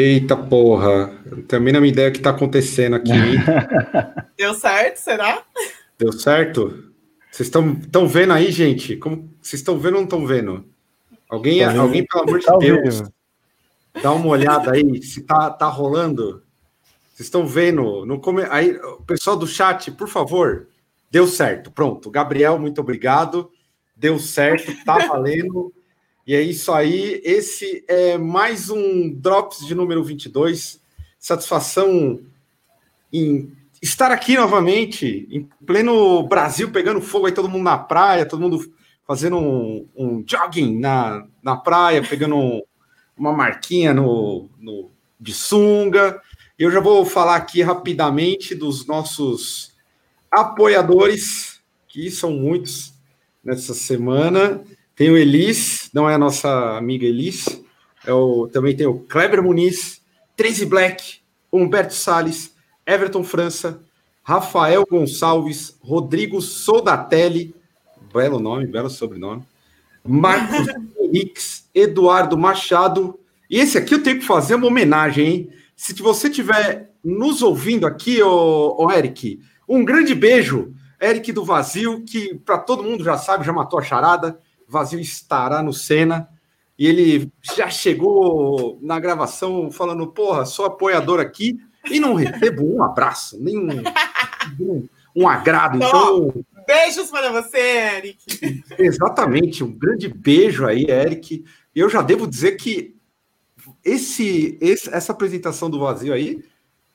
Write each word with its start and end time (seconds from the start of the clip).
Eita 0.00 0.34
porra, 0.34 1.12
também 1.46 1.74
não 1.74 1.80
me 1.82 1.88
ideia 1.90 2.08
o 2.08 2.12
que 2.12 2.16
está 2.16 2.30
acontecendo 2.30 2.96
aqui. 2.96 3.12
Deu 4.34 4.54
certo, 4.54 4.96
será? 4.96 5.42
Deu 5.98 6.10
certo? 6.10 6.90
Vocês 7.30 7.48
estão 7.48 8.08
vendo 8.08 8.32
aí, 8.32 8.50
gente? 8.50 8.96
Como 8.96 9.30
vocês 9.42 9.60
estão 9.60 9.78
vendo 9.78 9.94
ou 9.94 10.00
não 10.00 10.04
estão 10.04 10.26
vendo? 10.26 10.64
Alguém, 11.28 11.60
tá 11.60 11.78
alguém, 11.78 12.06
pelo 12.06 12.24
amor 12.24 12.38
de 12.38 12.46
tá 12.46 12.56
Deus, 12.56 13.02
dá 14.02 14.12
uma 14.12 14.26
olhada 14.28 14.72
aí 14.72 15.02
se 15.02 15.20
tá, 15.20 15.50
tá 15.50 15.66
rolando. 15.66 16.42
Vocês 17.12 17.26
estão 17.26 17.46
vendo? 17.46 18.06
No 18.06 18.18
come... 18.18 18.44
aí, 18.48 18.74
o 18.76 19.02
pessoal 19.02 19.36
do 19.36 19.46
chat, 19.46 19.90
por 19.90 20.08
favor, 20.08 20.66
deu 21.10 21.26
certo. 21.26 21.70
Pronto, 21.70 22.10
Gabriel, 22.10 22.58
muito 22.58 22.80
obrigado. 22.80 23.50
Deu 23.94 24.18
certo, 24.18 24.72
tá 24.82 24.96
valendo. 25.06 25.70
E 26.30 26.34
é 26.36 26.40
isso 26.40 26.72
aí. 26.72 27.20
Esse 27.24 27.84
é 27.88 28.16
mais 28.16 28.70
um 28.70 29.12
Drops 29.12 29.66
de 29.66 29.74
número 29.74 30.04
22. 30.04 30.80
Satisfação 31.18 32.20
em 33.12 33.52
estar 33.82 34.12
aqui 34.12 34.36
novamente, 34.36 35.26
em 35.28 35.48
pleno 35.66 36.22
Brasil, 36.28 36.70
pegando 36.70 37.00
fogo 37.00 37.26
aí, 37.26 37.32
todo 37.32 37.48
mundo 37.48 37.64
na 37.64 37.76
praia, 37.76 38.24
todo 38.24 38.42
mundo 38.42 38.72
fazendo 39.04 39.38
um, 39.38 39.88
um 39.96 40.24
jogging 40.24 40.78
na, 40.78 41.26
na 41.42 41.56
praia, 41.56 42.00
pegando 42.00 42.36
um, 42.36 42.62
uma 43.16 43.32
marquinha 43.32 43.92
no, 43.92 44.48
no, 44.56 44.88
de 45.18 45.34
sunga. 45.34 46.22
Eu 46.56 46.70
já 46.70 46.78
vou 46.78 47.04
falar 47.04 47.34
aqui 47.34 47.60
rapidamente 47.60 48.54
dos 48.54 48.86
nossos 48.86 49.74
apoiadores, 50.30 51.60
que 51.88 52.08
são 52.08 52.30
muitos 52.30 52.94
nessa 53.42 53.74
semana. 53.74 54.64
Tem 55.00 55.08
o 55.08 55.16
Elis, 55.16 55.88
não 55.94 56.10
é 56.10 56.14
a 56.14 56.18
nossa 56.18 56.76
amiga 56.76 57.06
Elis, 57.06 57.46
é 58.04 58.12
o, 58.12 58.46
também 58.48 58.76
tem 58.76 58.86
o 58.86 58.98
Kleber 58.98 59.42
Muniz, 59.42 60.02
Tracy 60.36 60.66
Black, 60.66 61.20
Humberto 61.50 61.94
Sales, 61.94 62.54
Everton 62.86 63.24
França, 63.24 63.80
Rafael 64.22 64.84
Gonçalves, 64.84 65.78
Rodrigo 65.80 66.42
Soldatelli, 66.42 67.54
belo 68.12 68.38
nome, 68.38 68.66
belo 68.66 68.90
sobrenome, 68.90 69.42
Marcos 70.04 70.66
Henriques, 71.00 71.66
Eduardo 71.74 72.36
Machado, 72.36 73.18
e 73.48 73.58
esse 73.58 73.78
aqui 73.78 73.94
eu 73.94 74.02
tenho 74.02 74.18
que 74.18 74.26
fazer 74.26 74.54
uma 74.54 74.66
homenagem, 74.66 75.26
hein? 75.26 75.50
Se 75.74 75.94
você 75.94 76.28
estiver 76.28 76.90
nos 77.02 77.40
ouvindo 77.40 77.86
aqui, 77.86 78.22
ô, 78.22 78.76
ô 78.78 78.90
Eric, 78.92 79.40
um 79.66 79.82
grande 79.82 80.14
beijo, 80.14 80.74
Eric 81.00 81.32
do 81.32 81.42
Vazio, 81.42 82.04
que 82.04 82.34
para 82.34 82.58
todo 82.58 82.82
mundo 82.82 83.02
já 83.02 83.16
sabe, 83.16 83.46
já 83.46 83.52
matou 83.54 83.78
a 83.78 83.82
charada, 83.82 84.38
Vazio 84.70 85.00
estará 85.00 85.62
no 85.62 85.72
Senna. 85.72 86.28
E 86.78 86.86
ele 86.86 87.30
já 87.42 87.68
chegou 87.68 88.78
na 88.80 88.98
gravação 88.98 89.70
falando: 89.70 90.06
Porra, 90.06 90.46
sou 90.46 90.64
apoiador 90.64 91.20
aqui 91.20 91.58
e 91.90 91.98
não 91.98 92.14
recebo 92.14 92.64
um 92.64 92.82
abraço, 92.82 93.38
nem 93.42 93.58
um, 93.58 94.88
um, 95.14 95.28
agrado. 95.28 95.76
Então, 95.76 96.32
beijos 96.66 97.10
para 97.10 97.32
você, 97.32 97.58
Eric. 97.58 98.62
Exatamente, 98.78 99.64
um 99.64 99.72
grande 99.72 100.08
beijo 100.08 100.64
aí, 100.64 100.86
Eric. 100.88 101.44
Eu 101.74 101.90
já 101.90 102.00
devo 102.00 102.26
dizer 102.26 102.52
que 102.52 102.96
esse, 103.84 104.56
esse, 104.60 104.88
essa 104.94 105.12
apresentação 105.12 105.68
do 105.68 105.80
vazio 105.80 106.14
aí 106.14 106.42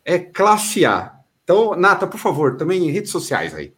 é 0.04 0.18
classe 0.18 0.86
A. 0.86 1.16
Então, 1.44 1.76
Nata, 1.76 2.08
por 2.08 2.20
favor, 2.20 2.58
também 2.58 2.88
em 2.88 2.92
redes 2.92 3.12
sociais 3.12 3.54
aí. 3.54 3.74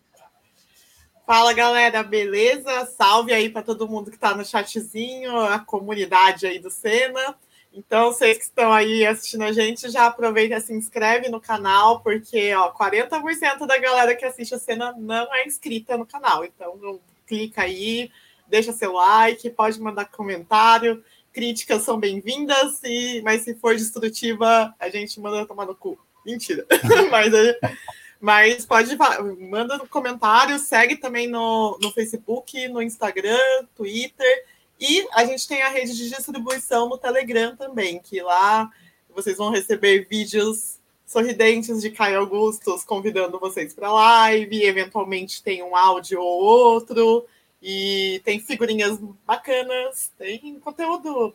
Fala 1.27 1.51
galera, 1.51 2.03
beleza? 2.03 2.85
Salve 2.85 3.33
aí 3.33 3.49
para 3.49 3.61
todo 3.61 3.85
mundo 3.85 4.09
que 4.09 4.15
está 4.15 4.33
no 4.33 4.45
chatzinho, 4.45 5.37
a 5.37 5.59
comunidade 5.59 6.47
aí 6.47 6.57
do 6.57 6.71
Sena. 6.71 7.35
Então, 7.73 8.13
vocês 8.13 8.37
que 8.37 8.45
estão 8.45 8.71
aí 8.71 9.05
assistindo 9.05 9.43
a 9.43 9.51
gente, 9.51 9.89
já 9.89 10.05
aproveita 10.05 10.55
e 10.55 10.61
se 10.61 10.73
inscreve 10.73 11.27
no 11.27 11.41
canal, 11.41 11.99
porque 11.99 12.55
ó, 12.55 12.71
40% 12.71 13.67
da 13.67 13.77
galera 13.77 14.15
que 14.15 14.23
assiste 14.23 14.55
a 14.55 14.57
cena 14.57 14.95
não 14.97 15.35
é 15.35 15.45
inscrita 15.45 15.97
no 15.97 16.05
canal. 16.05 16.45
Então, 16.45 16.97
clica 17.25 17.63
aí, 17.63 18.09
deixa 18.47 18.71
seu 18.71 18.93
like, 18.93 19.49
pode 19.49 19.81
mandar 19.81 20.05
comentário. 20.05 21.03
Críticas 21.33 21.81
são 21.81 21.99
bem-vindas, 21.99 22.79
mas 23.21 23.41
se 23.41 23.53
for 23.53 23.75
destrutiva, 23.75 24.73
a 24.79 24.87
gente 24.87 25.19
manda 25.19 25.45
tomar 25.45 25.65
no 25.65 25.75
cu. 25.75 25.99
Mentira. 26.25 26.65
mas 27.11 27.33
mas 28.19 28.65
pode 28.65 28.97
manda 29.49 29.77
no 29.77 29.87
comentário, 29.87 30.57
segue 30.59 30.95
também 30.95 31.27
no, 31.27 31.77
no 31.81 31.91
Facebook, 31.91 32.67
no 32.67 32.81
Instagram, 32.81 33.65
Twitter. 33.75 34.45
E 34.79 35.07
a 35.13 35.25
gente 35.25 35.47
tem 35.47 35.61
a 35.61 35.69
rede 35.69 35.95
de 35.95 36.09
distribuição 36.09 36.87
no 36.87 36.97
Telegram 36.97 37.55
também, 37.55 37.99
que 37.99 38.21
lá 38.21 38.69
vocês 39.13 39.37
vão 39.37 39.49
receber 39.49 40.07
vídeos 40.07 40.77
sorridentes 41.05 41.81
de 41.81 41.89
Caio 41.89 42.19
Augustos 42.19 42.83
convidando 42.83 43.39
vocês 43.39 43.73
para 43.73 43.91
live, 43.91 44.63
eventualmente 44.63 45.41
tem 45.41 45.63
um 45.63 45.75
áudio 45.75 46.19
ou 46.19 46.43
outro, 46.43 47.25
e 47.61 48.21
tem 48.25 48.39
figurinhas 48.39 48.99
bacanas, 49.25 50.11
tem 50.17 50.59
conteúdo 50.59 51.33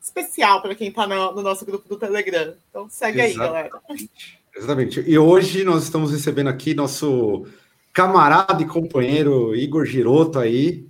especial 0.00 0.62
para 0.62 0.74
quem 0.74 0.88
está 0.88 1.06
no, 1.06 1.32
no, 1.32 1.42
nosso 1.42 1.64
grupo 1.64 1.88
do 1.88 1.98
Telegram. 1.98 2.54
Então 2.70 2.88
segue 2.88 3.20
Exatamente. 3.20 3.56
aí, 3.58 3.70
galera. 3.70 4.08
Exatamente. 4.56 5.02
E 5.06 5.18
hoje 5.18 5.64
nós 5.64 5.84
estamos 5.84 6.10
recebendo 6.10 6.48
aqui 6.48 6.74
nosso 6.74 7.46
camarada 7.92 8.62
e 8.62 8.66
companheiro 8.66 9.54
Igor 9.54 9.84
Giroto 9.84 10.38
aí, 10.38 10.86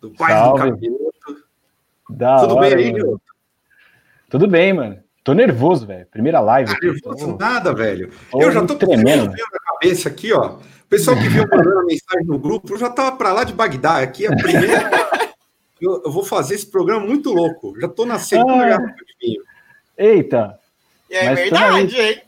do 0.00 0.10
bairro 0.10 0.52
do 0.52 0.58
Capiroto. 0.58 1.12
Da 2.10 2.40
Tudo 2.40 2.54
hora, 2.56 2.76
bem 2.76 2.84
aí, 2.86 2.94
Giroto? 2.94 3.22
Tudo 4.28 4.48
bem, 4.48 4.72
mano. 4.72 4.98
Tô 5.24 5.34
nervoso, 5.34 5.86
velho. 5.86 6.06
Primeira 6.06 6.40
live. 6.40 6.72
Ah, 6.72 6.78
nervoso 6.82 7.26
tô... 7.26 7.36
nada, 7.36 7.72
velho. 7.72 8.10
eu 8.34 8.50
já 8.50 8.64
tô 8.64 8.74
tremendo 8.74 9.26
na 9.26 9.72
cabeça 9.72 10.08
aqui, 10.08 10.32
ó. 10.32 10.56
O 10.56 10.88
pessoal 10.88 11.16
que 11.16 11.28
viu 11.28 11.44
mandando 11.48 11.78
a 11.78 11.84
mensagem 11.84 12.26
no 12.26 12.38
grupo, 12.38 12.76
já 12.76 12.90
tava 12.90 13.16
para 13.16 13.32
lá 13.32 13.44
de 13.44 13.52
Bagdá. 13.52 13.98
Aqui 13.98 14.26
é 14.26 14.32
a 14.32 14.36
primeira. 14.36 14.90
eu, 15.80 16.02
eu, 16.04 16.10
vou 16.10 16.24
fazer 16.24 16.54
esse 16.54 16.66
programa 16.66 17.06
muito 17.06 17.32
louco. 17.32 17.78
Já 17.80 17.88
tô 17.88 18.04
na 18.04 18.18
segunda 18.18 18.52
ah. 18.52 18.68
garrafa 18.68 18.94
de 18.94 19.16
vinho. 19.20 19.42
Eita. 19.96 20.58
E 21.12 21.14
é 21.14 21.26
Mas 21.26 21.40
verdade, 21.40 22.00
hein? 22.00 22.22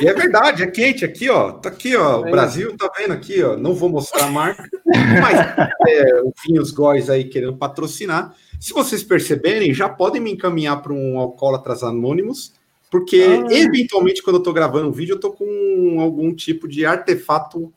E 0.00 0.08
é 0.08 0.14
verdade, 0.14 0.62
é 0.62 0.66
quente 0.66 1.04
aqui, 1.04 1.28
ó. 1.28 1.52
Tá 1.52 1.68
aqui, 1.68 1.94
ó. 1.94 2.20
O 2.20 2.30
Brasil 2.30 2.74
tá 2.74 2.90
vendo 2.96 3.12
aqui, 3.12 3.42
ó. 3.42 3.54
Não 3.54 3.74
vou 3.74 3.90
mostrar 3.90 4.24
a 4.24 4.30
marca, 4.30 4.66
mas 4.86 5.36
é, 5.86 6.22
o 6.22 6.32
Vinhos 6.42 6.70
Góis 6.70 7.10
aí 7.10 7.24
querendo 7.24 7.58
patrocinar. 7.58 8.34
Se 8.58 8.72
vocês 8.72 9.02
perceberem, 9.02 9.74
já 9.74 9.90
podem 9.90 10.22
me 10.22 10.32
encaminhar 10.32 10.80
para 10.80 10.94
um 10.94 11.18
Alcoólatras 11.18 11.82
Anônimos, 11.82 12.54
porque 12.90 13.22
ah. 13.22 13.52
eventualmente, 13.52 14.22
quando 14.22 14.36
eu 14.36 14.42
tô 14.42 14.54
gravando 14.54 14.88
um 14.88 14.92
vídeo, 14.92 15.16
eu 15.16 15.20
tô 15.20 15.30
com 15.30 16.00
algum 16.00 16.34
tipo 16.34 16.66
de 16.66 16.86
artefato 16.86 17.70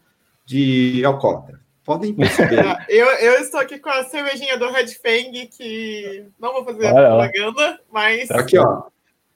de 0.45 1.03
alcoólatra. 1.03 1.59
Podem 1.83 2.13
perceber. 2.13 2.63
eu, 2.87 3.05
eu 3.05 3.33
estou 3.41 3.59
aqui 3.59 3.79
com 3.79 3.89
a 3.89 4.05
cervejinha 4.05 4.57
do 4.57 4.71
Red 4.71 4.87
Fang, 4.87 5.47
que 5.47 6.25
não 6.39 6.53
vou 6.53 6.63
fazer 6.63 6.89
propaganda, 6.89 7.81
mas. 7.91 8.31
Aqui, 8.31 8.57
ó. 8.57 8.83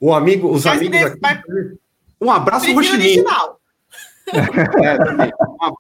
O 0.02 0.12
amigo, 0.12 0.50
os 0.50 0.66
mas 0.66 0.80
amigos. 0.80 1.00
Aqui, 1.22 1.78
um 2.20 2.32
abraço, 2.32 2.74
Roximinha. 2.74 3.24
É, 4.34 4.98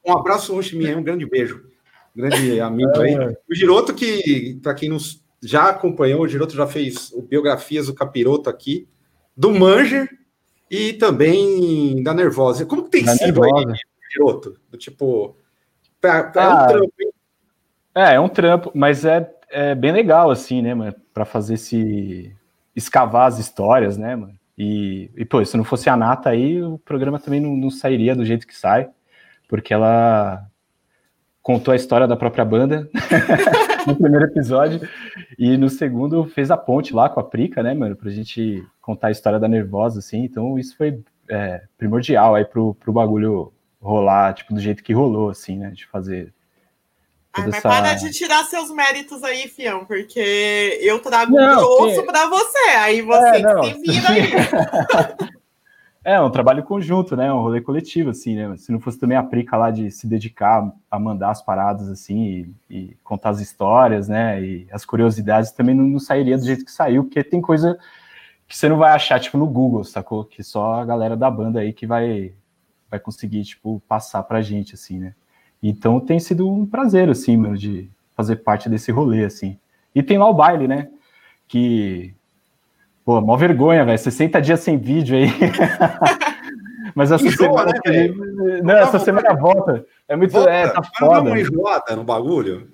um, 0.05 0.17
abraço, 0.17 0.53
Roximinha. 0.53 0.97
Um 0.97 1.03
grande 1.03 1.25
beijo. 1.25 1.63
Grande 2.13 2.59
amigo 2.59 2.99
aí. 2.99 3.13
É. 3.13 3.37
O 3.49 3.55
Giroto, 3.55 3.93
que, 3.93 4.59
para 4.61 4.73
quem 4.73 4.89
nos 4.89 5.23
já 5.41 5.69
acompanhou, 5.69 6.21
o 6.21 6.27
Giroto 6.27 6.53
já 6.53 6.67
fez 6.67 7.11
o 7.13 7.21
biografias 7.21 7.87
do 7.87 7.95
Capiroto 7.95 8.49
aqui, 8.49 8.87
do 9.35 9.51
Manger 9.51 10.07
e 10.69 10.93
também 10.93 12.03
da 12.03 12.13
Nervosa. 12.13 12.65
Como 12.65 12.83
que 12.83 12.89
tem 12.89 13.05
da 13.05 13.13
sido 13.13 13.41
nervosa. 13.41 13.71
aí, 13.71 13.77
Giroto? 14.11 14.59
Do 14.69 14.77
tipo. 14.77 15.35
É, 16.03 16.07
é 16.07 16.31
ah, 16.35 16.63
um 16.63 16.67
trampo, 16.67 16.93
hein? 16.99 17.11
É, 17.95 18.13
é 18.15 18.19
um 18.19 18.29
trampo, 18.29 18.71
mas 18.75 19.05
é, 19.05 19.33
é 19.49 19.73
bem 19.73 19.91
legal, 19.91 20.29
assim, 20.29 20.61
né, 20.61 20.73
mano? 20.73 20.95
Pra 21.13 21.25
fazer 21.25 21.53
esse. 21.53 22.35
Escavar 22.75 23.27
as 23.27 23.39
histórias, 23.39 23.97
né, 23.97 24.15
mano? 24.15 24.33
E, 24.57 25.09
e, 25.17 25.25
pô, 25.25 25.43
se 25.43 25.57
não 25.57 25.63
fosse 25.63 25.89
a 25.89 25.97
Nata 25.97 26.29
aí, 26.29 26.61
o 26.61 26.77
programa 26.77 27.19
também 27.19 27.39
não, 27.39 27.55
não, 27.55 27.71
sairia 27.71 28.15
do 28.15 28.25
jeito 28.25 28.45
que 28.45 28.55
sai, 28.55 28.89
porque 29.47 29.73
ela 29.73 30.45
contou 31.41 31.71
a 31.71 31.75
história 31.75 32.07
da 32.07 32.15
própria 32.15 32.45
banda 32.45 32.87
no 33.87 33.95
primeiro 33.95 34.25
episódio. 34.25 34.87
E 35.37 35.57
no 35.57 35.69
segundo 35.69 36.25
fez 36.25 36.51
a 36.51 36.57
ponte 36.57 36.93
lá 36.93 37.09
com 37.09 37.19
a 37.19 37.23
Prica, 37.23 37.63
né, 37.63 37.73
mano? 37.73 37.95
Pra 37.95 38.11
gente 38.11 38.63
contar 38.79 39.07
a 39.07 39.11
história 39.11 39.39
da 39.39 39.47
Nervosa, 39.47 39.99
assim. 39.99 40.23
Então 40.23 40.59
isso 40.59 40.77
foi 40.77 41.03
é, 41.29 41.63
primordial 41.77 42.35
aí 42.35 42.45
pro, 42.45 42.75
pro 42.75 42.93
bagulho 42.93 43.51
rolar, 43.81 44.33
tipo, 44.33 44.53
do 44.53 44.59
jeito 44.59 44.83
que 44.83 44.93
rolou, 44.93 45.29
assim, 45.29 45.57
né? 45.57 45.71
De 45.71 45.87
fazer. 45.87 46.33
Ai, 47.33 47.45
mas 47.45 47.55
essa... 47.55 47.69
para 47.69 47.93
de 47.95 48.11
tirar 48.11 48.43
seus 48.45 48.69
méritos 48.71 49.23
aí, 49.23 49.47
Fião, 49.47 49.85
porque 49.85 50.79
eu 50.81 50.99
trago 50.99 51.31
não, 51.31 51.55
grosso 51.55 52.01
que... 52.01 52.07
para 52.07 52.27
você, 52.27 52.69
aí 52.77 53.01
você 53.01 53.37
é, 53.37 53.63
se 53.63 53.73
vira 53.81 54.09
aí. 54.09 55.31
É, 56.03 56.19
um 56.19 56.31
trabalho 56.31 56.63
conjunto, 56.63 57.15
né? 57.15 57.31
Um 57.31 57.41
rolê 57.41 57.61
coletivo, 57.61 58.09
assim, 58.09 58.35
né? 58.35 58.57
Se 58.57 58.71
não 58.71 58.79
fosse 58.79 58.97
também 58.97 59.15
a 59.15 59.21
Prica 59.21 59.55
lá 59.55 59.69
de 59.69 59.91
se 59.91 60.07
dedicar 60.07 60.73
a 60.89 60.99
mandar 60.99 61.29
as 61.29 61.43
paradas, 61.43 61.87
assim, 61.89 62.55
e, 62.67 62.75
e 62.75 62.97
contar 63.03 63.29
as 63.29 63.39
histórias, 63.39 64.07
né? 64.07 64.41
E 64.41 64.67
as 64.71 64.83
curiosidades 64.83 65.51
também 65.51 65.75
não, 65.75 65.83
não, 65.83 65.99
sairia 65.99 66.37
do 66.39 66.43
jeito 66.43 66.65
que 66.65 66.71
saiu, 66.71 67.03
porque 67.03 67.23
tem 67.23 67.39
coisa 67.39 67.77
que 68.47 68.57
você 68.57 68.67
não 68.67 68.77
vai 68.77 68.91
achar, 68.93 69.19
tipo, 69.19 69.37
no 69.37 69.45
Google, 69.45 69.83
sacou? 69.83 70.25
Que 70.25 70.43
só 70.43 70.81
a 70.81 70.85
galera 70.85 71.15
da 71.15 71.29
banda 71.29 71.59
aí 71.59 71.71
que 71.71 71.85
vai, 71.85 72.33
vai 72.89 72.99
conseguir, 72.99 73.43
tipo, 73.43 73.79
passar 73.87 74.23
pra 74.23 74.41
gente, 74.41 74.73
assim, 74.73 74.97
né? 74.97 75.13
Então 75.61 75.99
tem 75.99 76.19
sido 76.19 76.49
um 76.49 76.65
prazer, 76.65 77.09
assim, 77.09 77.37
mano, 77.37 77.57
de 77.57 77.89
fazer 78.15 78.37
parte 78.37 78.69
desse 78.69 78.91
rolê, 78.91 79.25
assim. 79.25 79.57
E 79.93 80.01
tem 80.01 80.17
lá 80.17 80.29
o 80.29 80.33
baile, 80.33 80.67
né? 80.67 80.89
Que 81.47 82.15
Pô, 83.03 83.19
mó 83.19 83.35
vergonha, 83.35 83.83
velho. 83.83 83.97
60 83.97 84.41
dias 84.41 84.59
sem 84.59 84.77
vídeo 84.77 85.17
aí. 85.17 85.27
Mas 86.93 87.11
essa 87.11 87.25
Enjoa, 87.25 87.67
semana. 87.67 87.71
Né, 87.85 88.61
não, 88.63 88.73
essa 88.75 88.99
semana 88.99 89.33
volta. 89.33 89.85
É 90.07 90.15
muito. 90.15 90.31
Volta. 90.31 90.49
É, 90.49 90.67
tá 90.67 90.83
foda. 90.97 91.29
Não 91.29 91.37
enjoada 91.37 91.95
no 91.95 92.03
bagulho? 92.03 92.67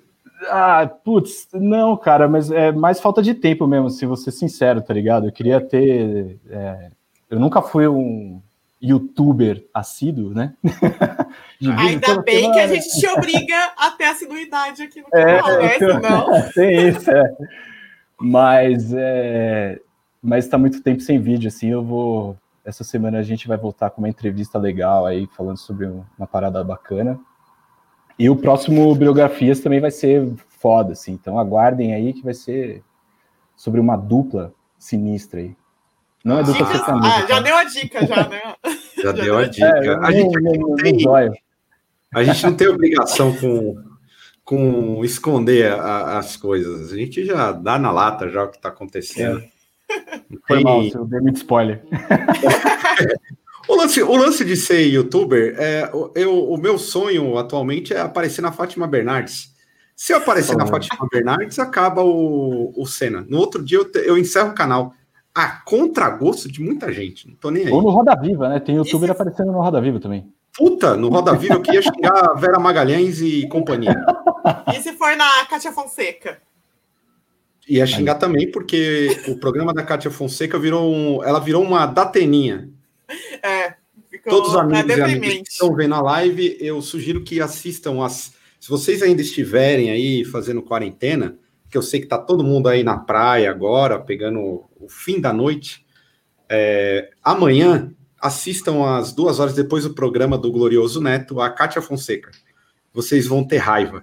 Ah, 0.48 0.88
putz, 1.04 1.48
não, 1.52 1.96
cara, 1.96 2.28
mas 2.28 2.50
é 2.50 2.70
mais 2.70 3.00
falta 3.00 3.20
de 3.20 3.34
tempo 3.34 3.66
mesmo, 3.66 3.90
se 3.90 4.06
você 4.06 4.30
sincero, 4.30 4.80
tá 4.80 4.94
ligado? 4.94 5.26
Eu 5.26 5.32
queria 5.32 5.60
ter. 5.60 6.38
É, 6.48 6.90
eu 7.30 7.40
nunca 7.40 7.60
fui 7.60 7.88
um 7.88 8.40
youtuber 8.82 9.64
assíduo, 9.74 10.32
né? 10.32 10.54
Ainda 11.78 12.22
bem 12.22 12.42
semana. 12.42 12.54
que 12.54 12.60
a 12.60 12.66
gente 12.68 13.00
te 13.00 13.08
obriga 13.08 13.72
a 13.76 13.90
ter 13.90 14.04
assiduidade 14.04 14.82
aqui 14.82 15.00
no 15.00 15.08
é, 15.12 15.40
canal, 15.40 15.62
né? 15.62 15.78
Senão... 15.78 16.26
Tem 16.54 16.88
isso, 16.88 17.10
é. 17.10 17.36
Mas 18.20 18.92
é, 18.92 19.80
mas 20.22 20.44
está 20.44 20.58
muito 20.58 20.82
tempo 20.82 21.00
sem 21.00 21.20
vídeo, 21.20 21.48
assim, 21.48 21.68
eu 21.68 21.82
vou... 21.82 22.36
Essa 22.64 22.84
semana 22.84 23.18
a 23.18 23.22
gente 23.22 23.48
vai 23.48 23.56
voltar 23.56 23.90
com 23.90 24.02
uma 24.02 24.08
entrevista 24.08 24.58
legal 24.58 25.06
aí, 25.06 25.26
falando 25.34 25.56
sobre 25.56 25.86
uma 25.86 26.26
parada 26.26 26.62
bacana. 26.62 27.18
E 28.18 28.28
o 28.28 28.36
próximo 28.36 28.94
Biografias 28.94 29.60
também 29.60 29.80
vai 29.80 29.90
ser 29.90 30.30
foda, 30.48 30.92
assim, 30.92 31.12
então 31.12 31.38
aguardem 31.38 31.94
aí 31.94 32.12
que 32.12 32.22
vai 32.22 32.34
ser 32.34 32.82
sobre 33.56 33.80
uma 33.80 33.96
dupla 33.96 34.52
sinistra 34.78 35.40
aí. 35.40 35.56
Não 36.28 36.40
é 36.40 36.42
dupla 36.42 36.66
Dicas, 36.66 36.76
sertaneja. 36.76 37.14
Ah, 37.14 37.20
já 37.20 37.26
tá? 37.26 37.40
deu 37.40 37.56
a 37.56 37.64
dica, 37.64 38.06
já, 38.06 38.28
né? 38.28 38.42
Já, 38.98 39.02
já 39.02 39.12
deu 39.12 39.38
a 39.38 39.44
dica. 39.44 39.64
É, 39.64 39.94
a, 39.94 40.10
gente 40.10 40.40
não, 40.40 40.76
tem, 40.76 41.06
a 42.12 42.24
gente 42.24 42.42
não 42.42 42.54
tem 42.54 42.68
obrigação 42.68 43.32
com, 43.36 43.84
com 44.44 45.04
esconder 45.04 45.72
a, 45.72 46.18
as 46.18 46.36
coisas. 46.36 46.92
A 46.92 46.96
gente 46.96 47.24
já 47.24 47.52
dá 47.52 47.78
na 47.78 47.92
lata 47.92 48.28
já 48.28 48.42
o 48.42 48.48
que 48.48 48.56
está 48.56 48.70
acontecendo. 48.70 49.38
É. 49.38 49.48
Foi 50.48 50.60
mal, 50.62 50.82
eu 50.82 51.04
dei 51.06 51.20
muito 51.20 51.36
spoiler. 51.36 51.80
o, 53.68 53.76
lance, 53.76 54.02
o 54.02 54.16
lance 54.16 54.44
de 54.44 54.56
ser 54.56 54.82
youtuber, 54.88 55.54
é, 55.56 55.88
eu, 56.16 56.44
o 56.50 56.58
meu 56.58 56.76
sonho 56.76 57.38
atualmente 57.38 57.94
é 57.94 58.00
aparecer 58.00 58.42
na 58.42 58.50
Fátima 58.50 58.88
Bernardes. 58.88 59.54
Se 59.94 60.12
eu 60.12 60.18
aparecer 60.18 60.56
oh. 60.56 60.58
na 60.58 60.66
Fátima 60.66 61.06
Bernardes, 61.10 61.58
acaba 61.60 62.02
o, 62.02 62.72
o 62.76 62.84
Senna. 62.84 63.24
No 63.28 63.38
outro 63.38 63.62
dia 63.62 63.78
eu, 63.78 63.90
eu 64.02 64.18
encerro 64.18 64.50
o 64.50 64.54
canal. 64.54 64.92
A 65.38 65.60
contragosto 65.60 66.50
de 66.50 66.60
muita 66.60 66.92
gente. 66.92 67.28
Não 67.28 67.36
tô 67.36 67.48
nem 67.48 67.66
aí. 67.66 67.72
Ou 67.72 67.80
no 67.80 67.90
Roda 67.90 68.16
Viva, 68.16 68.48
né? 68.48 68.58
Tem 68.58 68.74
youtuber 68.74 69.08
Esse... 69.08 69.12
aparecendo 69.12 69.52
no 69.52 69.60
Roda 69.60 69.80
Viva 69.80 70.00
também. 70.00 70.26
Puta, 70.56 70.96
no 70.96 71.08
Roda 71.08 71.32
Viva 71.34 71.54
eu 71.54 71.62
queria 71.62 71.80
xingar 71.80 72.30
a 72.30 72.34
Vera 72.40 72.58
Magalhães 72.58 73.20
e 73.20 73.46
companhia. 73.46 73.94
E 74.74 74.82
se 74.82 74.94
for 74.94 75.16
na 75.16 75.46
Cátia 75.46 75.70
Fonseca? 75.70 76.42
Ia 77.68 77.86
xingar 77.86 78.14
Aí. 78.14 78.18
também, 78.18 78.50
porque 78.50 79.16
o 79.28 79.38
programa 79.38 79.72
da 79.72 79.84
Cátia 79.84 80.10
Fonseca 80.10 80.58
virou 80.58 80.92
um, 80.92 81.22
ela 81.22 81.38
virou 81.38 81.62
uma 81.62 81.86
dateninha. 81.86 82.68
É, 83.40 83.74
Todos 84.28 84.50
os 84.50 84.56
amigos 84.56 84.96
e 84.96 85.00
amigas 85.00 85.34
que 85.34 85.52
estão 85.52 85.72
vendo 85.72 85.94
a 85.94 86.00
live, 86.00 86.56
eu 86.60 86.82
sugiro 86.82 87.22
que 87.22 87.40
assistam 87.40 88.04
as. 88.04 88.32
Se 88.58 88.68
vocês 88.68 89.02
ainda 89.02 89.22
estiverem 89.22 89.90
aí 89.90 90.24
fazendo 90.24 90.62
quarentena, 90.62 91.38
que 91.70 91.78
eu 91.78 91.82
sei 91.82 92.00
que 92.00 92.06
tá 92.06 92.18
todo 92.18 92.42
mundo 92.42 92.68
aí 92.68 92.82
na 92.82 92.98
praia 92.98 93.50
agora, 93.50 94.00
pegando 94.00 94.64
o 94.88 94.90
fim 94.90 95.20
da 95.20 95.32
noite. 95.32 95.84
É, 96.48 97.10
amanhã 97.22 97.92
assistam 98.20 98.84
às 98.84 99.12
duas 99.12 99.38
horas 99.38 99.54
depois 99.54 99.84
do 99.84 99.94
programa 99.94 100.38
do 100.38 100.50
Glorioso 100.50 101.00
Neto, 101.00 101.40
a 101.40 101.50
Cátia 101.50 101.82
Fonseca. 101.82 102.30
Vocês 102.92 103.26
vão 103.26 103.46
ter 103.46 103.58
raiva. 103.58 104.02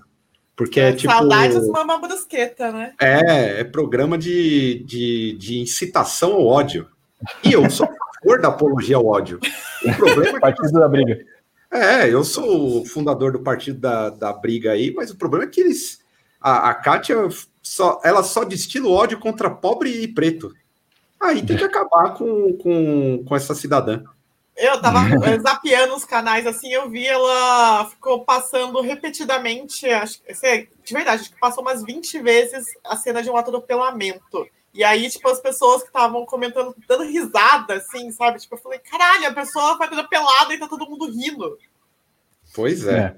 Porque 0.55 0.79
é, 0.79 0.89
é 0.89 0.93
tipo. 0.93 1.11
Saudades 1.11 1.67
Mama 1.67 1.97
Brusqueta, 1.97 2.71
né? 2.71 2.93
É, 3.01 3.61
é 3.61 3.63
programa 3.63 4.17
de, 4.17 4.83
de, 4.85 5.35
de 5.37 5.59
incitação 5.59 6.33
ao 6.33 6.45
ódio. 6.45 6.87
E 7.43 7.53
eu 7.53 7.69
sou 7.69 7.87
a 7.87 8.19
favor 8.19 8.41
da 8.41 8.47
apologia 8.49 8.95
ao 8.95 9.05
ódio. 9.05 9.39
O 9.83 9.95
problema 9.95 10.37
é 10.37 10.39
Partido 10.39 10.79
da 10.79 10.87
briga. 10.87 11.19
É, 11.71 12.07
eu 12.07 12.23
sou 12.23 12.81
o 12.81 12.85
fundador 12.85 13.33
do 13.33 13.39
partido 13.39 13.79
da, 13.79 14.09
da 14.09 14.31
briga 14.31 14.71
aí, 14.71 14.93
mas 14.93 15.09
o 15.09 15.17
problema 15.17 15.45
é 15.45 15.47
que 15.47 15.59
eles. 15.59 15.99
A, 16.39 16.69
a 16.69 16.73
Kátia 16.75 17.17
só, 17.61 17.99
ela 18.03 18.23
só 18.23 18.45
destila 18.45 18.87
o 18.87 18.93
ódio 18.93 19.19
contra 19.19 19.49
pobre 19.49 19.89
e 19.89 20.07
preto. 20.07 20.53
Aí 21.25 21.45
tem 21.45 21.57
que 21.57 21.63
acabar 21.63 22.13
com, 22.13 22.57
com, 22.57 23.23
com 23.25 23.35
essa 23.35 23.53
cidadã. 23.55 24.03
Eu 24.55 24.81
tava 24.81 24.99
zapeando 25.41 25.95
os 25.95 26.05
canais 26.05 26.47
assim, 26.47 26.71
eu 26.71 26.89
vi 26.89 27.05
ela 27.05 27.85
ficou 27.89 28.23
passando 28.23 28.79
repetidamente, 28.81 29.85
acho 29.87 30.21
que 30.21 30.69
de 30.83 30.93
verdade, 30.93 31.23
acho 31.23 31.31
que 31.31 31.39
passou 31.39 31.61
umas 31.61 31.83
20 31.83 32.19
vezes 32.19 32.65
a 32.83 32.95
cena 32.95 33.21
de 33.21 33.29
um 33.29 33.35
atropelamento. 33.35 34.47
E 34.73 34.83
aí, 34.83 35.09
tipo, 35.09 35.29
as 35.29 35.39
pessoas 35.39 35.81
que 35.81 35.87
estavam 35.87 36.25
comentando, 36.25 36.75
dando 36.85 37.05
risada, 37.05 37.75
assim, 37.75 38.11
sabe? 38.11 38.39
Tipo, 38.39 38.55
eu 38.55 38.59
falei, 38.59 38.79
caralho, 38.79 39.27
a 39.27 39.33
pessoa 39.33 39.77
foi 39.77 39.85
atropelada 39.85 40.53
e 40.53 40.59
tá 40.59 40.67
todo 40.67 40.85
mundo 40.85 41.09
rindo. 41.09 41.57
Pois 42.53 42.85
é. 42.85 42.99
é. 42.99 43.15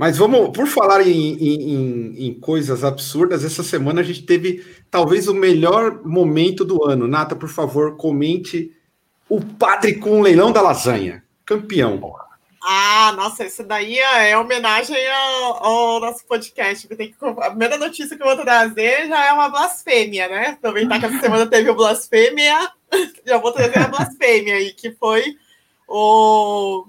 Mas 0.00 0.16
vamos, 0.16 0.48
por 0.56 0.66
falar 0.66 1.06
em, 1.06 1.34
em, 1.34 2.26
em, 2.26 2.32
coisas 2.40 2.84
absurdas, 2.84 3.44
essa 3.44 3.62
semana 3.62 4.00
a 4.00 4.02
gente 4.02 4.22
teve 4.22 4.64
talvez 4.90 5.28
o 5.28 5.34
melhor 5.34 6.02
momento 6.06 6.64
do 6.64 6.82
ano. 6.88 7.06
Nata, 7.06 7.36
por 7.36 7.50
favor, 7.50 7.98
comente 7.98 8.74
o 9.28 9.42
padre 9.44 9.96
com 9.96 10.18
o 10.18 10.22
leilão 10.22 10.52
da 10.52 10.62
lasanha. 10.62 11.22
Campeão. 11.44 12.00
Ah, 12.62 13.12
nossa, 13.14 13.44
isso 13.44 13.62
daí 13.62 13.98
é 13.98 14.38
homenagem 14.38 14.96
ao, 15.06 15.66
ao 15.66 16.00
nosso 16.00 16.24
podcast. 16.24 16.88
Tem 16.88 17.12
que, 17.12 17.16
a 17.22 17.50
primeira 17.50 17.76
notícia 17.76 18.16
que 18.16 18.22
eu 18.22 18.26
vou 18.26 18.42
trazer 18.42 19.06
já 19.06 19.26
é 19.26 19.32
uma 19.34 19.50
blasfêmia, 19.50 20.28
né? 20.28 20.46
Aproveitar 20.52 20.98
que 20.98 21.04
essa 21.04 21.20
semana 21.20 21.46
teve 21.46 21.68
o 21.68 21.76
blasfêmia, 21.76 22.72
já 23.26 23.36
vou 23.36 23.52
trazer 23.52 23.80
a 23.80 23.88
blasfêmia 23.88 24.54
aí, 24.54 24.72
que 24.72 24.92
foi 24.92 25.36
o 25.86 26.86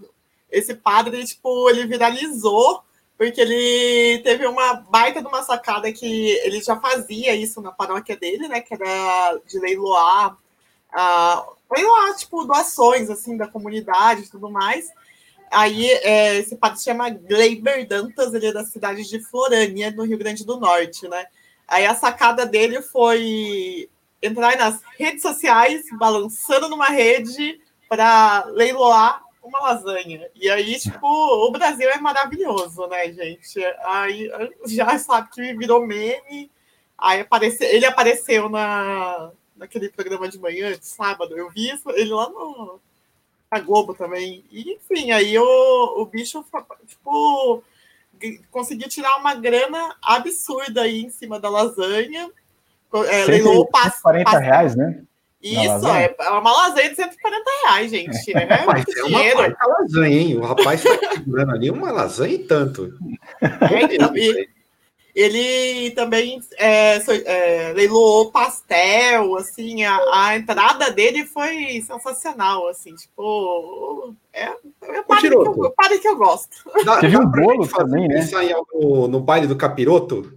esse 0.50 0.74
padre, 0.76 1.26
tipo, 1.26 1.70
ele 1.70 1.86
viralizou 1.86 2.82
porque 3.22 3.40
ele 3.40 4.18
teve 4.24 4.48
uma 4.48 4.74
baita 4.74 5.22
de 5.22 5.28
uma 5.28 5.44
sacada 5.44 5.94
que 5.94 6.32
ele 6.44 6.60
já 6.60 6.76
fazia 6.78 7.36
isso 7.36 7.62
na 7.62 7.72
paróquia 7.72 8.18
dele, 8.18 8.48
né? 8.48 8.62
Que 8.62 8.74
era 8.74 9.40
de 9.48 9.60
leiloar 9.60 10.34
uh, 10.34 11.56
lá, 11.70 12.16
tipo, 12.18 12.44
doações, 12.46 13.12
assim, 13.12 13.38
da 13.38 13.46
comunidade 13.48 14.24
e 14.24 14.28
tudo 14.28 14.50
mais. 14.50 14.90
Aí, 15.52 15.88
é, 15.88 16.38
esse 16.38 16.56
padre 16.56 16.80
se 16.80 16.86
chama 16.86 17.12
Gleiber 17.12 17.88
Dantas, 17.88 18.34
ele 18.34 18.48
é 18.48 18.54
da 18.54 18.66
cidade 18.66 19.08
de 19.08 19.20
Florânia, 19.20 19.92
no 19.92 20.04
Rio 20.04 20.18
Grande 20.18 20.44
do 20.44 20.60
Norte, 20.60 21.08
né? 21.08 21.28
Aí 21.68 21.86
a 21.86 21.94
sacada 21.94 22.44
dele 22.44 22.82
foi 22.82 23.88
entrar 24.20 24.58
nas 24.58 24.82
redes 24.98 25.22
sociais, 25.22 25.84
balançando 26.00 26.68
numa 26.68 26.88
rede 26.88 27.62
para 27.88 28.46
leiloar 28.46 29.22
uma 29.42 29.60
lasanha. 29.60 30.30
E 30.36 30.50
aí, 30.50 30.78
tipo, 30.80 31.08
o 31.08 31.52
Brasil 31.52 31.90
é 31.90 31.98
maravilhoso, 31.98 32.88
né, 32.88 33.12
gente? 33.12 33.60
Aí 33.84 34.30
já 34.66 34.98
sabe 34.98 35.30
que 35.32 35.54
virou 35.54 35.86
meme. 35.86 36.52
Aí 36.98 37.22
aparece, 37.22 37.64
ele 37.64 37.86
apareceu 37.86 38.48
na, 38.48 39.32
naquele 39.56 39.90
programa 39.90 40.30
de 40.30 40.40
manhã, 40.40 40.78
de 40.78 40.86
sábado, 40.86 41.36
eu 41.36 41.50
vi 41.50 41.72
isso, 41.72 41.90
ele 41.92 42.14
lá 42.14 42.30
no 42.30 42.80
a 43.50 43.60
Globo 43.60 43.94
também. 43.94 44.46
E, 44.50 44.74
enfim, 44.74 45.12
aí 45.12 45.38
o, 45.38 46.02
o 46.02 46.06
bicho, 46.06 46.44
tipo, 46.88 47.62
conseguiu 48.50 48.88
tirar 48.88 49.18
uma 49.18 49.36
grana 49.36 49.94
absurda 50.02 50.84
aí 50.84 51.02
em 51.02 51.10
cima 51.10 51.38
da 51.38 51.50
lasanha. 51.50 52.32
É, 53.10 53.26
leilou 53.26 53.60
o 53.60 53.68
passe. 53.68 54.02
40 54.02 54.32
passe, 54.32 54.44
reais, 54.44 54.76
né? 54.76 55.04
Isso, 55.42 55.88
é, 55.88 56.16
é 56.20 56.30
uma 56.30 56.52
lasanha 56.52 56.90
de 56.90 56.96
140 56.96 57.44
reais, 57.64 57.92
gente. 57.92 58.32
É, 58.32 58.44
Rapaz, 58.46 58.86
é 58.88 59.04
uma 59.04 59.08
dinheiro. 59.10 59.58
lasanha, 59.68 60.18
hein? 60.18 60.38
O 60.38 60.42
rapaz 60.42 60.86
está 60.86 61.12
segurando 61.14 61.52
ali 61.52 61.70
uma 61.70 61.92
lasanha 61.92 62.34
e 62.34 62.40
tanto. 62.40 62.94
É, 63.42 63.96
então, 63.96 64.16
e, 64.16 64.48
ele 65.14 65.92
também 65.92 66.42
é, 66.58 66.98
é, 67.26 67.74
leiloou 67.74 68.32
pastel, 68.32 69.36
assim, 69.36 69.84
a, 69.84 70.00
a, 70.14 70.38
entrada 70.38 70.90
dele 70.92 71.26
foi 71.26 71.82
sensacional, 71.82 72.68
assim, 72.68 72.96
tipo, 72.96 74.16
é, 74.32 74.50
é 74.84 75.02
parte 75.04 75.28
que 75.28 75.34
eu, 75.34 75.72
pare 75.72 76.00
que 76.00 76.08
eu 76.08 76.16
gosto. 76.16 76.58
Dá, 76.86 77.00
Teve 77.00 77.18
um 77.18 77.26
bolo 77.26 77.68
também, 77.68 78.08
né? 78.08 78.28
No, 78.74 79.08
no 79.08 79.20
baile 79.20 79.48
do 79.48 79.56
capiroto, 79.58 80.34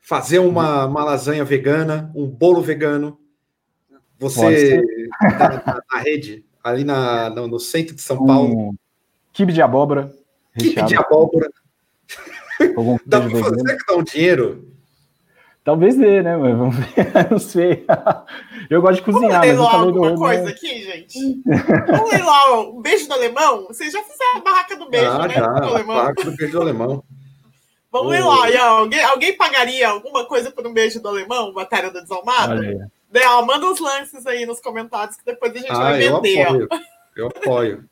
fazer 0.00 0.40
uma, 0.40 0.86
uma 0.86 1.04
lasanha 1.04 1.44
vegana, 1.44 2.10
um 2.14 2.26
bolo 2.26 2.60
vegano, 2.60 3.16
você 4.20 4.82
na, 5.22 5.48
na, 5.48 5.82
na, 5.90 5.98
rede, 6.00 6.44
ali 6.62 6.84
na, 6.84 7.30
no, 7.30 7.48
no, 7.48 7.58
centro 7.58 7.94
de 7.94 8.02
São 8.02 8.24
Paulo. 8.26 8.70
Um 8.70 8.74
kibe 9.32 9.52
de 9.52 9.62
abóbora. 9.62 10.12
Kibe 10.58 10.82
de 10.82 10.94
abóbora. 10.94 11.50
Dá 13.06 13.20
pra 13.20 13.30
fazer 13.30 13.76
que 13.76 13.86
dá 13.86 13.96
um 13.96 14.02
dinheiro? 14.02 14.70
Talvez 15.64 15.96
dê, 15.96 16.22
né? 16.22 16.36
Mas 16.36 16.56
vamos 16.56 16.76
ver. 16.76 16.94
Não 17.30 17.38
sei. 17.38 17.86
Eu 18.68 18.82
gosto 18.82 18.96
de 18.96 19.02
cozinhar. 19.02 19.46
Vamos 19.46 19.72
ler 19.72 19.86
alguma 19.86 20.16
coisa 20.16 20.44
né? 20.44 20.50
aqui, 20.50 20.82
gente? 20.82 21.42
Vamos 21.86 22.10
ler 22.12 22.24
lá 22.24 22.60
um 22.60 22.82
beijo 22.82 23.06
do 23.06 23.14
alemão? 23.14 23.66
Vocês 23.68 23.92
já 23.92 24.02
fizeram 24.02 24.38
a 24.38 24.40
barraca 24.40 24.76
do 24.76 24.90
beijo, 24.90 25.10
ah, 25.10 25.28
né? 25.28 25.34
Já, 25.34 25.48
do 25.48 25.84
barraca 25.84 26.24
do 26.24 26.36
beijo 26.36 26.52
do 26.52 26.60
alemão. 26.60 27.04
Vamos 27.90 28.08
oh. 28.08 28.10
ler 28.10 28.24
lá. 28.24 28.68
Alguém, 28.68 29.02
alguém 29.02 29.36
pagaria 29.36 29.88
alguma 29.88 30.26
coisa 30.26 30.50
por 30.50 30.66
um 30.66 30.72
beijo 30.72 31.00
do 31.00 31.08
alemão, 31.08 31.52
matéria 31.52 31.90
do 31.90 32.00
desalmado? 32.00 32.62
Né, 33.12 33.20
manda 33.46 33.70
os 33.70 33.80
lances 33.80 34.26
aí 34.26 34.46
nos 34.46 34.60
comentários 34.60 35.16
que 35.16 35.24
depois 35.24 35.52
a 35.52 35.58
gente 35.58 35.70
ah, 35.70 35.78
vai 35.78 35.98
vender. 35.98 36.38
Eu 36.38 36.46
apoio. 36.46 36.68
Eu 37.16 37.26
apoio. 37.26 37.84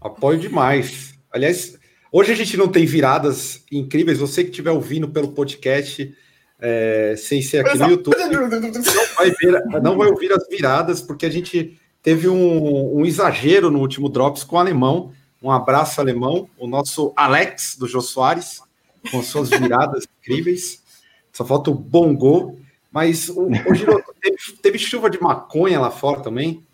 apoio 0.00 0.38
demais. 0.38 1.14
Aliás, 1.32 1.78
Hoje 2.10 2.32
a 2.32 2.34
gente 2.34 2.56
não 2.56 2.68
tem 2.68 2.86
viradas 2.86 3.62
incríveis. 3.70 4.18
Você 4.18 4.42
que 4.42 4.50
estiver 4.50 4.70
ouvindo 4.70 5.08
pelo 5.08 5.32
podcast, 5.32 6.14
é, 6.58 7.14
sem 7.18 7.42
ser 7.42 7.64
aqui 7.64 7.78
no 7.78 7.90
YouTube, 7.90 8.16
não 8.16 9.14
vai, 9.16 9.30
ver, 9.30 9.64
não 9.82 9.96
vai 9.96 10.08
ouvir 10.08 10.32
as 10.32 10.48
viradas, 10.48 11.02
porque 11.02 11.26
a 11.26 11.30
gente 11.30 11.78
teve 12.02 12.28
um, 12.28 12.98
um, 12.98 13.04
exagero 13.04 13.70
no 13.70 13.78
último 13.78 14.08
Drops 14.08 14.42
com 14.42 14.56
o 14.56 14.58
alemão. 14.58 15.12
Um 15.42 15.50
abraço, 15.50 16.00
alemão. 16.00 16.48
O 16.58 16.66
nosso 16.66 17.12
Alex, 17.14 17.76
do 17.78 17.86
Jô 17.86 18.00
Soares, 18.00 18.62
com 19.10 19.22
suas 19.22 19.50
viradas 19.50 20.08
incríveis. 20.18 20.82
Só 21.30 21.44
falta 21.44 21.70
o 21.70 21.74
bongo. 21.74 22.58
Mas 22.98 23.28
o, 23.28 23.44
o 23.46 23.74
Giro, 23.76 24.02
teve, 24.20 24.36
teve 24.60 24.78
chuva 24.78 25.08
de 25.08 25.22
maconha 25.22 25.78
lá 25.78 25.88
fora 25.88 26.20
também. 26.20 26.64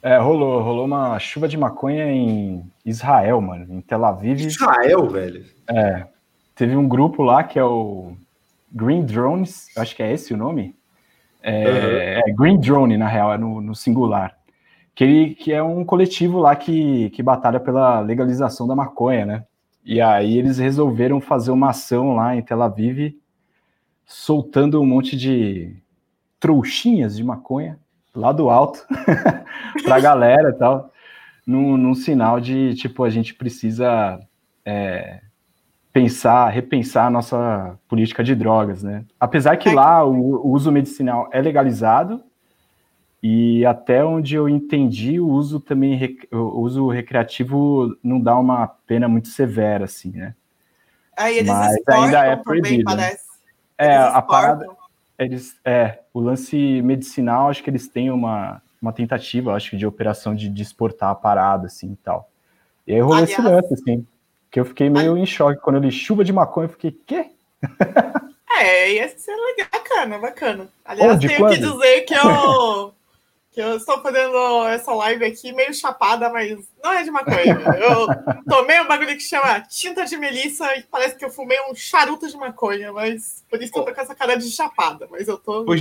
É, 0.00 0.16
rolou, 0.16 0.62
rolou 0.62 0.84
uma 0.84 1.18
chuva 1.18 1.48
de 1.48 1.56
maconha 1.56 2.06
em 2.06 2.62
Israel, 2.86 3.40
mano, 3.40 3.66
em 3.68 3.80
Tel 3.80 4.04
Aviv. 4.04 4.38
Israel, 4.38 5.08
velho? 5.08 5.44
É. 5.68 6.06
Teve 6.54 6.76
um 6.76 6.86
grupo 6.86 7.24
lá 7.24 7.42
que 7.42 7.58
é 7.58 7.64
o 7.64 8.12
Green 8.70 9.04
Drones, 9.04 9.66
acho 9.76 9.96
que 9.96 10.02
é 10.02 10.12
esse 10.12 10.32
o 10.32 10.36
nome. 10.36 10.76
É, 11.42 11.68
uhum. 11.68 12.30
é 12.30 12.32
Green 12.32 12.60
Drone, 12.60 12.96
na 12.96 13.08
real, 13.08 13.32
é 13.32 13.36
no, 13.36 13.60
no 13.60 13.74
singular. 13.74 14.36
Que, 14.94 15.02
ele, 15.02 15.34
que 15.34 15.52
é 15.52 15.60
um 15.60 15.84
coletivo 15.84 16.38
lá 16.38 16.54
que, 16.54 17.10
que 17.10 17.20
batalha 17.20 17.58
pela 17.58 17.98
legalização 17.98 18.64
da 18.64 18.76
maconha, 18.76 19.26
né? 19.26 19.44
E 19.84 20.00
aí 20.00 20.38
eles 20.38 20.58
resolveram 20.58 21.20
fazer 21.20 21.50
uma 21.50 21.70
ação 21.70 22.14
lá 22.14 22.36
em 22.36 22.42
Tel 22.42 22.62
Aviv, 22.62 23.16
soltando 24.08 24.80
um 24.80 24.86
monte 24.86 25.14
de 25.14 25.76
trouxinhas 26.40 27.18
de 27.18 27.22
maconha 27.22 27.78
lá 28.14 28.32
do 28.32 28.48
alto 28.48 28.86
para 29.84 29.96
a 29.96 30.00
galera 30.00 30.48
e 30.48 30.52
tal, 30.54 30.90
num, 31.46 31.76
num, 31.76 31.94
sinal 31.94 32.40
de 32.40 32.74
tipo 32.74 33.04
a 33.04 33.10
gente 33.10 33.34
precisa 33.34 34.18
é, 34.64 35.20
pensar, 35.92 36.48
repensar 36.48 37.06
a 37.06 37.10
nossa 37.10 37.78
política 37.86 38.24
de 38.24 38.34
drogas, 38.34 38.82
né? 38.82 39.04
Apesar 39.20 39.58
que 39.58 39.68
é 39.68 39.74
lá 39.74 40.02
o, 40.04 40.46
o 40.46 40.52
uso 40.52 40.72
medicinal 40.72 41.28
é 41.30 41.42
legalizado 41.42 42.24
e 43.22 43.66
até 43.66 44.02
onde 44.02 44.34
eu 44.34 44.48
entendi, 44.48 45.20
o 45.20 45.28
uso 45.28 45.60
também 45.60 46.16
o 46.32 46.60
uso 46.60 46.88
recreativo 46.88 47.94
não 48.02 48.18
dá 48.18 48.38
uma 48.38 48.66
pena 48.66 49.06
muito 49.06 49.28
severa, 49.28 49.84
assim, 49.84 50.12
né? 50.12 50.34
Aí 51.14 51.38
eles 51.38 51.50
Mas 51.50 51.76
ainda 51.88 52.24
é 52.24 52.36
proibido. 52.36 52.84
Também, 52.84 53.04
né? 53.04 53.27
É, 53.78 53.96
a 53.96 54.20
parada 54.20 54.66
eles, 55.18 55.56
é, 55.64 55.98
o 56.14 56.20
lance 56.20 56.80
medicinal, 56.82 57.50
acho 57.50 57.62
que 57.62 57.68
eles 57.68 57.88
têm 57.88 58.10
uma, 58.10 58.62
uma 58.80 58.92
tentativa, 58.92 59.52
acho 59.52 59.70
que, 59.70 59.76
de 59.76 59.86
operação 59.86 60.34
de, 60.34 60.48
de 60.48 60.62
exportar 60.62 61.10
a 61.10 61.14
parada, 61.14 61.66
assim, 61.66 61.92
e 61.92 61.96
tal. 61.96 62.30
E 62.86 62.94
aí 62.94 63.00
rolou 63.00 63.16
Aliás, 63.16 63.32
esse 63.32 63.42
lance, 63.42 63.74
assim, 63.74 64.06
que 64.50 64.60
eu 64.60 64.64
fiquei 64.64 64.88
meio 64.88 65.18
em 65.18 65.26
choque. 65.26 65.60
Quando 65.60 65.76
eu 65.76 65.82
li 65.82 65.90
chuva 65.90 66.24
de 66.24 66.32
maconha, 66.32 66.66
eu 66.66 66.70
fiquei, 66.70 66.92
quê? 66.92 67.30
É, 68.60 68.92
ia 68.92 69.08
ser 69.08 69.36
legal, 69.36 69.68
bacana, 69.70 70.18
bacana. 70.18 70.68
Aliás, 70.84 71.16
oh, 71.16 71.20
tenho 71.20 71.38
quando? 71.38 71.54
que 71.54 71.60
dizer 71.60 72.00
que 72.02 72.14
eu 72.14 72.92
que 73.58 73.62
eu 73.62 73.76
estou 73.76 74.00
fazendo 74.00 74.68
essa 74.68 74.94
live 74.94 75.24
aqui 75.24 75.50
meio 75.50 75.74
chapada, 75.74 76.30
mas 76.30 76.56
não 76.80 76.92
é 76.92 77.02
de 77.02 77.10
maconha. 77.10 77.58
Eu 77.76 78.06
tomei 78.48 78.80
um 78.80 78.86
bagulho 78.86 79.16
que 79.16 79.20
chama 79.20 79.60
tinta 79.62 80.04
de 80.04 80.16
melissa 80.16 80.64
e 80.76 80.84
parece 80.84 81.16
que 81.16 81.24
eu 81.24 81.30
fumei 81.30 81.58
um 81.68 81.74
charuto 81.74 82.28
de 82.28 82.36
maconha, 82.36 82.92
mas 82.92 83.44
por 83.50 83.60
isso 83.60 83.72
que 83.72 83.78
eu 83.80 83.84
tô 83.84 83.92
com 83.92 84.00
essa 84.00 84.14
cara 84.14 84.36
de 84.36 84.48
chapada, 84.48 85.08
mas 85.10 85.26
eu 85.26 85.36
tô. 85.36 85.62
Ô, 85.62 85.74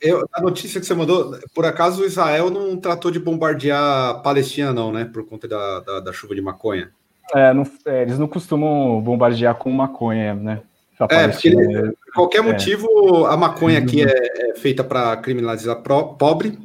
eu, 0.00 0.24
a 0.32 0.40
notícia 0.40 0.80
que 0.80 0.86
você 0.86 0.94
mandou, 0.94 1.36
por 1.52 1.66
acaso 1.66 2.02
o 2.02 2.06
Israel 2.06 2.48
não 2.48 2.76
tratou 2.76 3.10
de 3.10 3.18
bombardear 3.18 4.10
a 4.10 4.14
Palestina, 4.14 4.72
não, 4.72 4.92
né? 4.92 5.04
Por 5.04 5.26
conta 5.26 5.48
da, 5.48 5.80
da, 5.80 5.98
da 5.98 6.12
chuva 6.12 6.32
de 6.32 6.40
maconha. 6.40 6.92
É, 7.34 7.52
não, 7.52 7.64
é, 7.86 8.02
eles 8.02 8.20
não 8.20 8.28
costumam 8.28 9.00
bombardear 9.00 9.56
com 9.56 9.68
maconha, 9.72 10.32
né? 10.32 10.62
É, 11.10 11.28
porque 11.28 11.48
ele, 11.48 11.56
né? 11.56 11.92
qualquer 12.14 12.38
é. 12.38 12.42
motivo, 12.42 13.26
a 13.26 13.36
maconha 13.36 13.80
aqui 13.80 14.02
uhum. 14.02 14.08
é, 14.08 14.50
é 14.50 14.54
feita 14.54 14.82
para 14.82 15.16
criminalizar 15.16 15.76
pro, 15.82 16.14
pobre, 16.14 16.58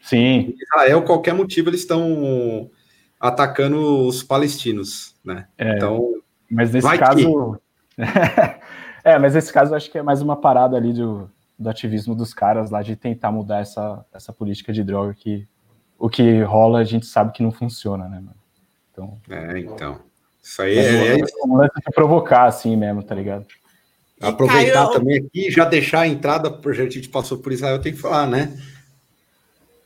Sim. 0.00 0.18
Em 0.18 0.54
Israel, 0.60 1.02
qualquer 1.02 1.34
motivo, 1.34 1.68
eles 1.70 1.80
estão 1.80 2.70
atacando 3.18 4.06
os 4.06 4.22
palestinos, 4.22 5.14
né? 5.24 5.46
É, 5.58 5.76
então, 5.76 6.14
mas 6.50 6.72
nesse 6.72 6.98
caso. 6.98 7.60
é, 9.04 9.18
mas 9.18 9.34
nesse 9.34 9.52
caso, 9.52 9.72
eu 9.72 9.76
acho 9.76 9.90
que 9.90 9.98
é 9.98 10.02
mais 10.02 10.22
uma 10.22 10.36
parada 10.36 10.76
ali 10.76 10.92
do, 10.92 11.30
do 11.58 11.68
ativismo 11.68 12.14
dos 12.14 12.32
caras 12.32 12.70
lá 12.70 12.82
de 12.82 12.96
tentar 12.96 13.30
mudar 13.30 13.60
essa, 13.60 14.04
essa 14.12 14.32
política 14.32 14.72
de 14.72 14.82
droga 14.82 15.14
que 15.14 15.46
o 15.98 16.08
que 16.08 16.42
rola 16.42 16.78
a 16.78 16.84
gente 16.84 17.04
sabe 17.04 17.32
que 17.32 17.42
não 17.42 17.52
funciona, 17.52 18.08
né, 18.08 18.16
mano? 18.16 18.34
Então. 18.90 19.20
É, 19.28 19.58
então. 19.58 20.00
Isso 20.42 20.62
aí 20.62 20.78
é. 20.78 21.18
É, 21.18 21.20
é 21.20 21.24
um 21.44 21.58
provocar, 21.94 22.46
assim 22.46 22.74
mesmo, 22.74 23.02
tá 23.02 23.14
ligado? 23.14 23.46
Aproveitar 24.20 24.86
Caio... 24.86 24.92
também 24.92 25.18
aqui 25.18 25.50
já 25.50 25.66
deixar 25.66 26.00
a 26.00 26.08
entrada, 26.08 26.50
porque 26.50 26.80
a 26.80 26.88
gente 26.88 27.08
passou 27.08 27.38
por 27.38 27.52
Israel, 27.52 27.80
tem 27.80 27.92
que 27.92 27.98
falar, 27.98 28.26
né? 28.26 28.58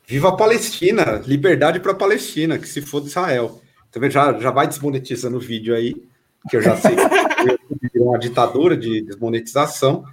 Viva 0.07 0.29
a 0.29 0.37
Palestina, 0.37 1.23
liberdade 1.27 1.81
para 1.81 1.93
a 1.93 1.97
Palestina, 1.97 2.59
que 2.59 2.69
se 2.69 2.83
for 2.83 3.01
de 3.01 3.09
Israel. 3.09 3.61
Também 3.91 4.11
já, 4.11 4.39
já 4.39 4.51
vai 4.51 4.67
desmonetizando 4.67 5.37
o 5.37 5.41
vídeo 5.41 5.75
aí, 5.75 5.95
que 6.49 6.57
eu 6.57 6.63
já 6.63 6.77
sei 6.77 6.95
que 6.95 7.99
é 7.99 8.03
uma 8.03 8.19
ditadura 8.19 8.77
de 8.77 9.03
desmonetização, 9.03 10.05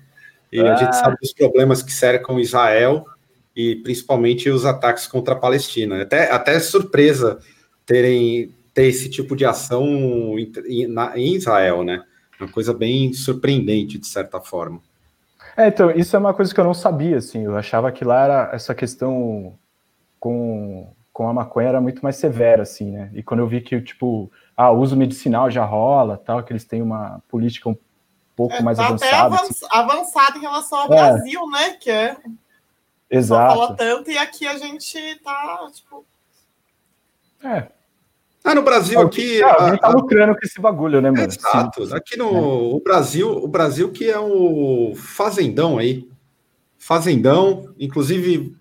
e 0.52 0.60
ah. 0.60 0.74
a 0.74 0.76
gente 0.76 0.96
sabe 0.96 1.18
dos 1.22 1.34
problemas 1.34 1.82
que 1.82 1.92
cercam 1.92 2.40
Israel 2.40 3.06
e 3.56 3.76
principalmente 3.78 4.50
os 4.50 4.66
ataques 4.66 5.08
contra 5.08 5.34
a 5.34 5.38
Palestina. 5.38 6.02
Até, 6.02 6.32
até 6.32 6.60
surpresa 6.60 7.40
terem 7.86 8.54
ter 8.74 8.86
esse 8.86 9.10
tipo 9.10 9.36
de 9.36 9.46
ação 9.46 9.86
em, 10.40 10.52
em 11.16 11.36
Israel, 11.36 11.84
né? 11.84 12.04
Uma 12.40 12.50
coisa 12.50 12.74
bem 12.74 13.14
surpreendente, 13.14 13.98
de 13.98 14.08
certa 14.08 14.40
forma. 14.40 14.82
É, 15.58 15.68
então, 15.68 15.92
isso 15.92 16.16
é 16.16 16.20
uma 16.20 16.34
coisa 16.34 16.54
que 16.54 16.60
eu 16.60 16.64
não 16.64 16.74
sabia, 16.74 17.18
assim, 17.18 17.44
eu 17.44 17.58
achava 17.58 17.92
que 17.92 18.06
lá 18.06 18.24
era 18.24 18.50
essa 18.54 18.74
questão 18.74 19.54
com, 20.22 20.94
com 21.12 21.28
a 21.28 21.34
maconha 21.34 21.70
era 21.70 21.82
muito 21.82 22.02
mais 22.02 22.16
severa, 22.16 22.62
assim, 22.62 22.92
né? 22.92 23.10
E 23.14 23.24
quando 23.24 23.40
eu 23.40 23.48
vi 23.48 23.60
que, 23.60 23.82
tipo, 23.82 24.32
ah, 24.56 24.72
uso 24.72 24.96
medicinal 24.96 25.50
já 25.50 25.66
rola, 25.66 26.16
tal, 26.16 26.44
que 26.44 26.54
eles 26.54 26.64
têm 26.64 26.80
uma 26.80 27.22
política 27.28 27.68
um 27.68 27.76
pouco 28.36 28.54
é, 28.54 28.62
mais 28.62 28.78
tá 28.78 28.86
avançada. 28.86 29.36
Até 29.36 29.48
assim. 29.48 29.66
avançada 29.72 30.38
em 30.38 30.42
relação 30.42 30.78
ao 30.78 30.86
é. 30.86 30.88
Brasil, 30.88 31.50
né? 31.50 31.72
Que 31.72 31.90
é. 31.90 32.18
Exato. 33.10 33.56
fala 33.56 33.76
tanto, 33.76 34.12
e 34.12 34.18
aqui 34.18 34.48
a 34.48 34.58
gente 34.58 35.16
tá, 35.24 35.68
tipo. 35.74 36.06
É. 37.44 37.68
Ah, 38.44 38.54
no 38.54 38.62
Brasil 38.62 39.02
aqui. 39.02 39.42
Ah, 39.44 39.56
a 39.60 39.70
gente 39.72 39.80
tá 39.80 39.90
lucrando 39.90 40.36
com 40.36 40.46
esse 40.46 40.62
bagulho, 40.62 41.02
né, 41.02 41.10
mano? 41.10 41.24
Exato. 41.24 41.88
Sim. 41.88 41.96
Aqui 41.96 42.16
no 42.16 42.26
é. 42.26 42.76
o 42.76 42.80
Brasil, 42.80 43.28
o 43.28 43.48
Brasil 43.48 43.92
que 43.92 44.08
é 44.08 44.20
o 44.20 44.94
fazendão 44.96 45.80
aí. 45.80 46.08
Fazendão, 46.84 47.76
inclusive 47.80 48.56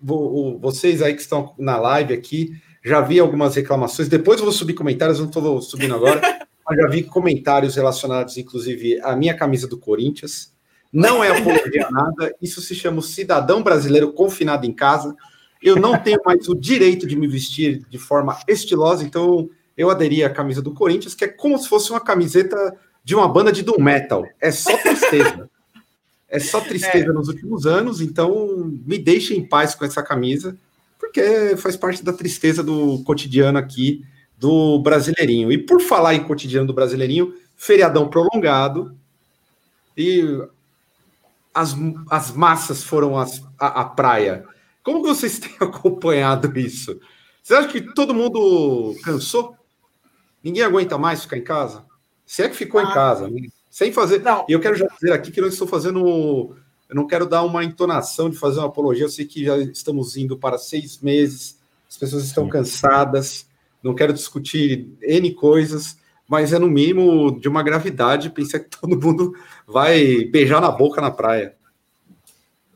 vocês 0.59 1.01
aí 1.01 1.15
que 1.15 1.21
estão 1.21 1.55
na 1.57 1.79
live 1.79 2.13
aqui, 2.13 2.51
já 2.85 3.01
vi 3.01 3.19
algumas 3.19 3.55
reclamações. 3.55 4.07
Depois 4.07 4.37
eu 4.37 4.45
vou 4.45 4.53
subir 4.53 4.75
comentários, 4.75 5.17
não 5.17 5.25
estou 5.25 5.59
subindo 5.59 5.95
agora, 5.95 6.21
mas 6.63 6.77
já 6.77 6.87
vi 6.87 7.01
comentários 7.01 7.75
relacionados, 7.75 8.37
inclusive, 8.37 9.01
à 9.01 9.15
minha 9.15 9.35
camisa 9.35 9.67
do 9.67 9.75
Corinthians. 9.75 10.53
Não 10.93 11.23
é 11.23 11.35
apologia 11.35 11.89
nada, 11.89 12.31
isso 12.39 12.61
se 12.61 12.75
chama 12.75 13.01
cidadão 13.01 13.63
brasileiro 13.63 14.13
confinado 14.13 14.67
em 14.67 14.71
casa. 14.71 15.15
Eu 15.59 15.77
não 15.77 15.97
tenho 15.97 16.19
mais 16.23 16.47
o 16.47 16.53
direito 16.53 17.07
de 17.07 17.15
me 17.15 17.27
vestir 17.27 17.81
de 17.89 17.97
forma 17.97 18.37
estilosa, 18.47 19.03
então 19.03 19.49
eu 19.75 19.89
aderi 19.89 20.23
à 20.23 20.29
camisa 20.29 20.61
do 20.61 20.75
Corinthians, 20.75 21.15
que 21.15 21.25
é 21.25 21.27
como 21.27 21.57
se 21.57 21.67
fosse 21.67 21.89
uma 21.89 21.99
camiseta 21.99 22.77
de 23.03 23.15
uma 23.15 23.27
banda 23.27 23.51
de 23.51 23.63
doom 23.63 23.81
metal. 23.81 24.23
É 24.39 24.51
só 24.51 24.77
tristeza. 24.77 25.49
É 26.31 26.39
só 26.39 26.61
tristeza 26.65 27.09
é. 27.09 27.13
nos 27.13 27.27
últimos 27.27 27.67
anos, 27.67 28.01
então 28.01 28.71
me 28.85 28.97
deixe 28.97 29.35
em 29.35 29.45
paz 29.45 29.75
com 29.75 29.85
essa 29.85 30.01
camisa, 30.01 30.57
porque 30.97 31.55
faz 31.57 31.75
parte 31.75 32.03
da 32.03 32.13
tristeza 32.13 32.63
do 32.63 33.03
cotidiano 33.03 33.57
aqui 33.57 34.03
do 34.37 34.79
Brasileirinho. 34.79 35.51
E 35.51 35.57
por 35.57 35.81
falar 35.81 36.15
em 36.15 36.23
cotidiano 36.23 36.65
do 36.65 36.73
Brasileirinho, 36.73 37.35
feriadão 37.55 38.09
prolongado 38.09 38.97
e 39.95 40.23
as, 41.53 41.75
as 42.09 42.31
massas 42.31 42.83
foram 42.83 43.19
a, 43.19 43.27
a 43.59 43.85
praia. 43.85 44.45
Como 44.83 45.03
vocês 45.03 45.37
têm 45.39 45.55
acompanhado 45.59 46.57
isso? 46.57 46.99
Você 47.43 47.55
acha 47.55 47.67
que 47.67 47.81
todo 47.93 48.13
mundo 48.13 48.95
cansou? 49.03 49.55
Ninguém 50.43 50.63
aguenta 50.63 50.97
mais 50.97 51.23
ficar 51.23 51.37
em 51.37 51.43
casa? 51.43 51.85
Se 52.25 52.43
é 52.43 52.49
que 52.49 52.55
ficou 52.55 52.79
ah, 52.79 52.83
em 52.83 52.93
casa, 52.93 53.27
né? 53.29 53.41
Sem 53.71 53.91
fazer. 53.91 54.21
Não. 54.21 54.45
E 54.47 54.51
eu 54.51 54.59
quero 54.59 54.75
já 54.75 54.85
dizer 54.85 55.13
aqui 55.13 55.31
que 55.31 55.41
não 55.41 55.47
estou 55.47 55.65
fazendo. 55.65 56.55
Eu 56.89 56.95
não 56.95 57.07
quero 57.07 57.25
dar 57.25 57.41
uma 57.43 57.63
entonação 57.63 58.29
de 58.29 58.37
fazer 58.37 58.59
uma 58.59 58.67
apologia. 58.67 59.05
Eu 59.05 59.09
sei 59.09 59.25
que 59.25 59.45
já 59.45 59.57
estamos 59.57 60.17
indo 60.17 60.37
para 60.37 60.57
seis 60.57 60.99
meses, 60.99 61.57
as 61.89 61.97
pessoas 61.97 62.25
estão 62.25 62.43
Sim. 62.43 62.49
cansadas. 62.51 63.47
Não 63.81 63.95
quero 63.95 64.13
discutir 64.13 64.89
N 65.01 65.33
coisas, 65.33 65.97
mas 66.27 66.53
é 66.53 66.59
no 66.59 66.67
mínimo 66.67 67.39
de 67.39 67.47
uma 67.47 67.63
gravidade 67.63 68.29
pensar 68.29 68.59
que 68.59 68.77
todo 68.77 68.99
mundo 68.99 69.33
vai 69.65 70.25
beijar 70.25 70.61
na 70.61 70.69
boca 70.69 71.01
na 71.01 71.09
praia. 71.09 71.55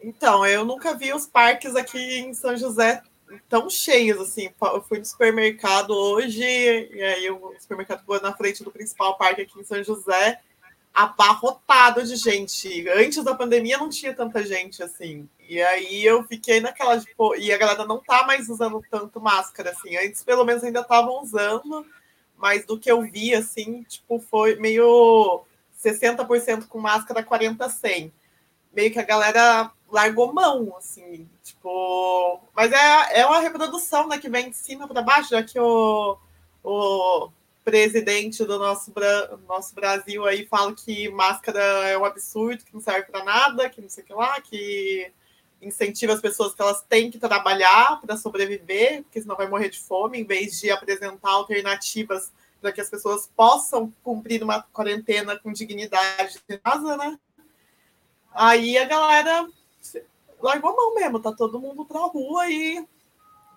Então, 0.01 0.45
eu 0.45 0.63
nunca 0.63 0.95
vi 0.95 1.13
os 1.13 1.25
parques 1.27 1.75
aqui 1.75 2.19
em 2.19 2.33
São 2.33 2.55
José 2.55 3.01
tão 3.49 3.69
cheios 3.69 4.19
assim. 4.19 4.49
Eu 4.61 4.81
fui 4.83 4.99
no 4.99 5.05
supermercado 5.05 5.91
hoje, 5.91 6.41
e 6.43 7.01
aí 7.01 7.29
o 7.29 7.53
supermercado 7.59 8.03
foi 8.05 8.19
na 8.21 8.33
frente 8.33 8.63
do 8.63 8.71
principal 8.71 9.17
parque 9.17 9.41
aqui 9.41 9.59
em 9.59 9.63
São 9.63 9.83
José, 9.83 10.39
abarrotado 10.95 12.01
de 12.03 12.15
gente. 12.15 12.87
Antes 12.89 13.21
da 13.21 13.35
pandemia 13.35 13.77
não 13.77 13.89
tinha 13.89 14.13
tanta 14.13 14.41
gente 14.45 14.81
assim. 14.81 15.27
E 15.47 15.61
aí 15.61 16.05
eu 16.05 16.23
fiquei 16.23 16.61
naquela, 16.61 17.03
e 17.37 17.51
a 17.51 17.57
galera 17.57 17.85
não 17.85 17.99
tá 17.99 18.25
mais 18.25 18.47
usando 18.47 18.81
tanto 18.89 19.19
máscara 19.19 19.71
assim. 19.71 19.97
Antes 19.97 20.23
pelo 20.23 20.45
menos 20.45 20.63
ainda 20.63 20.79
estavam 20.79 21.21
usando, 21.21 21.85
mas 22.37 22.65
do 22.65 22.79
que 22.79 22.89
eu 22.89 23.01
vi 23.01 23.35
assim, 23.35 23.83
tipo, 23.83 24.19
foi 24.19 24.55
meio 24.55 25.43
60% 25.83 26.67
com 26.67 26.79
máscara, 26.79 27.21
40 27.21 27.67
sem. 27.69 28.13
Meio 28.73 28.91
que 28.91 28.99
a 28.99 29.03
galera 29.03 29.71
largou 29.91 30.33
mão, 30.33 30.75
assim, 30.77 31.27
tipo. 31.43 32.41
Mas 32.55 32.71
é, 32.71 33.19
é 33.19 33.25
uma 33.25 33.39
reprodução, 33.39 34.07
né, 34.07 34.17
que 34.17 34.29
vem 34.29 34.49
de 34.49 34.55
cima 34.55 34.87
para 34.87 35.01
baixo, 35.01 35.29
já 35.29 35.43
que 35.43 35.59
o, 35.59 36.17
o 36.63 37.29
presidente 37.65 38.45
do 38.45 38.59
nosso, 38.59 38.93
nosso 39.47 39.73
Brasil 39.73 40.23
aí 40.25 40.45
fala 40.45 40.73
que 40.73 41.09
máscara 41.09 41.59
é 41.89 41.97
um 41.97 42.05
absurdo, 42.05 42.63
que 42.63 42.73
não 42.73 42.79
serve 42.79 43.11
para 43.11 43.23
nada, 43.23 43.67
que 43.67 43.81
não 43.81 43.89
sei 43.89 44.03
o 44.03 44.07
que 44.07 44.13
lá, 44.13 44.39
que 44.39 45.11
incentiva 45.59 46.13
as 46.13 46.21
pessoas 46.21 46.53
que 46.53 46.61
elas 46.61 46.83
têm 46.87 47.09
que 47.09 47.17
trabalhar 47.17 47.99
para 47.99 48.15
sobreviver, 48.15 49.01
porque 49.01 49.19
senão 49.19 49.35
vai 49.35 49.49
morrer 49.49 49.69
de 49.69 49.79
fome, 49.79 50.19
em 50.19 50.23
vez 50.23 50.61
de 50.61 50.69
apresentar 50.69 51.31
alternativas 51.31 52.31
para 52.61 52.71
que 52.71 52.81
as 52.81 52.89
pessoas 52.89 53.27
possam 53.35 53.91
cumprir 54.03 54.43
uma 54.43 54.61
quarentena 54.61 55.37
com 55.37 55.51
dignidade 55.51 56.39
em 56.47 56.59
casa, 56.59 56.95
né? 56.97 57.17
Aí 58.31 58.77
a 58.77 58.85
galera 58.85 59.47
largou 60.39 60.69
a 60.69 60.75
mão 60.75 60.93
mesmo, 60.93 61.19
tá 61.19 61.31
todo 61.31 61.59
mundo 61.59 61.83
pra 61.83 61.99
rua 62.01 62.47
e 62.47 62.85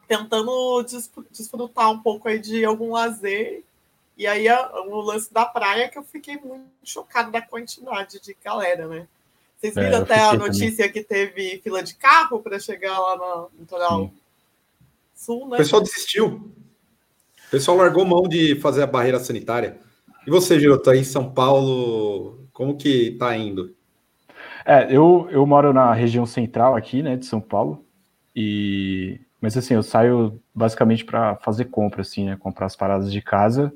tentando 0.06 0.82
desfrutar 1.30 1.90
um 1.90 2.00
pouco 2.00 2.26
aí 2.26 2.38
de 2.38 2.64
algum 2.64 2.92
lazer. 2.92 3.64
E 4.18 4.26
aí 4.26 4.48
o 4.88 5.00
lance 5.00 5.32
da 5.32 5.46
praia 5.46 5.88
que 5.88 5.96
eu 5.96 6.02
fiquei 6.02 6.36
muito 6.36 6.66
chocado 6.82 7.30
da 7.30 7.40
quantidade 7.40 8.20
de 8.20 8.36
galera, 8.44 8.88
né? 8.88 9.06
Vocês 9.56 9.76
é, 9.76 9.84
viram 9.84 9.98
é, 9.98 10.02
até 10.02 10.20
a 10.20 10.32
notícia 10.32 10.88
também. 10.88 10.92
que 10.92 11.04
teve 11.04 11.60
fila 11.62 11.84
de 11.84 11.94
carro 11.94 12.40
para 12.40 12.58
chegar 12.58 12.98
lá 12.98 13.16
no 13.16 13.50
litoral 13.60 14.10
sul, 15.14 15.48
né? 15.48 15.54
O 15.54 15.58
pessoal 15.58 15.82
desistiu. 15.82 16.26
O 17.46 17.50
pessoal 17.50 17.76
largou 17.76 18.04
mão 18.04 18.24
de 18.24 18.56
fazer 18.56 18.82
a 18.82 18.86
barreira 18.88 19.20
sanitária. 19.20 19.78
E 20.26 20.30
você, 20.30 20.58
Girota, 20.58 20.90
aí 20.90 20.98
em 20.98 21.04
São 21.04 21.30
Paulo, 21.30 22.44
como 22.52 22.76
que 22.76 23.12
tá 23.12 23.36
indo? 23.36 23.74
É, 24.66 24.94
eu, 24.94 25.28
eu 25.30 25.46
moro 25.46 25.72
na 25.72 25.94
região 25.94 26.26
central 26.26 26.74
aqui, 26.74 27.02
né, 27.02 27.16
de 27.16 27.24
São 27.24 27.40
Paulo, 27.40 27.86
e 28.34 29.20
mas 29.40 29.56
assim, 29.56 29.74
eu 29.74 29.82
saio 29.84 30.40
basicamente 30.52 31.04
para 31.04 31.36
fazer 31.36 31.66
compra, 31.66 32.02
assim, 32.02 32.24
né, 32.26 32.36
comprar 32.36 32.66
as 32.66 32.74
paradas 32.74 33.12
de 33.12 33.22
casa, 33.22 33.72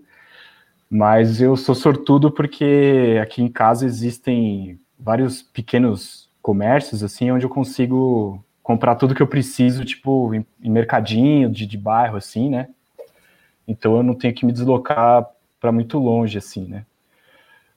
mas 0.95 1.41
eu 1.41 1.57
sou 1.57 1.75
sortudo 1.75 2.31
porque 2.31 3.19
aqui 3.23 3.43
em 3.43 3.49
casa 3.49 3.87
existem 3.87 4.79
vários 4.99 5.41
pequenos 5.41 6.29
comércios, 6.43 7.03
assim, 7.03 7.31
onde 7.31 7.47
eu 7.47 7.49
consigo 7.49 8.45
comprar 8.63 8.97
tudo 8.97 9.15
que 9.15 9.23
eu 9.23 9.27
preciso, 9.27 9.87
tipo, 9.87 10.35
em, 10.35 10.45
em 10.63 10.71
mercadinho, 10.71 11.49
de, 11.49 11.65
de 11.67 11.79
bairro, 11.79 12.19
assim, 12.19 12.51
né, 12.51 12.69
então 13.67 13.97
eu 13.97 14.03
não 14.03 14.15
tenho 14.15 14.35
que 14.35 14.45
me 14.45 14.53
deslocar 14.53 15.27
para 15.59 15.73
muito 15.73 15.99
longe, 15.99 16.37
assim, 16.37 16.67
né. 16.67 16.85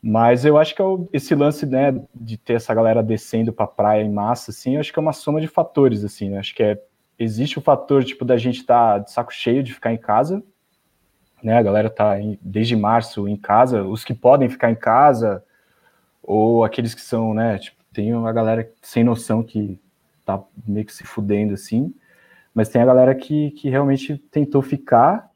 Mas 0.04 0.44
eu 0.44 0.58
acho 0.58 0.76
que 0.76 0.82
é 0.82 0.86
esse 1.14 1.34
lance, 1.34 1.66
né, 1.66 1.98
de 2.14 2.36
ter 2.36 2.56
essa 2.56 2.74
galera 2.74 3.02
descendo 3.02 3.54
para 3.54 3.66
praia 3.66 4.04
em 4.04 4.12
massa, 4.12 4.52
assim, 4.52 4.74
eu 4.74 4.82
acho 4.82 4.92
que 4.92 5.00
é 5.00 5.02
uma 5.02 5.14
soma 5.14 5.40
de 5.40 5.48
fatores, 5.48 6.04
assim, 6.04 6.32
né? 6.32 6.40
Acho 6.40 6.54
que 6.54 6.62
é, 6.62 6.84
existe 7.18 7.58
o 7.58 7.62
fator, 7.62 8.04
tipo, 8.04 8.26
da 8.26 8.36
gente 8.36 8.60
estar 8.60 8.96
tá 8.96 9.00
de 9.00 9.12
saco 9.12 9.34
cheio 9.34 9.64
de 9.64 9.74
ficar 9.74 9.94
em 9.94 9.98
casa, 9.98 10.44
né? 11.46 11.58
A 11.58 11.64
galera 11.64 11.90
tá 11.90 12.20
em, 12.20 12.40
desde 12.42 12.76
março 12.76 13.28
em 13.28 13.38
casa, 13.38 13.84
os 13.84 14.04
que 14.04 14.14
podem 14.14 14.50
ficar 14.50 14.72
em 14.72 14.76
casa, 14.76 15.44
ou 16.24 16.64
aqueles 16.64 16.94
que 16.94 17.02
são, 17.02 17.34
né, 17.34 17.60
tipo, 17.60 17.78
tem 17.94 18.14
uma 18.14 18.34
galera 18.34 18.70
sem 18.82 19.04
noção 19.04 19.44
que 19.44 19.80
tá 20.26 20.42
meio 20.68 20.86
que 20.86 20.94
se 20.94 21.04
fudendo, 21.04 21.54
assim, 21.54 21.94
mas 22.54 22.70
tem 22.70 22.82
a 22.82 22.86
galera 22.86 23.14
que, 23.14 23.52
que 23.52 23.70
realmente 23.70 24.18
tentou 24.18 24.62
ficar 24.62 25.30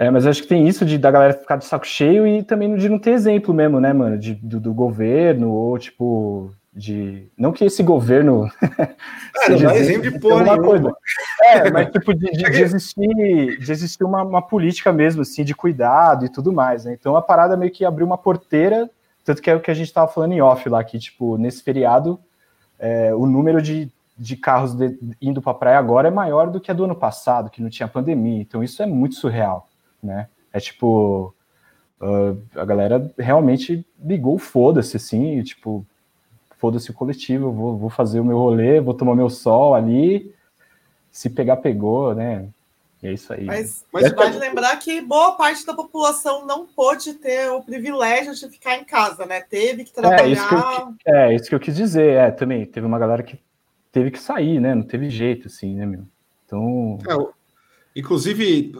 é, 0.00 0.12
mas 0.12 0.24
acho 0.28 0.42
que 0.42 0.48
tem 0.48 0.68
isso 0.68 0.86
de 0.86 0.96
da 0.96 1.10
galera 1.10 1.34
ficar 1.34 1.56
de 1.56 1.64
saco 1.64 1.84
cheio 1.84 2.24
e 2.24 2.44
também 2.44 2.72
de 2.76 2.88
não 2.88 3.00
ter 3.00 3.10
exemplo 3.10 3.52
mesmo, 3.52 3.80
né, 3.80 3.92
mano? 3.92 4.16
De, 4.16 4.32
do, 4.32 4.60
do 4.60 4.72
governo, 4.72 5.50
ou 5.50 5.76
tipo, 5.76 6.54
de. 6.78 7.28
Não 7.36 7.52
que 7.52 7.64
esse 7.64 7.82
governo. 7.82 8.48
É, 9.40 9.50
não 9.50 9.58
dá 9.58 9.76
exemplo 9.76 10.10
de 10.10 10.18
porra 10.18 10.60
coisa. 10.60 10.92
É, 11.44 11.70
mas 11.70 11.90
tipo, 11.92 12.12
de, 12.12 12.26
de, 12.32 12.42
de, 12.50 12.60
existir, 12.60 13.58
de 13.58 13.70
existir 13.70 14.02
uma, 14.02 14.24
uma 14.24 14.42
política 14.42 14.92
mesmo, 14.92 15.22
assim, 15.22 15.44
de 15.44 15.54
cuidado 15.54 16.24
e 16.24 16.28
tudo 16.28 16.52
mais, 16.52 16.84
né? 16.84 16.96
Então 16.98 17.14
a 17.14 17.22
parada 17.22 17.56
meio 17.56 17.70
que 17.70 17.84
abriu 17.84 18.04
uma 18.04 18.18
porteira, 18.18 18.90
tanto 19.24 19.40
que 19.40 19.48
é 19.48 19.54
o 19.54 19.60
que 19.60 19.70
a 19.70 19.74
gente 19.74 19.92
tava 19.92 20.10
falando 20.10 20.32
em 20.32 20.40
off 20.40 20.68
lá, 20.68 20.82
que, 20.82 20.98
tipo, 20.98 21.38
nesse 21.38 21.62
feriado, 21.62 22.18
é, 22.80 23.14
o 23.14 23.26
número 23.26 23.62
de, 23.62 23.92
de 24.16 24.36
carros 24.36 24.74
de, 24.74 24.98
indo 25.22 25.40
pra 25.40 25.54
praia 25.54 25.78
agora 25.78 26.08
é 26.08 26.10
maior 26.10 26.50
do 26.50 26.60
que 26.60 26.72
a 26.72 26.74
do 26.74 26.84
ano 26.84 26.96
passado, 26.96 27.50
que 27.50 27.62
não 27.62 27.70
tinha 27.70 27.86
pandemia. 27.86 28.40
Então 28.40 28.64
isso 28.64 28.82
é 28.82 28.86
muito 28.86 29.14
surreal 29.14 29.68
né? 30.02 30.28
É 30.52 30.60
tipo, 30.60 31.34
uh, 32.00 32.42
a 32.58 32.64
galera 32.64 33.12
realmente 33.18 33.86
ligou 34.02 34.38
foda-se, 34.38 34.96
assim, 34.96 35.42
tipo, 35.42 35.86
foda-se 36.58 36.90
o 36.90 36.94
coletivo, 36.94 37.52
vou, 37.52 37.76
vou 37.76 37.90
fazer 37.90 38.20
o 38.20 38.24
meu 38.24 38.36
rolê, 38.36 38.80
vou 38.80 38.94
tomar 38.94 39.14
meu 39.14 39.30
sol 39.30 39.74
ali, 39.74 40.34
se 41.10 41.30
pegar, 41.30 41.56
pegou, 41.56 42.14
né? 42.14 42.48
E 43.02 43.06
é 43.06 43.12
isso 43.12 43.32
aí. 43.32 43.44
Mas, 43.44 43.84
mas 43.92 44.04
é 44.06 44.10
pode 44.10 44.36
lembrar 44.38 44.76
que 44.76 45.00
boa 45.00 45.36
parte 45.36 45.64
da 45.64 45.72
população 45.72 46.44
não 46.44 46.66
pôde 46.66 47.14
ter 47.14 47.48
o 47.50 47.62
privilégio 47.62 48.34
de 48.34 48.48
ficar 48.48 48.76
em 48.76 48.84
casa, 48.84 49.24
né? 49.24 49.40
Teve 49.40 49.84
que 49.84 49.92
trabalhar. 49.92 50.24
É 50.24 50.32
isso 50.32 50.48
que 50.48 50.54
eu, 50.54 51.14
é, 51.14 51.34
isso 51.34 51.48
que 51.48 51.54
eu 51.54 51.60
quis 51.60 51.76
dizer, 51.76 52.14
é, 52.14 52.30
também. 52.30 52.66
Teve 52.66 52.86
uma 52.86 52.98
galera 52.98 53.22
que 53.22 53.38
teve 53.92 54.10
que 54.10 54.18
sair, 54.18 54.60
né? 54.60 54.74
Não 54.74 54.82
teve 54.82 55.08
jeito, 55.08 55.46
assim, 55.46 55.74
né, 55.74 55.86
meu? 55.86 56.02
Então. 56.44 56.98
É, 57.08 57.38
Inclusive, 57.98 58.72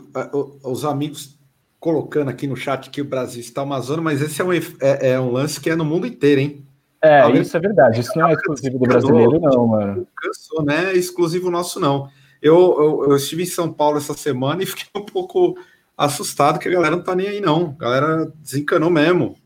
os 0.62 0.84
amigos 0.84 1.36
colocando 1.80 2.28
aqui 2.28 2.46
no 2.46 2.56
chat 2.56 2.88
que 2.88 3.00
o 3.00 3.04
Brasil 3.04 3.40
está 3.40 3.64
uma 3.64 3.80
zona, 3.80 4.00
mas 4.00 4.20
esse 4.22 4.40
é 4.40 4.44
um, 4.44 4.52
é, 4.52 4.60
é 4.80 5.20
um 5.20 5.32
lance 5.32 5.60
que 5.60 5.70
é 5.70 5.74
no 5.74 5.84
mundo 5.84 6.06
inteiro, 6.06 6.40
hein? 6.40 6.64
É, 7.02 7.20
Alguém... 7.20 7.42
isso 7.42 7.56
é 7.56 7.60
verdade. 7.60 8.00
Isso 8.00 8.16
não 8.16 8.28
é 8.28 8.32
exclusivo 8.32 8.78
do 8.78 8.86
brasileiro, 8.86 9.40
não, 9.40 9.66
mano. 9.66 10.06
Cansou, 10.16 10.64
né? 10.64 10.92
É 10.92 10.96
exclusivo 10.96 11.50
nosso, 11.50 11.78
não. 11.78 12.08
Eu, 12.42 12.54
eu, 12.54 13.10
eu, 13.10 13.16
estive 13.16 13.42
em 13.42 13.46
São 13.46 13.72
Paulo 13.72 13.98
essa 13.98 14.14
semana 14.14 14.62
e 14.62 14.66
fiquei 14.66 14.86
um 14.96 15.04
pouco 15.04 15.56
assustado 15.96 16.58
que 16.58 16.68
a 16.68 16.70
galera 16.70 16.96
não 16.96 17.02
tá 17.02 17.14
nem 17.14 17.26
aí, 17.26 17.40
não. 17.40 17.76
A 17.78 17.82
galera 17.82 18.32
desencanou 18.36 18.90
mesmo. 18.90 19.36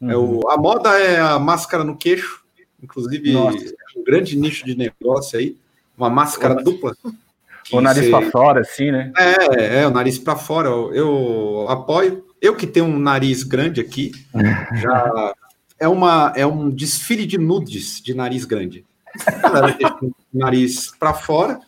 Uhum. 0.00 0.10
É 0.10 0.16
o, 0.16 0.40
a 0.50 0.56
moda 0.56 0.90
é 0.98 1.20
a 1.20 1.38
máscara 1.38 1.84
no 1.84 1.96
queixo, 1.96 2.44
inclusive 2.82 3.32
Nossa. 3.32 3.74
um 3.96 4.04
grande 4.04 4.36
nicho 4.36 4.64
de 4.64 4.76
negócio 4.76 5.38
aí. 5.38 5.56
Uma 5.96 6.10
máscara 6.10 6.54
Nossa. 6.54 6.64
dupla. 6.64 6.96
O 7.72 7.80
nariz 7.80 8.10
para 8.10 8.30
fora, 8.30 8.60
assim, 8.60 8.90
né? 8.90 9.12
É, 9.16 9.80
é, 9.80 9.86
o 9.86 9.90
nariz 9.90 10.18
para 10.18 10.36
fora. 10.36 10.68
Eu, 10.68 10.92
eu, 10.92 11.66
apoio. 11.68 12.24
Eu 12.40 12.54
que 12.54 12.66
tenho 12.66 12.86
um 12.86 12.98
nariz 12.98 13.42
grande 13.42 13.80
aqui, 13.80 14.12
já 14.82 15.34
é, 15.78 15.88
uma, 15.88 16.32
é 16.36 16.46
um 16.46 16.70
desfile 16.70 17.26
de 17.26 17.38
nudes 17.38 18.00
de 18.00 18.14
nariz 18.14 18.44
grande. 18.44 18.84
Nariz 20.32 20.90
para 20.98 21.14
fora 21.14 21.60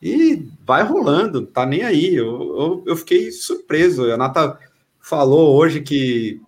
E 0.00 0.46
vai 0.66 0.82
rolando, 0.82 1.46
tá 1.46 1.64
nem 1.64 1.82
aí. 1.82 2.14
Eu, 2.14 2.26
eu, 2.26 2.84
eu 2.88 2.96
fiquei 2.96 3.30
surpreso. 3.30 4.10
A 4.12 4.16
Nata 4.16 4.58
falou 5.00 5.56
hoje 5.56 5.80
que 5.80 6.40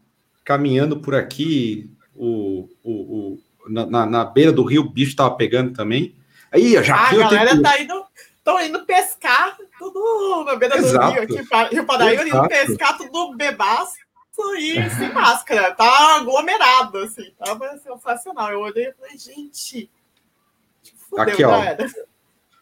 caminhando 0.44 1.00
por 1.00 1.14
aqui, 1.14 1.90
o, 2.14 2.68
o, 2.82 2.92
o 2.92 3.38
na, 3.68 4.04
na, 4.04 4.24
beira 4.24 4.52
do 4.52 4.62
rio, 4.62 4.82
o 4.82 4.90
bicho 4.90 5.16
tava 5.16 5.34
pegando 5.36 5.72
também. 5.72 6.14
Aí, 6.52 6.72
já 6.84 6.94
ah, 6.94 7.08
a 7.08 7.16
galera 7.16 7.50
tenho... 7.50 7.62
tá 7.62 7.80
indo, 7.80 8.04
estão 8.36 8.60
indo 8.60 8.84
pescar 8.84 9.56
tudo 9.78 10.44
na 10.44 10.56
beira 10.56 10.76
Exato. 10.76 11.06
do 11.06 11.12
rio 11.12 11.22
aqui, 11.22 11.74
Rio 11.74 11.86
Paraíba, 11.86 12.28
indo 12.28 12.48
pescar 12.48 12.98
tudo 12.98 13.34
bebaço 13.36 14.03
e 14.56 14.90
sem 14.90 15.12
máscara. 15.12 15.74
Tá 15.74 16.16
aglomerado, 16.16 16.98
assim, 16.98 17.32
tava 17.38 17.76
sensacional. 17.78 18.50
Eu 18.50 18.60
olhei 18.60 18.88
e 18.88 18.92
falei, 18.92 19.18
gente, 19.18 19.90
fudeu, 21.08 21.24
aqui, 21.24 21.44
ó. 21.44 21.60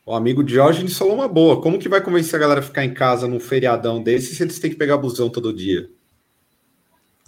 O 0.05 0.15
amigo 0.15 0.43
Diógenes 0.43 0.99
falou 0.99 1.15
uma 1.15 1.29
boa. 1.29 1.63
Como 1.63 1.79
que 1.79 1.89
vai 1.89 2.01
convencer 2.01 2.37
a 2.37 2.41
galera 2.41 2.61
a 2.61 2.65
ficar 2.65 2.85
em 2.85 2.93
casa 2.93 3.29
num 3.29 3.39
feriadão 3.39 4.03
desse 4.03 4.35
se 4.35 4.43
eles 4.43 4.59
têm 4.59 4.71
que 4.71 4.77
pegar 4.77 4.97
busão 4.97 5.31
todo 5.31 5.53
dia? 5.53 5.89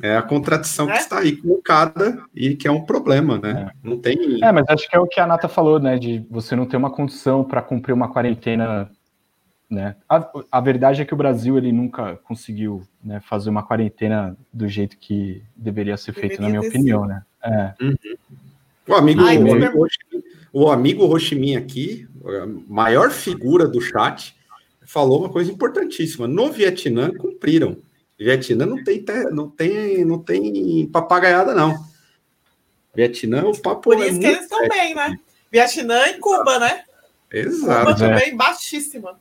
É 0.02 0.16
a 0.16 0.22
contradição 0.22 0.90
é? 0.90 0.94
que 0.94 0.98
está 0.98 1.20
aí 1.20 1.36
colocada 1.36 2.20
e 2.34 2.56
que 2.56 2.66
é 2.66 2.70
um 2.70 2.84
problema, 2.84 3.38
né? 3.38 3.70
É. 3.70 3.88
Não 3.88 3.96
tem. 3.96 4.42
É, 4.42 4.50
mas 4.50 4.64
acho 4.68 4.90
que 4.90 4.96
é 4.96 4.98
o 4.98 5.06
que 5.06 5.20
a 5.20 5.26
Nata 5.26 5.48
falou, 5.48 5.78
né? 5.78 5.96
De 5.98 6.26
você 6.28 6.56
não 6.56 6.66
ter 6.66 6.76
uma 6.76 6.90
condição 6.90 7.44
para 7.44 7.62
cumprir 7.62 7.92
uma 7.92 8.12
quarentena, 8.12 8.90
né? 9.70 9.96
A, 10.08 10.30
a, 10.50 10.60
verdade 10.60 11.02
é 11.02 11.04
que 11.04 11.14
o 11.14 11.16
Brasil 11.16 11.56
ele 11.56 11.72
nunca 11.72 12.16
conseguiu 12.24 12.82
né, 13.02 13.20
fazer 13.20 13.50
uma 13.50 13.62
quarentena 13.62 14.36
do 14.52 14.68
jeito 14.68 14.96
que 14.98 15.42
deveria 15.56 15.96
ser 15.96 16.12
feito, 16.12 16.40
deveria 16.40 16.46
na 16.46 16.58
minha 16.58 16.68
opinião, 16.68 17.02
sido. 17.02 17.08
né? 17.08 17.22
É. 17.42 17.84
Uhum. 17.84 17.96
O 18.86 18.94
amigo, 18.94 19.22
Ai, 19.22 19.38
o, 19.38 19.52
amigo 19.52 19.86
o 20.52 20.70
amigo 20.70 21.06
Rochimin 21.06 21.56
aqui, 21.56 22.06
a 22.24 22.46
maior 22.68 23.10
figura 23.10 23.66
do 23.66 23.80
chat, 23.80 24.36
falou 24.86 25.20
uma 25.20 25.28
coisa 25.30 25.50
importantíssima. 25.50 26.28
No 26.28 26.52
Vietnã 26.52 27.10
cumpriram. 27.12 27.78
Vietnã 28.18 28.66
não 28.66 28.84
tem, 28.84 29.04
não 29.32 29.50
tem, 29.50 30.04
não 30.04 30.18
tem 30.18 30.86
papagaiada, 30.86 31.54
não. 31.54 31.74
Vietnã, 32.94 33.44
o 33.44 33.60
papo 33.60 33.82
Por 33.82 34.00
é 34.00 34.08
isso 34.08 34.18
é 34.18 34.20
que 34.20 34.26
eles 34.26 34.42
estão 34.42 34.68
bem, 34.68 34.94
né? 34.94 35.18
Vietnã 35.50 36.06
e 36.08 36.18
Cuba, 36.18 36.58
né? 36.58 36.84
Exato. 37.32 37.86
Cuba 37.86 37.96
também 37.96 38.28
é. 38.28 38.34
baixíssima. 38.34 39.18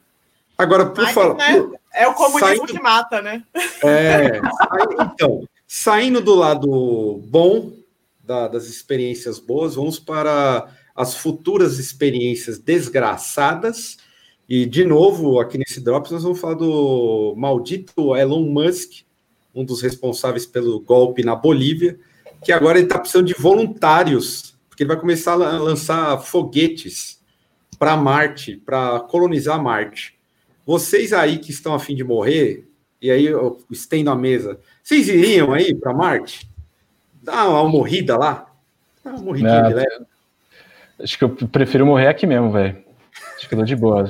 Agora, 0.63 0.85
por 0.87 1.07
falar. 1.09 1.35
Né, 1.35 1.69
é 1.93 2.07
o 2.07 2.13
comunismo 2.13 2.47
saindo, 2.47 2.65
que 2.65 2.81
mata, 2.81 3.21
né? 3.21 3.43
É. 3.83 4.41
então, 5.13 5.47
saindo 5.67 6.21
do 6.21 6.33
lado 6.33 7.21
bom 7.27 7.71
da, 8.23 8.47
das 8.47 8.65
experiências 8.65 9.37
boas, 9.39 9.75
vamos 9.75 9.99
para 9.99 10.67
as 10.95 11.15
futuras 11.15 11.79
experiências 11.79 12.57
desgraçadas 12.57 13.97
e, 14.47 14.65
de 14.65 14.83
novo, 14.83 15.39
aqui 15.39 15.57
nesse 15.57 15.79
Drops, 15.81 16.11
nós 16.11 16.23
vamos 16.23 16.39
falar 16.39 16.55
do 16.55 17.33
maldito 17.37 18.15
Elon 18.15 18.43
Musk, 18.43 19.03
um 19.55 19.63
dos 19.63 19.81
responsáveis 19.81 20.45
pelo 20.45 20.79
golpe 20.81 21.23
na 21.23 21.35
Bolívia, 21.35 21.97
que 22.43 22.51
agora 22.51 22.77
ele 22.77 22.87
está 22.87 22.99
precisando 22.99 23.27
de 23.27 23.33
voluntários, 23.33 24.55
porque 24.67 24.83
ele 24.83 24.89
vai 24.89 24.99
começar 24.99 25.33
a 25.33 25.57
lançar 25.57 26.17
foguetes 26.19 27.21
para 27.79 27.95
Marte, 27.95 28.57
para 28.57 28.99
colonizar 29.01 29.61
Marte. 29.61 30.19
Vocês 30.65 31.13
aí 31.13 31.39
que 31.39 31.51
estão 31.51 31.73
a 31.73 31.79
fim 31.79 31.95
de 31.95 32.03
morrer, 32.03 32.67
e 33.01 33.11
aí 33.11 33.25
eu 33.25 33.59
estendo 33.69 34.09
a 34.09 34.15
mesa, 34.15 34.59
vocês 34.81 35.07
iriam 35.07 35.53
aí 35.53 35.75
para 35.75 35.93
Marte? 35.93 36.49
Dá 37.21 37.47
uma 37.47 37.67
morrida 37.67 38.17
lá? 38.17 38.51
Dá 39.03 39.11
uma 39.11 39.21
morridinha 39.21 39.61
Não, 39.61 39.69
de 39.69 39.75
leve. 39.75 40.05
Acho 40.99 41.17
que 41.17 41.23
eu 41.23 41.29
prefiro 41.29 41.85
morrer 41.85 42.07
aqui 42.07 42.25
mesmo, 42.25 42.51
velho. 42.51 42.83
Acho 43.35 43.49
que 43.49 43.55
eu 43.55 43.63
de 43.63 43.75
boa. 43.75 44.03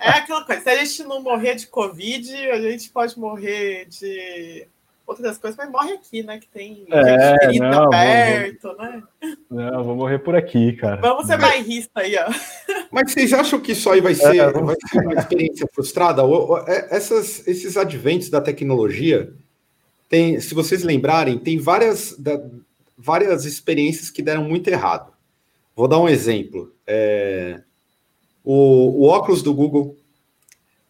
É. 0.00 0.08
é 0.08 0.10
aquela 0.10 0.44
coisa, 0.44 0.60
se 0.60 0.68
a 0.68 0.84
gente 0.84 1.04
não 1.04 1.22
morrer 1.22 1.54
de 1.54 1.66
Covid, 1.68 2.34
a 2.50 2.60
gente 2.60 2.90
pode 2.90 3.18
morrer 3.18 3.86
de 3.86 4.66
outras 5.06 5.38
coisas, 5.38 5.56
mas 5.56 5.70
morre 5.70 5.92
aqui, 5.92 6.22
né? 6.22 6.38
Que 6.38 6.48
tem 6.48 6.86
é, 6.90 7.50
gente 7.50 7.60
não, 7.60 7.90
perto, 7.90 8.62
vou, 8.62 8.76
né? 8.76 9.02
Não, 9.50 9.84
vou 9.84 9.96
morrer 9.96 10.18
por 10.18 10.34
aqui, 10.34 10.72
cara. 10.74 11.00
Vamos 11.00 11.26
ser 11.26 11.38
bairrista 11.38 12.00
aí, 12.00 12.16
ó. 12.16 12.30
Mas 12.90 13.12
vocês 13.12 13.32
acham 13.32 13.60
que 13.60 13.72
isso 13.72 13.90
aí 13.90 14.00
vai 14.00 14.14
ser, 14.14 14.36
é, 14.36 14.50
vai 14.50 14.76
ser 14.88 15.00
uma 15.00 15.14
experiência 15.14 15.68
frustrada? 15.72 16.22
É, 16.66 16.96
essas, 16.96 17.46
esses 17.46 17.76
adventos 17.76 18.30
da 18.30 18.40
tecnologia, 18.40 19.32
tem, 20.08 20.40
se 20.40 20.54
vocês 20.54 20.82
lembrarem, 20.82 21.38
tem 21.38 21.58
várias, 21.58 22.16
da, 22.18 22.40
várias 22.96 23.44
experiências 23.44 24.10
que 24.10 24.22
deram 24.22 24.44
muito 24.44 24.68
errado. 24.68 25.12
Vou 25.74 25.88
dar 25.88 25.98
um 25.98 26.08
exemplo. 26.08 26.72
É, 26.86 27.60
o, 28.44 29.04
o 29.04 29.06
óculos 29.06 29.42
do 29.42 29.54
Google. 29.54 29.96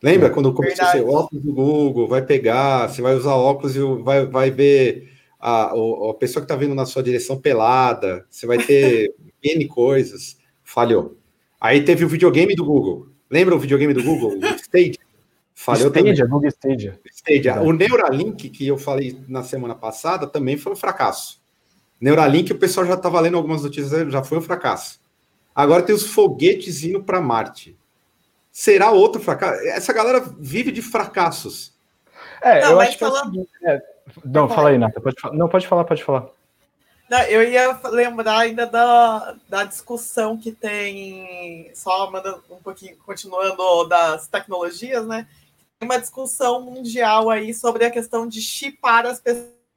Lembra 0.03 0.31
quando 0.31 0.53
começou 0.53 0.85
a 0.85 0.91
ser 0.91 1.03
o 1.03 1.11
óculos 1.11 1.45
do 1.45 1.53
Google? 1.53 2.09
Vai 2.09 2.23
pegar, 2.23 2.88
você 2.88 3.01
vai 3.01 3.15
usar 3.15 3.35
óculos 3.35 3.77
e 3.77 3.81
vai, 4.03 4.27
vai 4.27 4.51
ver 4.51 5.12
a, 5.38 5.73
a 5.73 6.15
pessoa 6.15 6.41
que 6.41 6.45
está 6.45 6.57
vindo 6.57 6.75
na 6.75 6.85
sua 6.85 7.03
direção 7.03 7.41
pelada, 7.41 8.27
você 8.29 8.47
vai 8.47 8.59
ter 8.59 9.15
N 9.43 9.67
coisas. 9.69 10.37
Falhou. 10.65 11.17
Aí 11.61 11.85
teve 11.85 12.05
o 12.05 12.09
videogame 12.09 12.55
do 12.55 12.65
Google. 12.65 13.09
Lembra 13.31 13.55
o 13.55 13.59
videogame 13.59 13.95
do 13.95 14.03
Google? 14.03 14.38
O 14.38 14.57
Stage? 14.57 14.99
Falhou 15.55 15.91
Stadia, 15.91 16.15
também. 16.15 16.29
Google 16.29 16.49
Stadia. 16.49 17.01
Stadia. 17.12 17.62
O 17.62 17.73
Neuralink, 17.73 18.49
que 18.49 18.67
eu 18.67 18.77
falei 18.77 19.17
na 19.29 19.45
semana 19.45 19.75
passada, 19.75 20.27
também 20.27 20.57
foi 20.57 20.73
um 20.73 20.77
fracasso. 20.77 21.41
Neuralink, 22.01 22.53
o 22.53 22.59
pessoal 22.59 22.85
já 22.85 22.95
estava 22.95 23.21
lendo 23.21 23.37
algumas 23.37 23.62
notícias, 23.62 24.12
já 24.12 24.25
foi 24.25 24.38
um 24.38 24.43
fracasso. 24.43 25.01
Agora 25.55 25.83
tem 25.83 25.95
os 25.95 26.07
foguetes 26.07 26.83
indo 26.83 27.05
para 27.05 27.21
Marte. 27.21 27.77
Será 28.53 28.91
outro 28.91 29.21
fracasso? 29.21 29.67
Essa 29.69 29.95
galera 29.95 30.21
vive 30.38 30.71
de 30.71 30.83
fracassos. 30.83 31.73
É, 32.43 32.61
não, 32.61 32.73
eu 32.73 32.81
acho 32.81 32.99
que 32.99 33.05
é, 33.05 33.75
é... 33.75 33.83
Não, 34.25 34.47
fala 34.47 34.69
aí, 34.69 34.79
Nata. 34.79 35.01
Pode 35.01 35.17
Não, 35.33 35.49
pode 35.49 35.67
falar, 35.67 35.85
pode 35.85 36.05
falar. 36.05 36.29
Não, 37.09 37.21
eu 37.23 37.43
ia 37.43 37.79
lembrar 37.91 38.41
ainda 38.41 38.67
da, 38.67 39.35
da 39.49 39.65
discussão 39.65 40.37
que 40.37 40.53
tem, 40.53 41.71
só 41.75 42.11
mandando 42.11 42.43
um 42.51 42.57
pouquinho, 42.57 42.97
continuando 43.07 43.87
das 43.88 44.29
tecnologias, 44.29 45.07
né? 45.07 45.27
Tem 45.79 45.88
uma 45.88 46.01
discussão 46.01 46.61
mundial 46.61 47.31
aí 47.31 47.55
sobre 47.55 47.85
a 47.85 47.91
questão 47.91 48.27
de 48.27 48.41
chipar 48.41 49.07
as 49.07 49.21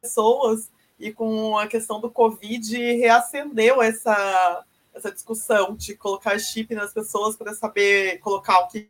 pessoas 0.02 0.70
e 1.00 1.12
com 1.12 1.58
a 1.58 1.68
questão 1.68 2.00
do 2.00 2.10
Covid 2.10 2.78
reacendeu 2.78 3.82
essa, 3.82 4.64
essa 4.96 5.12
discussão 5.12 5.76
de 5.76 5.96
colocar 5.96 6.40
chip 6.40 6.74
nas 6.74 6.94
pessoas 6.94 7.36
para 7.36 7.54
saber 7.54 8.18
colocar 8.20 8.60
o 8.62 8.68
que, 8.68 8.90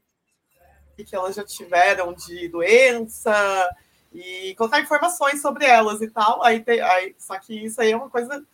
que 0.95 1.15
elas 1.15 1.35
já 1.35 1.43
tiveram 1.43 2.13
de 2.13 2.47
doença 2.47 3.33
e 4.13 4.53
colocar 4.55 4.79
informações 4.79 5.41
sobre 5.41 5.65
elas 5.65 6.01
e 6.01 6.09
tal. 6.09 6.43
Aí, 6.43 6.61
tem, 6.61 6.79
aí 6.79 7.15
só 7.17 7.37
que 7.39 7.65
isso 7.65 7.81
aí 7.81 7.91
é 7.91 7.97
uma 7.97 8.09
coisa 8.09 8.45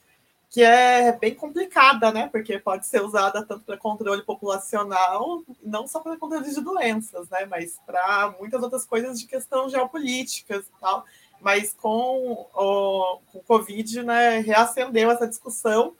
que 0.49 0.63
é 0.63 1.11
bem 1.13 1.35
complicada, 1.35 2.11
né? 2.11 2.27
Porque 2.31 2.57
pode 2.57 2.85
ser 2.85 3.01
usada 3.01 3.45
tanto 3.45 3.63
para 3.63 3.77
controle 3.77 4.23
populacional, 4.23 5.43
não 5.61 5.87
só 5.87 5.99
para 5.99 6.17
controle 6.17 6.49
de 6.49 6.61
doenças, 6.61 7.29
né? 7.29 7.45
Mas 7.45 7.79
para 7.85 8.33
muitas 8.39 8.63
outras 8.63 8.85
coisas 8.85 9.19
de 9.19 9.27
questão 9.27 9.69
geopolíticas 9.69 10.65
e 10.65 10.79
tal. 10.79 11.05
Mas 11.39 11.73
com 11.73 12.33
o, 12.53 13.19
com 13.31 13.39
o 13.39 13.43
Covid, 13.43 14.03
né, 14.03 14.39
reacendeu 14.39 15.09
essa 15.09 15.27
discussão 15.27 15.95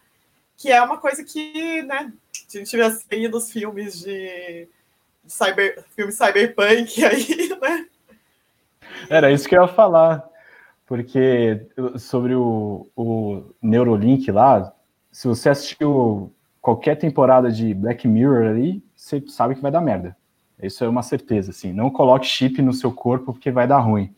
que 0.62 0.72
é 0.72 0.80
uma 0.82 0.98
coisa 0.98 1.24
que, 1.24 1.82
né, 1.82 2.14
a 2.54 2.58
gente 2.58 2.78
vê 2.78 2.84
assim 2.84 3.28
dos 3.28 3.52
filmes 3.52 4.00
de, 4.00 4.68
de 5.24 5.34
cyber, 5.34 5.84
filme 5.96 6.12
cyberpunk 6.12 7.04
aí, 7.04 7.50
né? 7.60 7.86
Era 9.10 9.32
isso 9.32 9.50
que 9.50 9.58
eu 9.58 9.64
ia 9.64 9.68
falar, 9.68 10.24
porque 10.86 11.66
sobre 11.98 12.36
o, 12.36 12.88
o 12.96 13.44
Neurolink 13.60 14.32
lá, 14.32 14.72
se 15.12 15.28
você 15.28 15.50
assistiu 15.50 16.32
qualquer 16.62 16.96
temporada 16.96 17.52
de 17.52 17.74
Black 17.74 18.08
Mirror 18.08 18.48
ali, 18.48 18.84
você 18.96 19.24
sabe 19.28 19.56
que 19.56 19.62
vai 19.62 19.72
dar 19.72 19.82
merda. 19.82 20.16
Isso 20.62 20.84
é 20.84 20.88
uma 20.88 21.02
certeza, 21.02 21.50
assim. 21.50 21.74
Não 21.74 21.90
coloque 21.90 22.28
chip 22.28 22.62
no 22.62 22.72
seu 22.72 22.92
corpo 22.92 23.34
porque 23.34 23.50
vai 23.50 23.68
dar 23.68 23.80
ruim. 23.80 24.14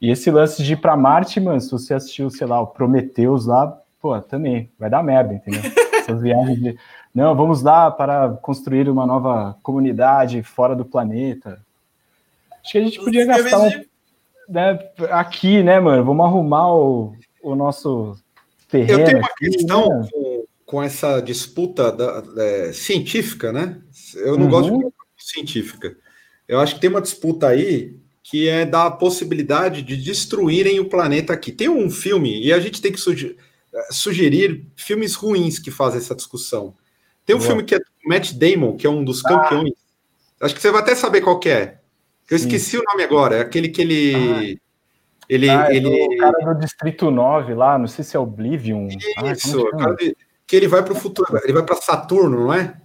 E 0.00 0.08
esse 0.08 0.30
lance 0.30 0.62
de 0.62 0.74
ir 0.74 0.76
para 0.76 0.96
Marte, 0.96 1.40
mano, 1.40 1.60
se 1.60 1.70
você 1.70 1.94
assistiu, 1.94 2.30
sei 2.30 2.46
lá, 2.46 2.60
o 2.60 2.68
Prometheus 2.68 3.46
lá, 3.46 3.80
pô, 4.04 4.20
também 4.20 4.70
vai 4.78 4.90
dar 4.90 5.02
merda, 5.02 5.32
entendeu? 5.32 5.62
Essas 5.98 6.20
viagens 6.20 6.60
de, 6.60 6.76
não, 7.14 7.34
vamos 7.34 7.62
lá 7.62 7.90
para 7.90 8.28
construir 8.42 8.86
uma 8.86 9.06
nova 9.06 9.56
comunidade 9.62 10.42
fora 10.42 10.76
do 10.76 10.84
planeta. 10.84 11.58
Acho 12.62 12.72
que 12.72 12.78
a 12.78 12.82
gente 12.82 12.98
podia 13.02 13.24
gastar 13.24 13.60
um, 13.60 13.70
né, 14.46 14.78
aqui, 15.10 15.62
né, 15.62 15.80
mano? 15.80 16.04
Vamos 16.04 16.26
arrumar 16.26 16.74
o, 16.74 17.14
o 17.42 17.54
nosso 17.54 18.14
terreno. 18.68 19.00
Eu 19.00 19.04
tenho 19.06 19.18
uma 19.20 19.26
aqui, 19.26 19.50
questão 19.50 19.88
né? 19.88 20.08
com, 20.12 20.44
com, 20.66 20.82
essa 20.82 21.22
disputa 21.22 21.90
da, 21.90 22.22
é, 22.42 22.74
científica, 22.74 23.54
né? 23.54 23.78
Eu 24.16 24.36
não 24.36 24.44
uhum. 24.44 24.50
gosto 24.50 24.78
de 24.78 24.92
científica. 25.16 25.96
Eu 26.46 26.60
acho 26.60 26.74
que 26.74 26.80
tem 26.82 26.90
uma 26.90 27.00
disputa 27.00 27.48
aí 27.48 27.96
que 28.22 28.50
é 28.50 28.66
da 28.66 28.90
possibilidade 28.90 29.80
de 29.80 29.96
destruírem 29.96 30.78
o 30.78 30.90
planeta 30.90 31.32
aqui. 31.32 31.50
Tem 31.50 31.70
um 31.70 31.88
filme, 31.88 32.44
e 32.44 32.52
a 32.52 32.60
gente 32.60 32.82
tem 32.82 32.92
que 32.92 33.00
sugerir 33.00 33.38
sugerir 33.90 34.66
filmes 34.76 35.14
ruins 35.14 35.58
que 35.58 35.70
fazem 35.70 35.98
essa 35.98 36.14
discussão. 36.14 36.74
Tem 37.26 37.34
um 37.34 37.38
Boa. 37.38 37.48
filme 37.48 37.64
que 37.64 37.74
é 37.74 37.80
Matt 38.06 38.32
Damon, 38.32 38.76
que 38.76 38.86
é 38.86 38.90
um 38.90 39.04
dos 39.04 39.22
campeões, 39.22 39.72
ah. 39.72 39.84
Acho 40.44 40.54
que 40.54 40.60
você 40.60 40.70
vai 40.70 40.82
até 40.82 40.94
saber 40.94 41.20
qual 41.20 41.38
que 41.38 41.48
é. 41.48 41.78
Eu 42.30 42.38
Sim. 42.38 42.46
esqueci 42.46 42.76
o 42.76 42.82
nome 42.82 43.02
agora. 43.02 43.36
É 43.36 43.40
aquele 43.40 43.68
que 43.68 43.80
ele. 43.80 44.14
Ah. 44.14 44.60
Ele, 45.26 45.48
ah, 45.48 45.68
é 45.70 45.76
ele... 45.76 45.88
O 45.88 46.18
cara 46.18 46.52
do 46.52 46.60
Distrito 46.60 47.10
9 47.10 47.54
lá, 47.54 47.78
não 47.78 47.86
sei 47.86 48.04
se 48.04 48.14
é 48.14 48.20
Oblivion. 48.20 48.88
Isso, 48.88 49.66
ah, 49.78 49.94
que, 49.96 50.14
que 50.46 50.54
ele 50.54 50.68
vai 50.68 50.82
para 50.82 50.92
o 50.92 50.96
futuro, 50.96 51.40
ele 51.42 51.52
vai 51.54 51.62
para 51.62 51.76
Saturno, 51.76 52.44
não 52.44 52.52
é? 52.52 52.78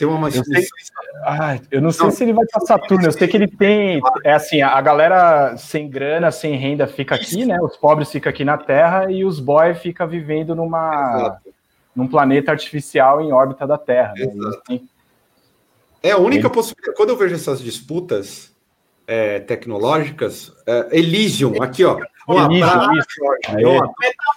Tem 0.00 0.08
uma 0.08 0.28
eu, 0.28 0.42
sei, 0.42 0.66
ah, 1.26 1.58
eu 1.70 1.82
não 1.82 1.90
sei 1.90 2.06
não, 2.06 2.10
se 2.10 2.24
ele 2.24 2.32
vai 2.32 2.46
para 2.50 2.64
Saturno, 2.64 3.04
eu 3.04 3.12
sei 3.12 3.28
que 3.28 3.36
ele 3.36 3.46
tem. 3.46 4.00
É 4.24 4.32
assim, 4.32 4.62
a 4.62 4.80
galera 4.80 5.58
sem 5.58 5.90
grana, 5.90 6.30
sem 6.30 6.56
renda 6.56 6.86
fica 6.86 7.16
aqui, 7.16 7.44
né? 7.44 7.60
Os 7.60 7.76
pobres 7.76 8.10
ficam 8.10 8.30
aqui 8.30 8.42
na 8.42 8.56
Terra 8.56 9.12
e 9.12 9.26
os 9.26 9.38
boys 9.38 9.78
ficam 9.78 10.08
vivendo 10.08 10.54
numa, 10.54 11.38
num 11.94 12.08
planeta 12.08 12.50
artificial 12.50 13.20
em 13.20 13.30
órbita 13.30 13.66
da 13.66 13.76
Terra. 13.76 14.14
Né? 14.16 14.80
É 16.02 16.12
a 16.12 16.16
única 16.16 16.46
ele... 16.46 16.54
possibilidade. 16.54 16.96
Quando 16.96 17.10
eu 17.10 17.16
vejo 17.18 17.34
essas 17.34 17.60
disputas 17.60 18.56
é, 19.06 19.38
tecnológicas, 19.40 20.50
é, 20.66 20.98
Elysium, 20.98 21.62
aqui, 21.62 21.84
ó. 21.84 22.00
Um 22.26 22.38
abraço, 22.38 23.06
eu 23.58 23.82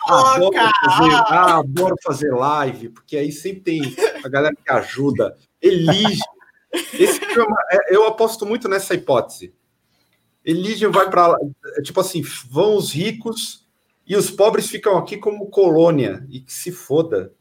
adoro 0.10 0.52
fazer, 0.84 1.13
ah, 1.28 1.58
adoro 1.60 1.95
fazer 2.04 2.32
live, 2.32 2.89
porque 2.89 3.15
aí 3.15 3.32
sempre 3.32 3.62
tem 3.62 3.95
a 4.26 4.28
galera 4.28 4.56
que 4.56 4.69
ajuda. 4.69 5.38
Elysium. 5.63 6.19
Esse 6.93 7.19
filme, 7.26 7.56
é, 7.71 7.95
eu 7.95 8.06
aposto 8.06 8.45
muito 8.45 8.67
nessa 8.67 8.93
hipótese. 8.93 9.54
Elysium 10.43 10.91
vai 10.91 11.10
para 11.10 11.28
lá, 11.28 11.38
tipo 11.82 12.02
assim, 12.02 12.21
vão 12.49 12.76
os 12.76 12.91
ricos 12.91 13.65
e 14.06 14.15
os 14.15 14.30
pobres 14.30 14.67
ficam 14.67 14.97
aqui 14.97 15.17
como 15.17 15.49
colônia 15.49 16.26
e 16.30 16.41
que 16.41 16.52
se 16.52 16.71
foda. 16.71 17.34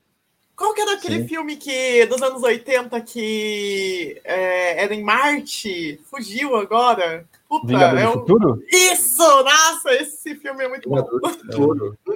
Qual 0.55 0.73
que 0.73 0.81
era 0.81 0.93
aquele 0.93 1.23
Sim. 1.23 1.29
filme 1.29 1.57
que 1.57 2.07
dos 2.07 2.23
anos 2.23 2.43
80 2.43 3.01
que 3.01 4.21
é, 4.23 4.85
era 4.85 4.95
em 4.95 5.03
Marte? 5.03 6.01
Fugiu 6.05 6.55
agora? 6.55 7.27
Puta, 7.61 7.75
é 7.75 8.09
um... 8.09 8.13
Futuro? 8.13 8.63
Isso! 8.71 9.23
Nossa, 9.23 9.93
esse 10.01 10.35
filme 10.37 10.65
é 10.65 10.69
muito 10.69 10.89
bom. 10.89 11.07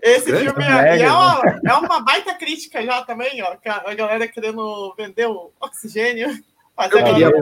Esse 0.02 0.34
filme 0.34 0.64
é, 0.64 1.02
é, 1.02 1.12
uma, 1.12 1.60
é 1.62 1.72
uma 1.74 2.00
baita 2.00 2.32
crítica 2.34 2.82
já 2.82 3.02
também, 3.02 3.42
ó. 3.42 3.54
A 3.66 3.94
galera 3.94 4.26
querendo 4.26 4.94
vender 4.96 5.26
o 5.26 5.52
oxigênio. 5.60 6.30
Fazer 6.74 7.00
eu 7.00 7.04
queria, 7.04 7.32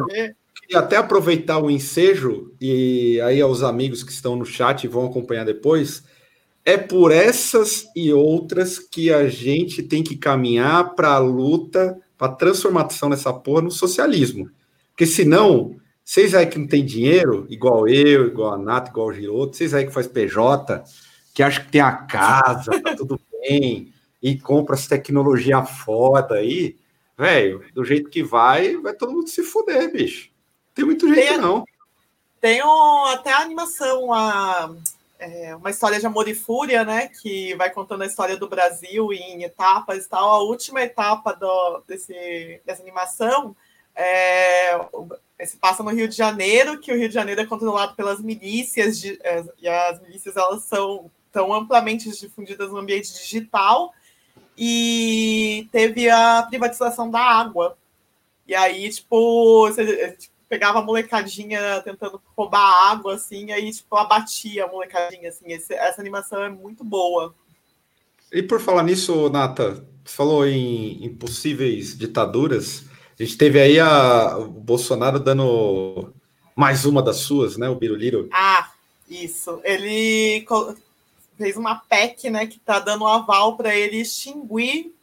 queria 0.61 0.79
até 0.79 0.97
aproveitar 0.97 1.59
o 1.59 1.71
ensejo, 1.71 2.53
e 2.61 3.21
aí 3.21 3.41
aos 3.41 3.63
amigos 3.63 4.03
que 4.03 4.11
estão 4.11 4.35
no 4.35 4.45
chat 4.45 4.83
e 4.83 4.89
vão 4.89 5.07
acompanhar 5.07 5.45
depois 5.45 6.03
é 6.65 6.77
por 6.79 7.13
essas 7.13 7.87
e 7.95 8.13
outras 8.13 8.79
que 8.79 9.13
a 9.13 9.29
gente 9.29 9.83
tem 9.83 10.03
que 10.03 10.17
caminhar 10.17 10.95
para 10.95 11.11
a 11.11 11.19
luta, 11.19 11.97
para 12.17 12.29
a 12.29 12.35
transformação 12.35 13.11
dessa 13.11 13.33
porra 13.33 13.63
no 13.63 13.71
socialismo. 13.71 14.51
Porque 14.91 15.07
senão, 15.07 15.77
vocês 16.05 16.35
aí 16.35 16.47
que 16.47 16.59
não 16.59 16.67
tem 16.67 16.85
dinheiro, 16.85 17.47
igual 17.49 17.89
eu, 17.89 18.27
igual 18.27 18.55
a 18.55 18.59
Nath, 18.59 18.89
igual 18.89 19.07
o 19.07 19.13
Giroto, 19.13 19.57
vocês 19.57 19.73
aí 19.73 19.87
que 19.87 19.93
faz 19.93 20.07
PJ, 20.07 20.85
que 21.33 21.43
acham 21.43 21.65
que 21.65 21.71
tem 21.71 21.81
a 21.81 21.93
casa, 21.93 22.81
tá 22.83 22.95
tudo 22.95 23.19
bem, 23.41 23.93
e 24.23 24.39
compra 24.39 24.75
as 24.75 24.87
tecnologia 24.87 25.63
foda 25.63 26.35
aí, 26.35 26.77
velho, 27.17 27.65
do 27.73 27.85
jeito 27.85 28.11
que 28.11 28.23
vai, 28.23 28.77
vai 28.77 28.93
todo 28.93 29.13
mundo 29.13 29.29
se 29.29 29.43
fuder, 29.43 29.91
bicho. 29.91 30.31
Tem 30.75 30.85
muito 30.85 31.09
jeito, 31.13 31.29
tem, 31.29 31.39
não. 31.39 31.65
Tem 32.41 32.63
um, 32.63 33.05
até 33.07 33.33
a 33.33 33.39
animação, 33.39 34.13
a 34.13 34.75
é, 35.19 35.57
uma 35.57 35.71
história 35.71 35.99
de 35.99 36.07
amor 36.07 36.29
e 36.29 36.35
fúria, 36.35 36.85
né? 36.85 37.09
Que 37.09 37.55
vai 37.55 37.71
contando 37.71 38.03
a 38.03 38.07
história 38.07 38.37
do 38.37 38.49
Brasil 38.49 39.13
em 39.13 39.43
etapas 39.43 40.05
e 40.05 40.09
tal. 40.09 40.31
A 40.31 40.43
última 40.43 40.83
etapa 40.83 41.33
do, 41.33 41.83
desse, 41.89 42.61
dessa 42.67 42.83
animação 42.83 43.57
é, 43.97 44.79
se 45.45 45.57
passa 45.57 45.83
no 45.83 45.91
Rio 45.91 46.09
de 46.09 46.17
Janeiro, 46.17 46.81
que 46.81 46.93
o 46.93 46.97
Rio 46.97 47.09
de 47.09 47.15
Janeiro 47.15 47.41
é 47.41 47.47
controlado 47.47 47.95
pelas 47.95 48.21
milícias, 48.21 48.99
de, 48.99 49.19
é, 49.23 49.45
e 49.61 49.69
as 49.69 50.01
milícias 50.03 50.37
elas 50.37 50.65
são 50.65 51.11
tão 51.33 51.53
amplamente 51.53 52.11
difundidas 52.11 52.71
no 52.71 52.79
ambiente 52.79 53.13
digital, 53.13 53.93
e 54.57 55.69
teve 55.73 56.09
a 56.09 56.45
privatização 56.49 57.11
da 57.11 57.21
água. 57.21 57.77
E 58.47 58.55
aí, 58.55 58.89
tipo, 58.91 59.69
você, 59.69 60.13
tipo 60.13 60.35
pegava 60.49 60.79
a 60.79 60.83
molecadinha 60.83 61.81
tentando 61.83 62.21
roubar 62.37 62.91
água, 62.91 63.15
assim, 63.15 63.51
aí, 63.51 63.73
tipo, 63.73 63.97
abatia 63.97 64.65
a 64.65 64.69
molecadinha, 64.69 65.29
assim. 65.29 65.53
Esse, 65.53 65.75
essa 65.75 66.01
animação 66.01 66.43
é 66.43 66.49
muito 66.49 66.85
boa. 66.85 67.35
E 68.33 68.43
por 68.43 68.61
falar 68.61 68.85
nisso, 68.85 69.29
Nata, 69.31 69.85
você 70.05 70.15
falou 70.15 70.47
em, 70.47 71.05
em 71.05 71.15
possíveis 71.15 71.97
ditaduras. 71.97 72.85
A 73.19 73.23
gente 73.23 73.37
teve 73.37 73.61
aí 73.61 73.79
a, 73.79 74.37
o 74.39 74.49
Bolsonaro 74.49 75.21
dando 75.21 76.13
mais 76.57 76.85
uma 76.85 77.03
das 77.03 77.19
suas, 77.19 77.57
né? 77.57 77.69
O 77.69 77.77
Biruliro. 77.77 78.29
Ah, 78.33 78.71
isso. 79.09 79.61
Ele 79.63 80.45
fez 81.37 81.57
uma 81.57 81.77
PEC, 81.77 82.31
né, 82.31 82.47
que 82.47 82.59
tá 82.59 82.79
dando 82.79 83.07
aval 83.07 83.57
para 83.57 83.75
ele 83.75 83.99
extinguir 83.99 84.95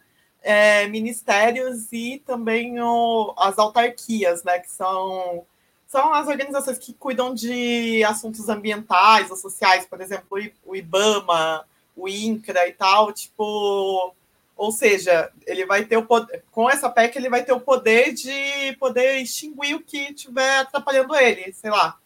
é, 0.41 0.87
ministérios 0.87 1.91
e 1.91 2.21
também 2.25 2.81
o, 2.81 3.33
as 3.37 3.59
autarquias, 3.59 4.43
né, 4.43 4.59
que 4.59 4.71
são, 4.71 5.45
são 5.87 6.13
as 6.13 6.27
organizações 6.27 6.77
que 6.77 6.93
cuidam 6.93 7.33
de 7.33 8.03
assuntos 8.03 8.49
ambientais 8.49 9.29
ou 9.29 9.35
sociais, 9.35 9.85
por 9.85 10.01
exemplo, 10.01 10.39
o 10.65 10.75
IBAMA, 10.75 11.65
o 11.95 12.07
INCRA 12.07 12.67
e 12.67 12.73
tal, 12.73 13.11
tipo, 13.11 14.13
ou 14.61 14.71
seja, 14.71 15.31
ele 15.47 15.65
vai 15.65 15.85
ter 15.85 15.97
o 15.97 16.05
poder, 16.05 16.43
com 16.51 16.69
essa 16.69 16.87
PEC 16.87 17.15
ele 17.15 17.31
vai 17.31 17.43
ter 17.43 17.51
o 17.51 17.59
poder 17.59 18.13
de 18.13 18.77
poder 18.77 19.15
extinguir 19.17 19.73
o 19.73 19.81
que 19.81 20.11
estiver 20.11 20.59
atrapalhando 20.59 21.15
ele, 21.15 21.51
sei 21.51 21.71
lá. 21.71 21.97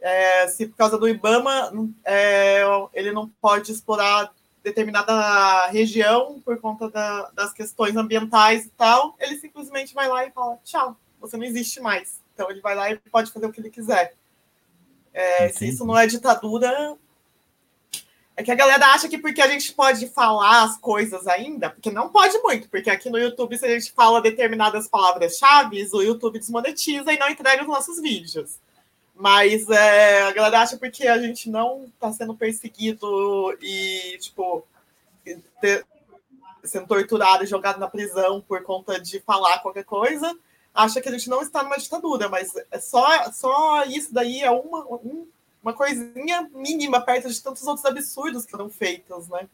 É, 0.00 0.48
se 0.48 0.66
por 0.66 0.76
causa 0.76 0.98
do 0.98 1.08
IBAMA 1.08 1.72
é, 2.04 2.62
ele 2.92 3.12
não 3.12 3.28
pode 3.40 3.70
explorar 3.70 4.34
determinada 4.64 5.68
região 5.68 6.42
por 6.44 6.60
conta 6.60 6.90
da, 6.90 7.30
das 7.30 7.52
questões 7.52 7.94
ambientais 7.94 8.64
e 8.64 8.70
tal, 8.70 9.14
ele 9.20 9.36
simplesmente 9.36 9.94
vai 9.94 10.08
lá 10.08 10.26
e 10.26 10.32
fala: 10.32 10.58
tchau, 10.64 10.96
você 11.20 11.36
não 11.36 11.44
existe 11.44 11.78
mais. 11.78 12.20
Então 12.34 12.50
ele 12.50 12.60
vai 12.60 12.74
lá 12.74 12.90
e 12.90 12.98
pode 12.98 13.30
fazer 13.30 13.46
o 13.46 13.52
que 13.52 13.60
ele 13.60 13.70
quiser. 13.70 14.14
É, 15.14 15.50
se 15.50 15.68
isso 15.68 15.86
não 15.86 15.96
é 15.96 16.08
ditadura. 16.08 16.98
É 18.34 18.42
que 18.42 18.50
a 18.50 18.54
galera 18.54 18.86
acha 18.86 19.08
que 19.08 19.18
porque 19.18 19.42
a 19.42 19.48
gente 19.48 19.74
pode 19.74 20.08
falar 20.08 20.62
as 20.62 20.78
coisas 20.78 21.26
ainda, 21.26 21.68
porque 21.68 21.90
não 21.90 22.08
pode 22.08 22.38
muito, 22.38 22.68
porque 22.68 22.88
aqui 22.88 23.10
no 23.10 23.18
YouTube, 23.18 23.58
se 23.58 23.66
a 23.66 23.68
gente 23.68 23.92
fala 23.92 24.22
determinadas 24.22 24.88
palavras-chave, 24.88 25.86
o 25.92 26.02
YouTube 26.02 26.38
desmonetiza 26.38 27.12
e 27.12 27.18
não 27.18 27.28
entrega 27.28 27.62
os 27.62 27.68
nossos 27.68 28.00
vídeos. 28.00 28.58
Mas 29.14 29.68
é, 29.68 30.22
a 30.22 30.32
galera 30.32 30.60
acha 30.60 30.78
porque 30.78 31.06
a 31.06 31.18
gente 31.18 31.50
não 31.50 31.84
está 31.84 32.10
sendo 32.10 32.34
perseguido 32.34 33.56
e, 33.60 34.16
tipo, 34.18 34.66
ter, 35.60 35.86
sendo 36.64 36.86
torturado 36.86 37.44
e 37.44 37.46
jogado 37.46 37.78
na 37.78 37.88
prisão 37.88 38.40
por 38.40 38.62
conta 38.62 38.98
de 38.98 39.20
falar 39.20 39.58
qualquer 39.58 39.84
coisa, 39.84 40.34
acha 40.74 41.00
que 41.02 41.08
a 41.08 41.12
gente 41.12 41.28
não 41.28 41.42
está 41.42 41.62
numa 41.62 41.76
ditadura, 41.76 42.30
mas 42.30 42.52
é 42.70 42.78
só, 42.78 43.30
só 43.30 43.84
isso 43.84 44.12
daí 44.12 44.40
é 44.40 44.50
uma, 44.50 44.86
uma 45.62 45.72
coisinha 45.72 46.48
mínima 46.54 47.00
perto 47.00 47.28
de 47.28 47.42
tantos 47.42 47.66
outros 47.66 47.84
absurdos 47.86 48.44
que 48.44 48.50
foram 48.50 48.68
feitos, 48.68 49.28
né? 49.28 49.48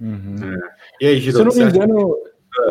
Uhum. 0.00 0.36
É. 0.42 0.74
E 1.00 1.06
aí, 1.06 1.20
Giro, 1.20 1.36
Se 1.36 1.42
eu 1.42 1.44
não 1.46 1.54
me 1.54 1.62
engano, 1.62 2.16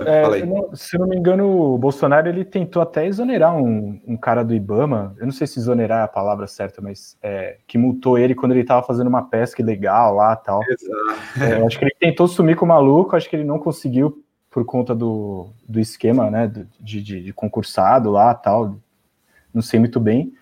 é, 0.06 0.46
não, 0.46 0.76
se 0.76 0.98
não 0.98 1.08
me 1.08 1.16
engano, 1.16 1.74
o 1.74 1.78
Bolsonaro 1.78 2.30
ele 2.30 2.46
tentou 2.46 2.82
até 2.82 3.06
exonerar 3.06 3.56
um, 3.56 4.00
um, 4.08 4.16
cara 4.16 4.44
do 4.44 4.54
Ibama. 4.54 5.16
Eu 5.18 5.26
não 5.26 5.34
sei 5.34 5.46
se 5.46 5.60
exonerar 5.60 6.02
é 6.02 6.04
a 6.04 6.08
palavra 6.08 6.48
certa, 6.48 6.82
mas 6.82 7.18
é, 7.22 7.58
que 7.68 7.78
multou 7.78 8.18
ele 8.18 8.34
quando 8.34 8.54
ele 8.54 8.62
estava 8.62 8.86
fazendo 8.86 9.08
uma 9.08 9.24
pesca 9.24 9.62
ilegal 9.62 10.16
lá 10.16 10.36
tal. 10.36 10.62
É, 11.42 11.66
acho 11.66 11.78
que 11.78 11.86
ele 11.86 11.96
tentou 12.00 12.28
sumir 12.28 12.56
com 12.56 12.66
o 12.66 12.68
maluco, 12.68 13.16
acho 13.16 13.30
que 13.30 13.36
ele 13.36 13.44
não 13.44 13.60
conseguiu 13.60 14.24
por 14.50 14.64
conta 14.66 14.94
do, 14.94 15.50
do 15.68 15.80
esquema, 15.80 16.30
né, 16.30 16.52
de, 16.80 17.02
de, 17.02 17.24
de 17.24 17.34
concursado 17.34 18.12
lá 18.12 18.34
tal. 18.34 18.78
Não 19.54 19.62
sei 19.62 19.80
muito 19.80 20.00
bem, 20.00 20.34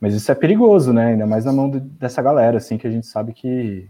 mas 0.00 0.14
isso 0.14 0.30
é 0.30 0.34
perigoso, 0.34 0.92
né? 0.92 1.12
Ainda 1.12 1.26
mais 1.26 1.44
na 1.44 1.52
mão 1.52 1.70
de, 1.70 1.80
dessa 1.80 2.20
galera, 2.20 2.58
assim, 2.58 2.76
que 2.76 2.86
a 2.86 2.90
gente 2.90 3.06
sabe 3.06 3.32
que 3.32 3.88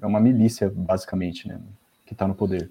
é 0.00 0.06
uma 0.06 0.20
milícia, 0.20 0.72
basicamente, 0.74 1.48
né? 1.48 1.58
Que 2.04 2.12
está 2.12 2.28
no 2.28 2.34
poder. 2.34 2.70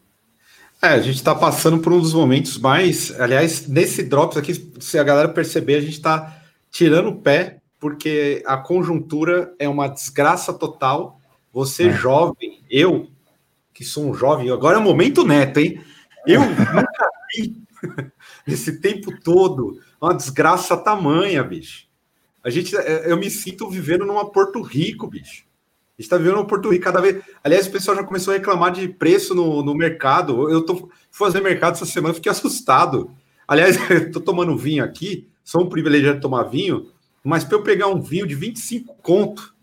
É, 0.81 0.87
a 0.87 1.01
gente 1.01 1.15
está 1.15 1.33
passando 1.33 1.79
por 1.79 1.91
um 1.93 1.99
dos 1.99 2.13
momentos 2.13 2.57
mais. 2.57 3.17
Aliás, 3.19 3.67
nesse 3.67 4.03
Drops 4.03 4.37
aqui, 4.37 4.71
se 4.79 4.99
a 4.99 5.03
galera 5.03 5.29
perceber, 5.29 5.75
a 5.75 5.81
gente 5.81 5.93
está 5.93 6.37
tirando 6.69 7.09
o 7.09 7.15
pé, 7.15 7.57
porque 7.79 8.43
a 8.45 8.57
conjuntura 8.57 9.53
é 9.57 9.67
uma 9.67 9.87
desgraça 9.87 10.53
total. 10.53 11.19
Você, 11.51 11.87
é. 11.87 11.91
jovem, 11.91 12.61
eu, 12.69 13.09
que 13.73 13.83
sou 13.83 14.09
um 14.09 14.13
jovem, 14.13 14.49
agora 14.49 14.77
é 14.77 14.79
o 14.79 14.83
momento 14.83 15.25
neto, 15.25 15.59
hein? 15.59 15.81
Eu 16.27 16.41
nunca 16.41 17.09
vi 17.33 17.61
esse 18.47 18.79
tempo 18.79 19.11
todo 19.21 19.79
uma 20.01 20.13
desgraça 20.13 20.75
tamanha, 20.77 21.43
bicho. 21.43 21.85
A 22.45 22.49
gente, 22.49 22.77
é, 22.77 23.11
eu 23.11 23.17
me 23.17 23.29
sinto 23.29 23.69
vivendo 23.69 24.05
numa 24.05 24.31
Porto 24.31 24.61
Rico, 24.61 25.07
bicho 25.07 25.45
gente 25.97 26.05
está 26.05 26.17
vivendo 26.17 26.35
no 26.35 26.45
Porto 26.47 26.69
Rico 26.69 26.83
cada 26.83 27.01
vez. 27.01 27.23
Aliás, 27.43 27.67
o 27.67 27.71
pessoal 27.71 27.95
já 27.97 28.03
começou 28.03 28.33
a 28.33 28.37
reclamar 28.37 28.71
de 28.71 28.87
preço 28.87 29.33
no, 29.33 29.63
no 29.63 29.73
mercado. 29.73 30.49
Eu 30.49 30.61
tô 30.61 30.89
fazer 31.09 31.41
mercado 31.41 31.75
essa 31.75 31.85
semana, 31.85 32.13
fiquei 32.13 32.31
assustado. 32.31 33.11
Aliás, 33.47 33.77
eu 33.89 34.11
tô 34.11 34.19
tomando 34.19 34.57
vinho 34.57 34.83
aqui, 34.83 35.27
sou 35.43 35.63
um 35.63 35.69
privilegiado 35.69 36.17
de 36.17 36.21
tomar 36.21 36.43
vinho, 36.43 36.91
mas 37.23 37.43
para 37.43 37.57
eu 37.57 37.63
pegar 37.63 37.87
um 37.87 38.01
vinho 38.01 38.27
de 38.27 38.35
25 38.35 38.95
conto, 39.01 39.55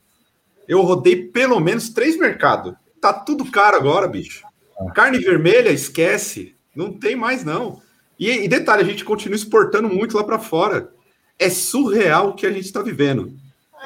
eu 0.66 0.80
rodei 0.80 1.16
pelo 1.16 1.60
menos 1.60 1.90
três 1.90 2.18
mercados. 2.18 2.74
Tá 3.00 3.12
tudo 3.12 3.44
caro 3.50 3.76
agora, 3.76 4.08
bicho. 4.08 4.42
Ah. 4.78 4.90
Carne 4.92 5.18
vermelha, 5.18 5.70
esquece. 5.70 6.54
Não 6.74 6.92
tem 6.92 7.14
mais, 7.14 7.44
não. 7.44 7.82
E, 8.18 8.30
e 8.30 8.48
detalhe, 8.48 8.82
a 8.82 8.86
gente 8.86 9.04
continua 9.04 9.36
exportando 9.36 9.88
muito 9.88 10.16
lá 10.16 10.24
para 10.24 10.38
fora. 10.38 10.90
É 11.38 11.50
surreal 11.50 12.30
o 12.30 12.34
que 12.34 12.46
a 12.46 12.52
gente 12.52 12.66
está 12.66 12.82
vivendo. 12.82 13.36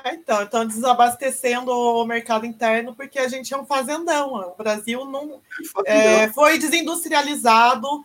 É, 0.05 0.15
então, 0.15 0.43
estão 0.43 0.67
desabastecendo 0.67 1.71
o 1.73 2.05
mercado 2.05 2.45
interno 2.45 2.95
porque 2.95 3.19
a 3.19 3.29
gente 3.29 3.53
é 3.53 3.57
um 3.57 3.65
fazendão. 3.65 4.35
O 4.35 4.55
Brasil 4.57 5.05
não 5.05 5.41
é, 5.85 6.29
foi 6.29 6.59
desindustrializado, 6.59 8.05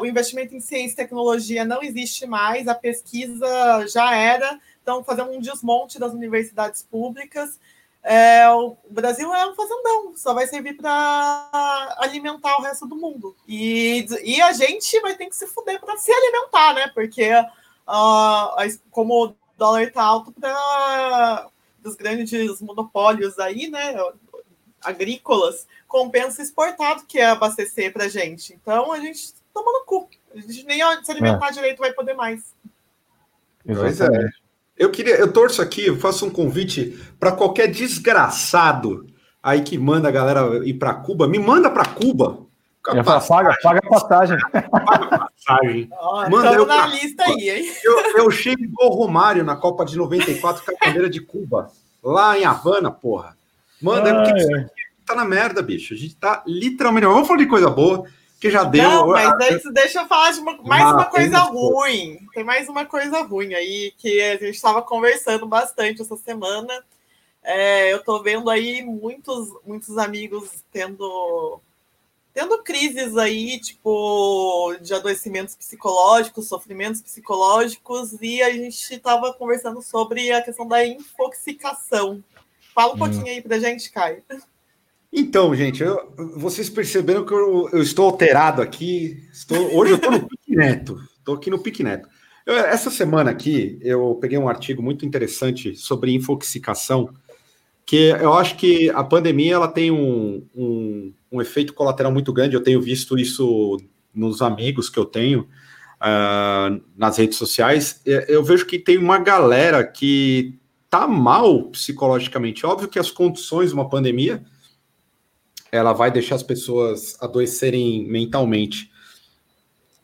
o 0.00 0.06
investimento 0.06 0.54
em 0.54 0.60
ciência 0.60 0.94
e 0.94 0.96
tecnologia 0.96 1.64
não 1.64 1.82
existe 1.82 2.26
mais, 2.26 2.66
a 2.66 2.74
pesquisa 2.74 3.86
já 3.86 4.14
era, 4.14 4.58
estão 4.78 5.04
fazendo 5.04 5.30
um 5.30 5.40
desmonte 5.40 5.98
das 5.98 6.12
universidades 6.12 6.82
públicas. 6.82 7.58
É, 8.02 8.48
o 8.48 8.76
Brasil 8.90 9.32
é 9.32 9.46
um 9.46 9.54
fazendão, 9.54 10.14
só 10.16 10.32
vai 10.34 10.46
servir 10.46 10.74
para 10.74 11.96
alimentar 11.98 12.56
o 12.56 12.62
resto 12.62 12.86
do 12.86 12.96
mundo. 12.96 13.36
E, 13.46 14.06
e 14.24 14.40
a 14.40 14.52
gente 14.52 14.98
vai 15.00 15.14
ter 15.14 15.26
que 15.26 15.36
se 15.36 15.46
fuder 15.46 15.78
para 15.78 15.96
se 15.98 16.10
alimentar, 16.10 16.74
né? 16.74 16.90
Porque 16.94 17.30
uh, 17.90 18.80
como 18.90 19.26
o 19.26 19.34
dólar 19.58 19.82
está 19.82 20.02
alto 20.02 20.32
para 20.32 21.48
os 21.84 21.96
grandes 21.96 22.60
monopólios 22.60 23.38
aí, 23.38 23.68
né? 23.68 23.94
Agrícolas, 24.82 25.66
compensa 25.86 26.42
exportar 26.42 26.96
do 26.96 27.06
que 27.06 27.18
é 27.18 27.26
abastecer 27.26 27.92
para 27.92 28.04
a 28.04 28.08
gente. 28.08 28.54
Então 28.54 28.92
a 28.92 29.00
gente 29.00 29.34
toma 29.52 29.72
no 29.72 29.84
cu. 29.84 30.08
A 30.34 30.40
gente 30.40 30.64
nem 30.64 30.80
se 31.02 31.10
alimentar 31.10 31.48
é. 31.48 31.52
direito 31.52 31.78
vai 31.78 31.92
poder 31.92 32.14
mais. 32.14 32.54
Pois 33.66 34.00
é. 34.00 34.28
Eu 34.76 34.90
queria, 34.90 35.16
eu 35.16 35.30
torço 35.30 35.60
aqui, 35.60 35.86
eu 35.86 35.98
faço 35.98 36.24
um 36.24 36.30
convite 36.30 36.98
para 37.18 37.32
qualquer 37.32 37.70
desgraçado 37.70 39.06
aí 39.42 39.62
que 39.62 39.76
manda 39.76 40.08
a 40.08 40.12
galera 40.12 40.66
ir 40.66 40.74
para 40.74 40.94
Cuba, 40.94 41.28
me 41.28 41.38
manda 41.38 41.70
para 41.70 41.84
Cuba. 41.84 42.46
Já 42.86 43.04
paga, 43.20 43.56
paga 43.62 43.80
a 43.84 43.88
passagem. 43.88 44.38
Paga 44.50 44.68
a 44.72 45.28
passagem. 45.28 45.90
Oh, 46.00 46.30
manda 46.30 46.52
eu 46.52 46.66
na 46.66 46.86
lista 46.86 47.24
aí, 47.24 47.50
hein? 47.50 47.72
Eu, 47.82 48.18
eu 48.18 48.30
chego 48.30 48.62
igual 48.62 48.90
Romário 48.90 49.42
na 49.42 49.56
Copa 49.56 49.84
de 49.84 49.96
94 49.96 50.64
com 50.64 50.70
a 50.70 50.86
bandeira 50.86 51.10
de 51.10 51.20
Cuba, 51.20 51.72
lá 52.02 52.38
em 52.38 52.44
Havana, 52.44 52.90
porra. 52.90 53.36
Manda, 53.82 54.12
ah, 54.12 54.22
porque 54.22 54.42
é. 54.42 54.70
tá 55.04 55.14
na 55.14 55.24
merda, 55.24 55.62
bicho. 55.62 55.94
A 55.94 55.96
gente 55.96 56.14
tá 56.14 56.42
literalmente. 56.46 57.06
Vamos 57.06 57.26
falar 57.26 57.40
de 57.40 57.46
coisa 57.46 57.68
boa 57.68 58.04
que 58.40 58.50
já 58.50 58.64
deu. 58.64 58.82
Não, 58.82 59.08
mas 59.08 59.32
antes, 59.50 59.72
deixa 59.72 60.00
eu 60.00 60.06
falar 60.06 60.30
de 60.32 60.40
uma, 60.40 60.56
mais 60.62 60.84
ah, 60.84 60.92
uma 60.94 61.04
coisa 61.06 61.38
ruim. 61.38 62.18
Tem 62.32 62.44
mais 62.44 62.68
uma 62.68 62.86
coisa 62.86 63.22
ruim 63.22 63.52
aí 63.54 63.92
que 63.98 64.20
a 64.22 64.36
gente 64.36 64.54
estava 64.54 64.82
conversando 64.82 65.46
bastante 65.46 66.00
essa 66.02 66.16
semana. 66.16 66.72
É, 67.42 67.92
eu 67.92 67.98
estou 67.98 68.22
vendo 68.22 68.48
aí 68.48 68.82
muitos, 68.82 69.48
muitos 69.66 69.96
amigos 69.98 70.64
tendo 70.70 71.60
tendo 72.32 72.62
crises 72.62 73.16
aí, 73.16 73.60
tipo, 73.60 74.74
de 74.80 74.94
adoecimentos 74.94 75.54
psicológicos, 75.54 76.48
sofrimentos 76.48 77.00
psicológicos, 77.02 78.16
e 78.20 78.42
a 78.42 78.50
gente 78.50 78.94
estava 78.94 79.32
conversando 79.34 79.82
sobre 79.82 80.30
a 80.32 80.42
questão 80.42 80.66
da 80.66 80.84
intoxicação. 80.86 82.22
Fala 82.74 82.92
um 82.92 82.96
hum. 82.96 82.98
pouquinho 82.98 83.26
aí 83.26 83.40
pra 83.42 83.58
gente, 83.58 83.90
Caio. 83.90 84.22
Então, 85.12 85.54
gente, 85.56 85.82
eu, 85.82 86.12
vocês 86.36 86.70
perceberam 86.70 87.24
que 87.26 87.32
eu, 87.32 87.68
eu, 87.72 87.82
estou 87.82 88.06
alterado 88.06 88.62
aqui. 88.62 89.28
Estou, 89.32 89.58
hoje 89.76 89.92
eu 89.92 89.96
estou 89.96 90.12
no 90.12 90.22
Pique 90.28 90.54
Neto. 90.54 91.00
Estou 91.18 91.34
aqui 91.34 91.50
no 91.50 91.58
Pique 91.58 91.82
Neto. 91.82 92.08
Eu, 92.46 92.54
essa 92.56 92.90
semana 92.90 93.30
aqui, 93.30 93.78
eu 93.82 94.16
peguei 94.20 94.38
um 94.38 94.48
artigo 94.48 94.82
muito 94.82 95.04
interessante 95.04 95.74
sobre 95.74 96.14
infoxicação, 96.14 97.12
que 97.84 98.10
eu 98.20 98.32
acho 98.34 98.56
que 98.56 98.88
a 98.90 99.02
pandemia 99.02 99.54
ela 99.54 99.68
tem 99.68 99.90
um, 99.90 100.46
um, 100.54 101.12
um 101.30 101.40
efeito 101.40 101.72
colateral 101.72 102.12
muito 102.12 102.32
grande. 102.32 102.54
Eu 102.54 102.62
tenho 102.62 102.80
visto 102.80 103.18
isso 103.18 103.78
nos 104.14 104.42
amigos 104.42 104.88
que 104.88 104.98
eu 104.98 105.04
tenho 105.04 105.48
uh, 106.00 106.80
nas 106.96 107.18
redes 107.18 107.38
sociais. 107.38 108.00
Eu 108.04 108.42
vejo 108.42 108.66
que 108.66 108.78
tem 108.78 108.98
uma 108.98 109.18
galera 109.18 109.84
que 109.84 110.58
tá 110.88 111.06
mal 111.06 111.64
psicologicamente. 111.64 112.66
Óbvio 112.66 112.88
que 112.88 112.98
as 112.98 113.10
condições 113.10 113.68
de 113.68 113.74
uma 113.74 113.88
pandemia 113.88 114.42
ela 115.72 115.92
vai 115.92 116.10
deixar 116.10 116.34
as 116.34 116.42
pessoas 116.42 117.16
adoecerem 117.22 118.04
mentalmente. 118.08 118.90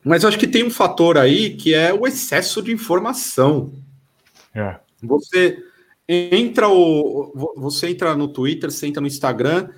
Mas 0.03 0.23
eu 0.23 0.29
acho 0.29 0.39
que 0.39 0.47
tem 0.47 0.63
um 0.63 0.71
fator 0.71 1.17
aí 1.17 1.55
que 1.57 1.73
é 1.73 1.93
o 1.93 2.07
excesso 2.07 2.61
de 2.61 2.71
informação. 2.71 3.73
É. 4.55 4.79
Você 5.03 5.61
entra 6.07 6.69
o, 6.69 7.53
você 7.57 7.89
entra 7.89 8.15
no 8.15 8.29
Twitter, 8.29 8.71
você 8.71 8.87
entra 8.87 9.01
no 9.01 9.07
Instagram, 9.07 9.69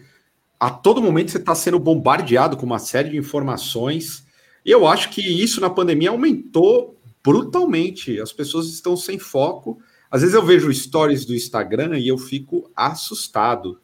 a 0.59 0.69
todo 0.69 1.01
momento 1.01 1.31
você 1.31 1.37
está 1.37 1.55
sendo 1.55 1.79
bombardeado 1.79 2.57
com 2.57 2.65
uma 2.65 2.79
série 2.79 3.09
de 3.09 3.17
informações. 3.17 4.25
E 4.65 4.71
eu 4.71 4.85
acho 4.85 5.09
que 5.09 5.21
isso 5.21 5.61
na 5.61 5.69
pandemia 5.69 6.09
aumentou 6.09 6.99
brutalmente. 7.23 8.19
As 8.19 8.33
pessoas 8.33 8.67
estão 8.67 8.97
sem 8.97 9.17
foco. 9.17 9.79
Às 10.11 10.21
vezes 10.21 10.35
eu 10.35 10.45
vejo 10.45 10.73
stories 10.73 11.23
do 11.23 11.35
Instagram 11.35 11.97
e 11.97 12.07
eu 12.07 12.17
fico 12.17 12.69
assustado 12.75 13.79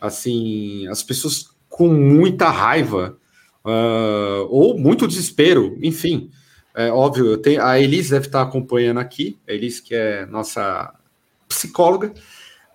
assim, 0.00 0.86
as 0.88 1.02
pessoas 1.02 1.48
com 1.68 1.88
muita 1.88 2.50
raiva 2.50 3.16
uh, 3.64 4.46
ou 4.50 4.78
muito 4.78 5.06
desespero, 5.06 5.78
enfim. 5.80 6.30
É 6.74 6.90
óbvio, 6.90 7.36
tenho, 7.38 7.62
a 7.62 7.78
Elis 7.78 8.10
deve 8.10 8.26
estar 8.26 8.42
acompanhando 8.42 8.98
aqui, 8.98 9.38
a 9.46 9.52
Elis 9.52 9.78
que 9.78 9.94
é 9.94 10.26
nossa 10.26 10.92
psicóloga. 11.48 12.12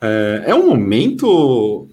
É, 0.01 0.43
é 0.47 0.55
um 0.55 0.67
momento 0.67 1.89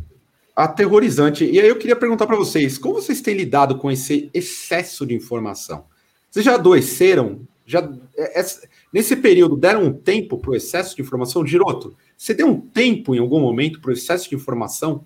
aterrorizante. 0.54 1.44
E 1.44 1.60
aí 1.60 1.68
eu 1.68 1.76
queria 1.76 1.96
perguntar 1.96 2.26
para 2.26 2.36
vocês, 2.36 2.78
como 2.78 2.94
vocês 2.94 3.20
têm 3.20 3.36
lidado 3.36 3.76
com 3.76 3.90
esse 3.90 4.30
excesso 4.32 5.06
de 5.06 5.14
informação? 5.14 5.86
Vocês 6.30 6.44
já 6.44 6.54
adoeceram? 6.54 7.40
Já, 7.66 7.80
é, 8.16 8.40
é, 8.40 8.44
nesse 8.92 9.16
período, 9.16 9.56
deram 9.56 9.84
um 9.84 9.92
tempo 9.92 10.38
para 10.38 10.50
o 10.50 10.54
excesso 10.54 10.94
de 10.94 11.02
informação? 11.02 11.46
Giroto, 11.46 11.96
você 12.16 12.34
deu 12.34 12.46
um 12.46 12.60
tempo 12.60 13.14
em 13.14 13.18
algum 13.18 13.40
momento 13.40 13.80
para 13.80 13.90
o 13.90 13.92
excesso 13.92 14.28
de 14.28 14.36
informação? 14.36 15.04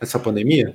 essa 0.00 0.18
pandemia? 0.18 0.74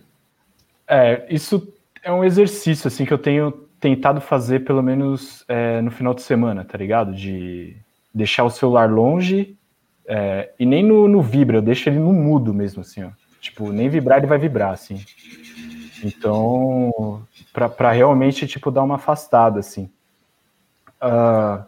É, 0.87 1.25
isso 1.29 1.73
é 2.03 2.11
um 2.11 2.23
exercício 2.23 2.87
assim 2.87 3.05
que 3.05 3.13
eu 3.13 3.17
tenho 3.17 3.51
tentado 3.79 4.21
fazer 4.21 4.63
pelo 4.63 4.81
menos 4.81 5.43
é, 5.47 5.81
no 5.81 5.91
final 5.91 6.13
de 6.13 6.21
semana, 6.21 6.63
tá 6.63 6.77
ligado? 6.77 7.13
De 7.13 7.75
deixar 8.13 8.43
o 8.43 8.49
celular 8.49 8.89
longe 8.89 9.57
é, 10.05 10.51
e 10.59 10.65
nem 10.65 10.83
no, 10.83 11.07
no, 11.07 11.21
vibra, 11.21 11.57
eu 11.57 11.61
deixo 11.61 11.89
ele 11.89 11.99
no 11.99 12.13
mudo 12.13 12.53
mesmo, 12.53 12.81
assim, 12.81 13.03
ó. 13.03 13.09
Tipo, 13.43 13.73
nem 13.73 13.89
vibrar 13.89 14.19
ele 14.19 14.27
vai 14.27 14.37
vibrar, 14.37 14.71
assim. 14.71 15.03
Então, 16.01 17.21
para 17.51 17.91
realmente, 17.91 18.47
tipo, 18.47 18.71
dar 18.71 18.83
uma 18.83 18.95
afastada, 18.95 19.59
assim. 19.59 19.89
Uh, 21.01 21.61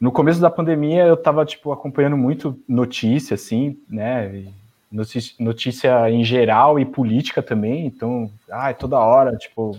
no 0.00 0.10
começo 0.10 0.40
da 0.40 0.48
pandemia, 0.48 1.04
eu 1.04 1.18
tava, 1.18 1.44
tipo, 1.44 1.70
acompanhando 1.70 2.16
muito 2.16 2.58
notícia, 2.66 3.34
assim, 3.34 3.78
né? 3.90 4.46
notícia, 4.90 5.34
notícia 5.38 6.10
em 6.10 6.24
geral 6.24 6.80
e 6.80 6.86
política 6.86 7.42
também, 7.42 7.84
então, 7.86 8.30
ah, 8.50 8.72
toda 8.72 8.98
hora, 8.98 9.36
tipo, 9.36 9.78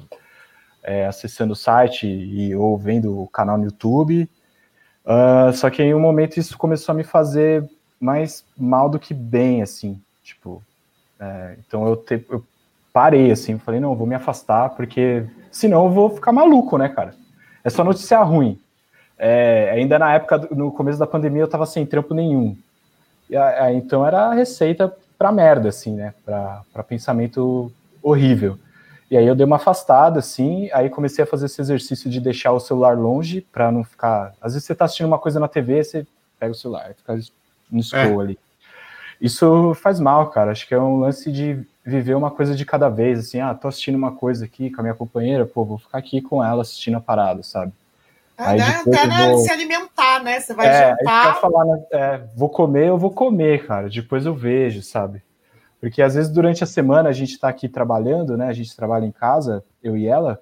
é, 0.84 1.08
acessando 1.08 1.54
o 1.54 1.56
site 1.56 2.06
e, 2.06 2.56
ou 2.56 2.78
vendo 2.78 3.24
o 3.24 3.28
canal 3.28 3.58
no 3.58 3.66
YouTube. 3.66 4.30
Uh, 5.04 5.52
só 5.54 5.68
que 5.72 5.82
em 5.82 5.96
um 5.96 6.00
momento 6.00 6.38
isso 6.38 6.56
começou 6.60 6.94
a 6.94 6.96
me 6.96 7.04
fazer 7.04 7.68
mais 8.00 8.46
mal 8.56 8.88
do 8.88 9.00
que 9.00 9.16
bem, 9.16 9.64
assim, 9.64 10.00
tipo, 10.22 10.64
é, 11.22 11.56
então 11.60 11.88
eu, 11.88 11.96
te, 11.96 12.26
eu 12.30 12.44
parei, 12.92 13.32
assim, 13.32 13.60
falei, 13.60 13.80
não, 13.80 13.96
vou 13.96 14.08
me 14.08 14.16
afastar, 14.16 14.70
porque 14.72 15.24
senão 15.52 15.86
eu 15.86 15.92
vou 15.92 16.10
ficar 16.10 16.32
maluco, 16.32 16.78
né, 16.78 16.90
cara? 16.90 17.14
É 17.64 17.70
só 17.70 17.84
notícia 17.84 18.18
ruim. 18.24 18.60
É, 19.18 19.70
ainda 19.72 20.00
na 20.00 20.16
época, 20.16 20.50
no 20.52 20.72
começo 20.72 20.98
da 20.98 21.06
pandemia, 21.06 21.44
eu 21.44 21.48
tava 21.48 21.68
sem 21.68 21.86
trampo 21.86 22.16
nenhum. 22.16 22.58
E, 23.30 23.36
então 23.76 24.06
era 24.06 24.28
a 24.28 24.34
receita 24.34 24.92
para 25.16 25.32
merda, 25.32 25.70
assim, 25.70 25.96
né? 25.96 26.14
Para 26.26 26.84
pensamento 26.88 27.72
horrível. 28.02 28.58
E 29.12 29.16
aí 29.16 29.28
eu 29.28 29.36
dei 29.36 29.46
uma 29.46 29.58
afastada, 29.58 30.20
assim, 30.20 30.70
aí 30.74 30.90
comecei 30.90 31.24
a 31.24 31.28
fazer 31.28 31.46
esse 31.46 31.62
exercício 31.62 32.10
de 32.10 32.20
deixar 32.20 32.54
o 32.54 32.60
celular 32.60 32.98
longe 32.98 33.42
para 33.42 33.72
não 33.72 33.84
ficar. 33.84 34.34
Às 34.42 34.54
vezes 34.54 34.66
você 34.66 34.74
tá 34.74 34.86
assistindo 34.86 35.08
uma 35.08 35.20
coisa 35.20 35.40
na 35.40 35.48
TV, 35.48 35.84
você 35.84 36.08
pega 36.40 36.54
o 36.54 36.56
celular, 36.56 36.94
fica 36.96 37.20
no 37.70 37.84
scroll 37.84 38.22
é. 38.22 38.24
ali. 38.24 38.40
Isso 39.22 39.74
faz 39.76 40.00
mal, 40.00 40.32
cara. 40.32 40.52
Acho 40.52 40.68
que 40.68 40.74
é 40.74 40.80
um 40.80 41.00
lance 41.00 41.32
de 41.32 41.64
viver 41.86 42.16
uma 42.16 42.32
coisa 42.32 42.56
de 42.56 42.66
cada 42.66 42.90
vez, 42.90 43.20
assim, 43.20 43.40
ah, 43.40 43.54
tô 43.54 43.68
assistindo 43.68 43.96
uma 43.96 44.12
coisa 44.12 44.46
aqui 44.46 44.70
com 44.70 44.82
a 44.82 44.84
minha 44.84 44.96
companheira, 44.96 45.46
pô, 45.46 45.64
vou 45.64 45.78
ficar 45.78 45.98
aqui 45.98 46.22
com 46.22 46.44
ela 46.44 46.62
assistindo 46.62 46.98
a 46.98 47.02
parada, 47.02 47.42
sabe? 47.44 47.72
Aí 48.38 48.60
até 48.60 49.06
na 49.06 49.30
vou... 49.30 49.38
se 49.40 49.52
alimentar, 49.52 50.24
né? 50.24 50.40
Você 50.40 50.54
vai 50.54 50.68
é, 50.68 50.90
jantar. 50.90 51.40
Falar, 51.40 51.66
né? 51.66 51.84
é, 51.92 52.22
vou 52.36 52.50
comer, 52.50 52.88
eu 52.88 52.98
vou 52.98 53.12
comer, 53.12 53.68
cara. 53.68 53.90
Depois 53.90 54.26
eu 54.26 54.34
vejo, 54.34 54.82
sabe? 54.82 55.22
Porque 55.80 56.02
às 56.02 56.16
vezes 56.16 56.32
durante 56.32 56.64
a 56.64 56.68
semana 56.68 57.10
a 57.10 57.14
gente 57.14 57.34
está 57.34 57.50
aqui 57.50 57.70
trabalhando, 57.70 58.36
né? 58.36 58.48
A 58.48 58.54
gente 58.54 58.76
trabalha 58.76 59.06
em 59.06 59.12
casa, 59.12 59.64
eu 59.84 59.96
e 59.96 60.08
ela, 60.08 60.42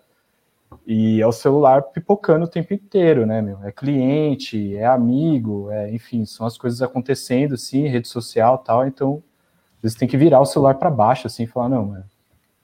E 0.85 1.21
é 1.21 1.27
o 1.27 1.31
celular 1.31 1.83
pipocando 1.83 2.45
o 2.45 2.47
tempo 2.47 2.73
inteiro, 2.73 3.25
né, 3.25 3.41
meu? 3.41 3.63
É 3.63 3.71
cliente, 3.71 4.75
é 4.75 4.85
amigo, 4.85 5.69
é, 5.71 5.91
enfim, 5.93 6.25
são 6.25 6.45
as 6.45 6.57
coisas 6.57 6.81
acontecendo, 6.81 7.55
assim, 7.55 7.87
rede 7.87 8.07
social 8.07 8.57
tal. 8.57 8.87
Então, 8.87 9.23
você 9.81 9.97
tem 9.97 10.07
que 10.07 10.17
virar 10.17 10.39
o 10.39 10.45
celular 10.45 10.75
para 10.75 10.89
baixo, 10.89 11.27
assim, 11.27 11.43
e 11.43 11.47
falar, 11.47 11.69
não, 11.69 11.85
mano, 11.85 12.05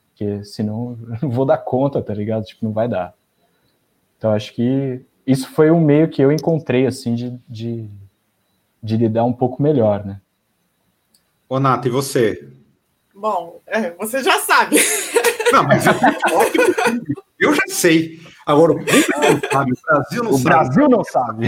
porque 0.09 0.43
senão 0.43 0.97
eu 1.09 1.17
não 1.21 1.29
vou 1.29 1.45
dar 1.45 1.57
conta, 1.57 2.01
tá 2.01 2.13
ligado? 2.13 2.45
Tipo, 2.45 2.65
não 2.65 2.73
vai 2.73 2.87
dar. 2.87 3.13
Então, 4.17 4.31
acho 4.31 4.53
que 4.53 5.05
isso 5.25 5.49
foi 5.49 5.71
um 5.71 5.81
meio 5.81 6.09
que 6.09 6.21
eu 6.21 6.31
encontrei, 6.31 6.85
assim, 6.85 7.15
de, 7.15 7.39
de, 7.47 7.89
de 8.81 8.97
lidar 8.97 9.23
um 9.23 9.33
pouco 9.33 9.61
melhor, 9.61 10.05
né? 10.05 10.21
Ô, 11.47 11.59
Nath, 11.59 11.85
e 11.85 11.89
você? 11.89 12.47
Bom, 13.13 13.61
é, 13.67 13.91
você 13.91 14.23
já 14.23 14.39
sabe. 14.39 14.77
Não, 15.51 15.63
mas 15.63 15.85
eu, 15.85 15.93
eu 17.45 17.53
já 17.53 17.63
sei. 17.67 18.19
Agora, 18.45 18.73
o 18.73 18.75
não 18.75 18.83
sabe, 19.51 19.71
o 19.71 19.81
Brasil 19.81 20.23
não 20.23 20.31
o 20.31 20.37
sabe. 20.37 20.43
Brasil 20.43 20.89
não 20.89 21.03
sabe. 21.03 21.47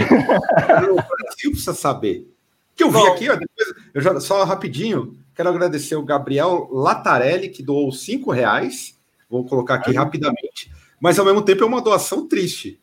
O 0.90 0.94
Brasil 0.96 1.50
precisa 1.50 1.74
saber. 1.74 2.28
Que 2.74 2.84
eu 2.84 2.90
vi 2.90 2.98
Bom, 2.98 3.12
aqui, 3.12 3.28
ó, 3.28 3.34
depois, 3.34 3.74
eu 3.92 4.00
já, 4.00 4.20
só 4.20 4.44
rapidinho, 4.44 5.16
quero 5.34 5.48
agradecer 5.48 5.96
o 5.96 6.04
Gabriel 6.04 6.68
Latarelli, 6.72 7.48
que 7.48 7.62
doou 7.62 7.90
cinco 7.92 8.30
reais. 8.30 8.96
Vou 9.28 9.44
colocar 9.44 9.74
aqui 9.74 9.92
rapidamente. 9.92 10.72
Mas, 11.00 11.18
ao 11.18 11.24
mesmo 11.24 11.42
tempo, 11.42 11.62
é 11.62 11.66
uma 11.66 11.82
doação 11.82 12.26
triste. 12.26 12.80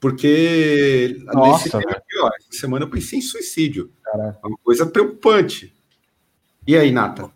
Porque 0.00 1.18
Nossa, 1.32 1.64
nesse 1.64 1.76
aqui, 1.76 2.18
ó, 2.20 2.28
essa 2.28 2.60
semana 2.60 2.84
eu 2.84 2.90
pensei 2.90 3.18
em 3.18 3.22
suicídio. 3.22 3.90
Caraca. 4.02 4.38
É 4.42 4.46
uma 4.46 4.58
coisa 4.58 4.84
preocupante. 4.86 5.74
E 6.66 6.76
aí, 6.76 6.90
Nata? 6.90 7.30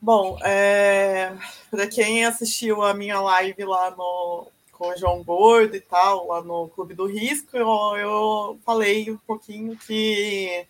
Bom, 0.00 0.38
é, 0.44 1.32
para 1.70 1.86
quem 1.88 2.24
assistiu 2.24 2.82
a 2.82 2.92
minha 2.94 3.20
live 3.20 3.64
lá 3.64 3.90
no, 3.90 4.46
com 4.70 4.88
o 4.88 4.96
João 4.96 5.24
Gordo 5.24 5.74
e 5.74 5.80
tal, 5.80 6.28
lá 6.28 6.42
no 6.42 6.68
Clube 6.68 6.94
do 6.94 7.06
Risco, 7.06 7.56
eu, 7.56 7.66
eu 7.96 8.60
falei 8.64 9.10
um 9.10 9.16
pouquinho 9.16 9.76
que 9.76 10.66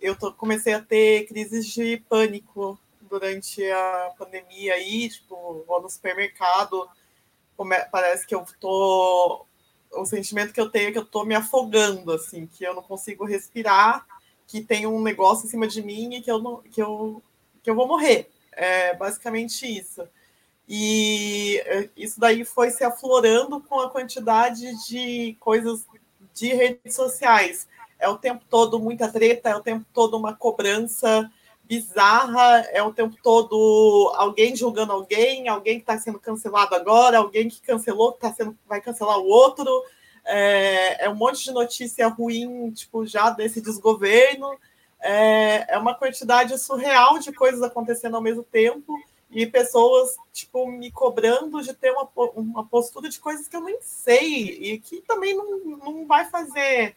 eu 0.00 0.16
tô, 0.16 0.32
comecei 0.32 0.74
a 0.74 0.80
ter 0.80 1.26
crises 1.26 1.66
de 1.66 1.98
pânico 2.08 2.78
durante 3.02 3.64
a 3.68 4.12
pandemia 4.16 4.74
aí, 4.74 5.08
tipo, 5.08 5.64
vou 5.66 5.82
no 5.82 5.90
supermercado, 5.90 6.88
parece 7.90 8.26
que 8.26 8.34
eu 8.34 8.44
tô. 8.60 9.44
O 9.92 10.04
sentimento 10.04 10.52
que 10.52 10.60
eu 10.60 10.70
tenho 10.70 10.90
é 10.90 10.92
que 10.92 10.98
eu 10.98 11.04
tô 11.04 11.24
me 11.24 11.34
afogando, 11.34 12.12
assim, 12.12 12.46
que 12.46 12.62
eu 12.62 12.74
não 12.74 12.82
consigo 12.82 13.24
respirar, 13.24 14.06
que 14.46 14.60
tem 14.60 14.86
um 14.86 15.02
negócio 15.02 15.46
em 15.46 15.50
cima 15.50 15.66
de 15.66 15.82
mim 15.82 16.14
e 16.14 16.22
que 16.22 16.30
eu, 16.30 16.38
não, 16.38 16.62
que 16.62 16.80
eu, 16.80 17.22
que 17.62 17.70
eu 17.70 17.74
vou 17.74 17.88
morrer. 17.88 18.30
É 18.60 18.92
basicamente 18.92 19.64
isso. 19.66 20.02
E 20.68 21.62
é, 21.64 21.88
isso 21.96 22.18
daí 22.18 22.44
foi 22.44 22.70
se 22.70 22.82
aflorando 22.82 23.60
com 23.60 23.78
a 23.78 23.88
quantidade 23.88 24.66
de 24.88 25.36
coisas 25.38 25.86
de 26.34 26.52
redes 26.52 26.96
sociais. 26.96 27.68
É 28.00 28.08
o 28.08 28.18
tempo 28.18 28.44
todo 28.50 28.80
muita 28.80 29.08
treta, 29.10 29.48
é 29.48 29.54
o 29.54 29.62
tempo 29.62 29.86
todo 29.94 30.16
uma 30.16 30.34
cobrança 30.34 31.30
bizarra, 31.62 32.66
é 32.72 32.82
o 32.82 32.92
tempo 32.92 33.16
todo 33.22 34.12
alguém 34.16 34.56
julgando 34.56 34.92
alguém, 34.92 35.46
alguém 35.46 35.76
que 35.76 35.82
está 35.82 35.96
sendo 35.96 36.18
cancelado 36.18 36.74
agora, 36.74 37.18
alguém 37.18 37.48
que 37.48 37.62
cancelou, 37.62 38.12
que 38.12 38.20
tá 38.20 38.32
sendo, 38.32 38.58
vai 38.66 38.80
cancelar 38.80 39.18
o 39.18 39.28
outro. 39.28 39.84
É, 40.24 41.04
é 41.04 41.08
um 41.08 41.14
monte 41.14 41.44
de 41.44 41.52
notícia 41.52 42.08
ruim, 42.08 42.72
tipo, 42.72 43.06
já 43.06 43.30
desse 43.30 43.60
desgoverno 43.60 44.58
é, 45.00 45.74
é 45.74 45.78
uma 45.78 45.94
quantidade 45.94 46.58
surreal 46.58 47.18
de 47.18 47.32
coisas 47.32 47.62
acontecendo 47.62 48.16
ao 48.16 48.22
mesmo 48.22 48.42
tempo 48.42 49.00
e 49.30 49.46
pessoas 49.46 50.16
tipo 50.32 50.66
me 50.66 50.90
cobrando 50.90 51.62
de 51.62 51.74
ter 51.74 51.92
uma, 51.92 52.08
uma 52.34 52.66
postura 52.66 53.08
de 53.08 53.20
coisas 53.20 53.46
que 53.46 53.56
eu 53.56 53.60
nem 53.60 53.78
sei 53.80 54.58
e 54.60 54.78
que 54.78 55.02
também 55.02 55.36
não, 55.36 55.58
não 55.58 56.06
vai 56.06 56.24
fazer 56.30 56.94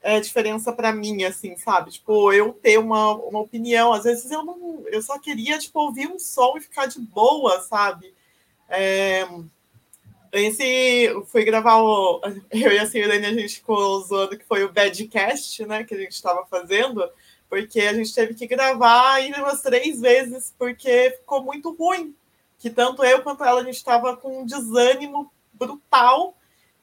é, 0.00 0.20
diferença 0.20 0.72
para 0.72 0.92
mim 0.92 1.24
assim 1.24 1.56
sabe? 1.56 1.90
Tipo 1.90 2.32
eu 2.32 2.52
ter 2.52 2.78
uma, 2.78 3.14
uma 3.16 3.40
opinião. 3.40 3.92
Às 3.92 4.04
vezes 4.04 4.30
eu 4.30 4.44
não 4.44 4.84
eu 4.86 5.02
só 5.02 5.18
queria 5.18 5.58
tipo 5.58 5.80
ouvir 5.80 6.08
um 6.08 6.18
som 6.18 6.56
e 6.56 6.60
ficar 6.60 6.86
de 6.86 7.00
boa 7.00 7.60
sabe? 7.60 8.14
É, 8.68 9.26
esse 10.32 11.08
fui 11.26 11.44
gravar 11.44 11.78
o 11.82 12.20
eu 12.50 12.72
e 12.72 12.78
a 12.78 12.86
Sirlene 12.86 13.26
a 13.26 13.34
gente 13.34 13.56
ficou 13.56 14.00
zoando 14.02 14.38
que 14.38 14.44
foi 14.44 14.64
o 14.64 14.72
Badcast 14.72 15.64
né 15.66 15.84
que 15.84 15.94
a 15.94 15.98
gente 15.98 16.12
estava 16.12 16.46
fazendo 16.46 17.02
porque 17.48 17.80
a 17.80 17.94
gente 17.94 18.14
teve 18.14 18.34
que 18.34 18.46
gravar 18.46 19.14
ainda 19.14 19.38
umas 19.38 19.62
três 19.62 20.00
vezes, 20.00 20.54
porque 20.58 21.16
ficou 21.18 21.42
muito 21.42 21.72
ruim. 21.74 22.14
Que 22.58 22.70
tanto 22.70 23.04
eu 23.04 23.22
quanto 23.22 23.44
ela, 23.44 23.60
a 23.60 23.64
gente 23.64 23.76
estava 23.76 24.16
com 24.16 24.40
um 24.40 24.46
desânimo 24.46 25.30
brutal, 25.52 26.36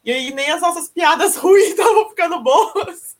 e 0.03 0.11
aí 0.11 0.34
nem 0.34 0.51
as 0.51 0.61
nossas 0.61 0.89
piadas 0.89 1.36
ruins 1.38 1.70
estavam 1.70 2.09
ficando 2.09 2.41
boas. 2.41 3.18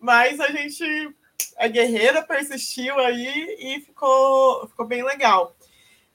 Mas 0.00 0.40
a 0.40 0.48
gente 0.48 1.14
é 1.56 1.68
guerreira, 1.68 2.22
persistiu 2.22 2.98
aí 2.98 3.56
e 3.58 3.80
ficou, 3.80 4.66
ficou 4.68 4.86
bem 4.86 5.02
legal. 5.02 5.54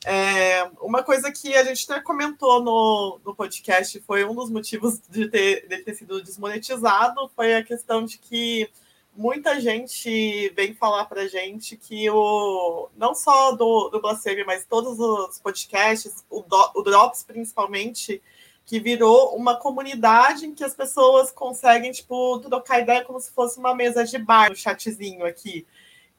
É, 0.03 0.63
uma 0.81 1.03
coisa 1.03 1.31
que 1.31 1.53
a 1.55 1.63
gente 1.63 1.89
até 1.89 2.01
comentou 2.01 2.59
no, 2.63 3.19
no 3.23 3.35
podcast 3.35 3.99
foi 4.01 4.25
um 4.25 4.33
dos 4.33 4.49
motivos 4.49 4.99
de 5.07 5.29
ter, 5.29 5.67
de 5.67 5.77
ter 5.83 5.93
sido 5.93 6.23
desmonetizado 6.23 7.29
foi 7.35 7.53
a 7.53 7.63
questão 7.63 8.03
de 8.03 8.17
que 8.17 8.67
muita 9.15 9.59
gente 9.59 10.49
vem 10.55 10.73
falar 10.73 11.05
para 11.05 11.27
gente 11.27 11.75
que 11.77 12.09
o 12.09 12.89
não 12.95 13.13
só 13.13 13.51
do, 13.51 13.89
do 13.89 14.01
Blasphemy, 14.01 14.43
mas 14.43 14.65
todos 14.65 14.99
os 14.99 15.39
podcasts, 15.39 16.25
o, 16.29 16.41
do, 16.41 16.71
o 16.75 16.81
Drops 16.81 17.23
principalmente, 17.23 18.21
que 18.65 18.79
virou 18.79 19.35
uma 19.35 19.55
comunidade 19.57 20.45
em 20.45 20.53
que 20.53 20.63
as 20.63 20.73
pessoas 20.73 21.31
conseguem, 21.31 21.91
tipo, 21.91 22.39
trocar 22.39 22.79
ideia 22.79 23.03
como 23.03 23.19
se 23.19 23.31
fosse 23.31 23.59
uma 23.59 23.75
mesa 23.75 24.03
de 24.05 24.17
bar, 24.17 24.51
um 24.51 24.55
chatzinho 24.55 25.25
aqui. 25.25 25.65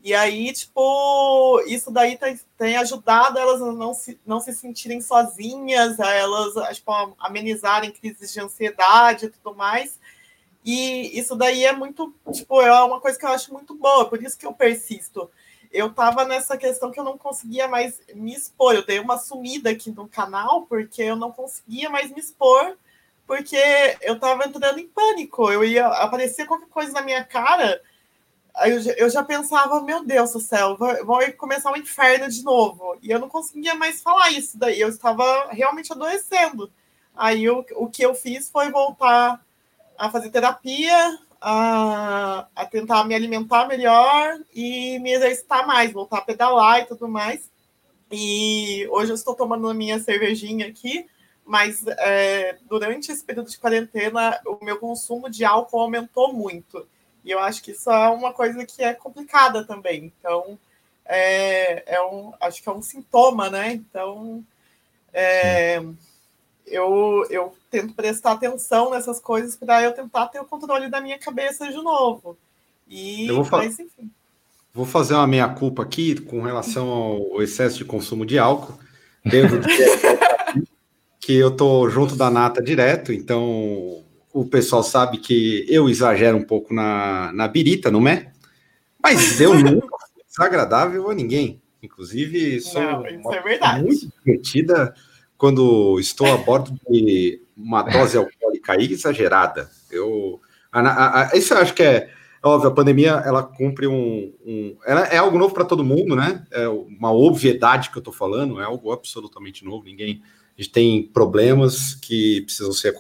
E 0.05 0.13
aí, 0.15 0.53
tipo, 0.53 1.63
isso 1.67 1.89
daí 1.91 2.19
tem, 2.19 2.39
tem 2.59 2.77
ajudado 2.77 3.39
elas 3.39 3.63
a 3.63 3.73
não 3.73 3.95
se, 3.95 4.21
não 4.27 4.41
se 4.41 4.53
sentirem 4.53 5.01
sozinhas, 5.01 6.01
a 6.01 6.11
elas 6.13 6.77
tipo, 6.77 6.93
amenizarem 7.21 7.93
crises 7.93 8.33
de 8.33 8.41
ansiedade 8.41 9.27
e 9.27 9.31
tudo 9.31 9.55
mais. 9.57 10.01
E 10.65 11.19
isso 11.19 11.35
daí 11.35 11.65
é 11.65 11.73
muito, 11.73 12.15
tipo, 12.33 12.61
é 12.61 12.73
uma 12.85 13.01
coisa 13.01 13.19
que 13.19 13.25
eu 13.25 13.31
acho 13.31 13.53
muito 13.53 13.75
boa, 13.75 14.09
por 14.09 14.23
isso 14.23 14.39
que 14.39 14.47
eu 14.47 14.53
persisto. 14.53 15.29
Eu 15.73 15.93
tava 15.93 16.25
nessa 16.25 16.57
questão 16.57 16.91
que 16.91 17.01
eu 17.01 17.05
não 17.05 17.19
conseguia 17.19 17.67
mais 17.67 18.01
me 18.15 18.35
expor. 18.35 18.75
Eu 18.75 18.85
dei 18.85 19.01
uma 19.01 19.19
sumida 19.19 19.71
aqui 19.71 19.91
no 19.91 20.07
canal 20.07 20.67
porque 20.67 21.03
eu 21.03 21.17
não 21.17 21.33
conseguia 21.33 21.89
mais 21.89 22.11
me 22.11 22.21
expor, 22.21 22.77
porque 23.27 23.57
eu 24.03 24.21
tava 24.21 24.45
entrando 24.45 24.79
em 24.79 24.87
pânico. 24.87 25.51
Eu 25.51 25.65
ia 25.65 25.87
aparecer 25.87 26.47
qualquer 26.47 26.69
coisa 26.69 26.93
na 26.93 27.03
minha 27.03 27.25
cara, 27.25 27.81
aí 28.55 28.71
eu, 28.71 28.81
eu 28.97 29.11
já 29.11 29.25
pensava, 29.25 29.81
meu 29.83 30.05
Deus 30.05 30.33
do 30.33 30.41
céu, 30.41 30.77
vai, 30.77 31.33
começar 31.33 31.73
um 31.73 31.77
inferno 31.77 32.29
de 32.29 32.43
novo. 32.45 32.97
E 33.03 33.11
eu 33.11 33.19
não 33.19 33.29
conseguia 33.29 33.75
mais 33.75 34.03
falar 34.03 34.31
isso 34.31 34.59
daí. 34.59 34.81
Eu 34.81 34.91
estava 34.91 35.49
realmente 35.51 35.93
adoecendo. 35.93 36.71
Aí 37.17 37.49
o, 37.49 37.65
o 37.77 37.89
que 37.89 38.05
eu 38.05 38.15
fiz 38.15 38.51
foi 38.51 38.71
voltar 38.71 39.43
a 39.99 40.11
fazer 40.11 40.31
terapia, 40.31 41.19
a, 41.41 42.47
a 42.55 42.67
tentar 42.67 43.05
me 43.05 43.15
alimentar 43.15 43.67
melhor 43.67 44.39
e 44.55 44.99
me 45.01 45.13
exercitar 45.13 45.67
mais, 45.67 45.93
voltar 45.93 46.19
a 46.19 46.23
pedalar 46.23 46.81
e 46.81 46.87
tudo 46.87 47.09
mais. 47.09 47.51
E 48.11 48.87
hoje 48.91 49.11
eu 49.11 49.15
estou 49.15 49.35
tomando 49.35 49.69
a 49.69 49.75
minha 49.75 49.99
cervejinha 49.99 50.69
aqui, 50.69 51.07
mas 51.45 51.85
é, 51.87 52.59
durante 52.69 53.11
esse 53.11 53.25
período 53.25 53.51
de 53.51 53.59
quarentena 53.59 54.39
o 54.47 54.65
meu 54.65 54.79
consumo 54.79 55.29
de 55.29 55.45
álcool 55.45 55.81
aumentou 55.81 56.33
muito. 56.33 56.87
E 57.25 57.31
eu 57.31 57.39
acho 57.39 57.63
que 57.63 57.73
isso 57.73 57.91
é 57.91 58.09
uma 58.09 58.33
coisa 58.33 58.65
que 58.67 58.83
é 58.83 58.95
complicada 58.95 59.65
também. 59.65 60.13
Então, 60.19 60.59
é, 61.05 61.95
é 61.95 62.03
um, 62.03 62.33
acho 62.41 62.63
que 62.63 62.69
é 62.69 62.73
um 62.73 62.83
sintoma, 62.83 63.49
né? 63.49 63.73
Então, 63.73 64.45
é, 65.13 65.83
eu, 66.67 67.27
eu 67.31 67.55
tento 67.73 67.95
prestar 67.95 68.33
atenção 68.33 68.91
nessas 68.91 69.19
coisas 69.19 69.57
para 69.57 69.83
eu 69.83 69.93
tentar 69.93 70.29
ter 70.29 70.39
o 70.39 70.45
controle 70.45 70.91
da 70.91 71.01
minha 71.01 71.19
cabeça 71.19 71.67
de 71.67 71.77
novo. 71.77 72.37
E, 72.87 73.27
eu 73.27 73.43
vou, 73.43 73.59
mas, 73.59 73.79
enfim. 73.79 74.11
vou 74.75 74.85
fazer 74.85 75.15
uma 75.15 75.27
meia-culpa 75.27 75.83
aqui 75.83 76.21
com 76.21 76.43
relação 76.43 76.87
ao 76.87 77.43
excesso 77.43 77.79
de 77.79 77.87
consumo 77.87 78.27
de 78.27 78.39
álcool. 78.39 78.79
Devo 79.25 79.59
dizer 79.59 79.89
que 81.19 81.35
eu 81.35 81.57
tô 81.57 81.89
junto 81.89 82.15
da 82.15 82.31
Nata 82.31 82.63
direto, 82.63 83.11
então 83.11 84.05
o 84.35 84.45
pessoal 84.45 84.83
sabe 84.83 85.17
que 85.17 85.65
eu 85.67 85.89
exagero 85.89 86.37
um 86.37 86.45
pouco 86.45 86.75
na, 86.75 87.33
na 87.33 87.49
birita, 87.49 87.91
não 87.91 88.07
é? 88.07 88.33
Mas 89.03 89.41
eu 89.41 89.55
nunca 89.59 89.97
fui 90.13 90.23
desagradável 90.29 91.11
a 91.11 91.15
ninguém. 91.15 91.63
Inclusive, 91.83 92.61
sou 92.61 92.83
não, 92.83 93.07
é 93.07 93.83
muito 93.83 94.13
divertida 94.25 94.95
quando 95.43 95.99
estou 95.99 96.33
a 96.33 96.37
bordo 96.37 96.79
de 96.89 97.43
uma 97.57 97.83
dose 97.83 98.17
alcoólica 98.17 98.81
exagerada. 98.81 99.71
Eu, 99.91 100.41
a, 100.71 100.81
a, 100.81 101.23
a, 101.31 101.37
isso 101.37 101.55
eu 101.55 101.59
acho 101.59 101.75
que 101.75 101.83
é 101.83 102.11
óbvio. 102.43 102.71
A 102.71 102.75
pandemia 102.75 103.23
ela 103.25 103.43
cumpre 103.43 103.87
um, 103.87 104.33
um 104.45 104.77
ela 104.85 105.03
é 105.07 105.17
algo 105.17 105.39
novo 105.39 105.55
para 105.55 105.65
todo 105.65 105.85
mundo, 105.85 106.17
né? 106.17 106.45
É 106.51 106.69
uma 106.69 107.13
obviedade 107.13 107.91
que 107.91 107.97
eu 107.97 108.01
estou 108.01 108.13
falando, 108.13 108.61
é 108.61 108.65
algo 108.65 108.93
absolutamente 108.93 109.65
novo. 109.65 109.85
Ninguém 109.85 110.23
a 110.57 110.63
gente 110.63 110.73
tem 110.73 111.03
problemas 111.03 111.95
que 111.95 112.43
precisam 112.43 112.73
ser 112.73 112.95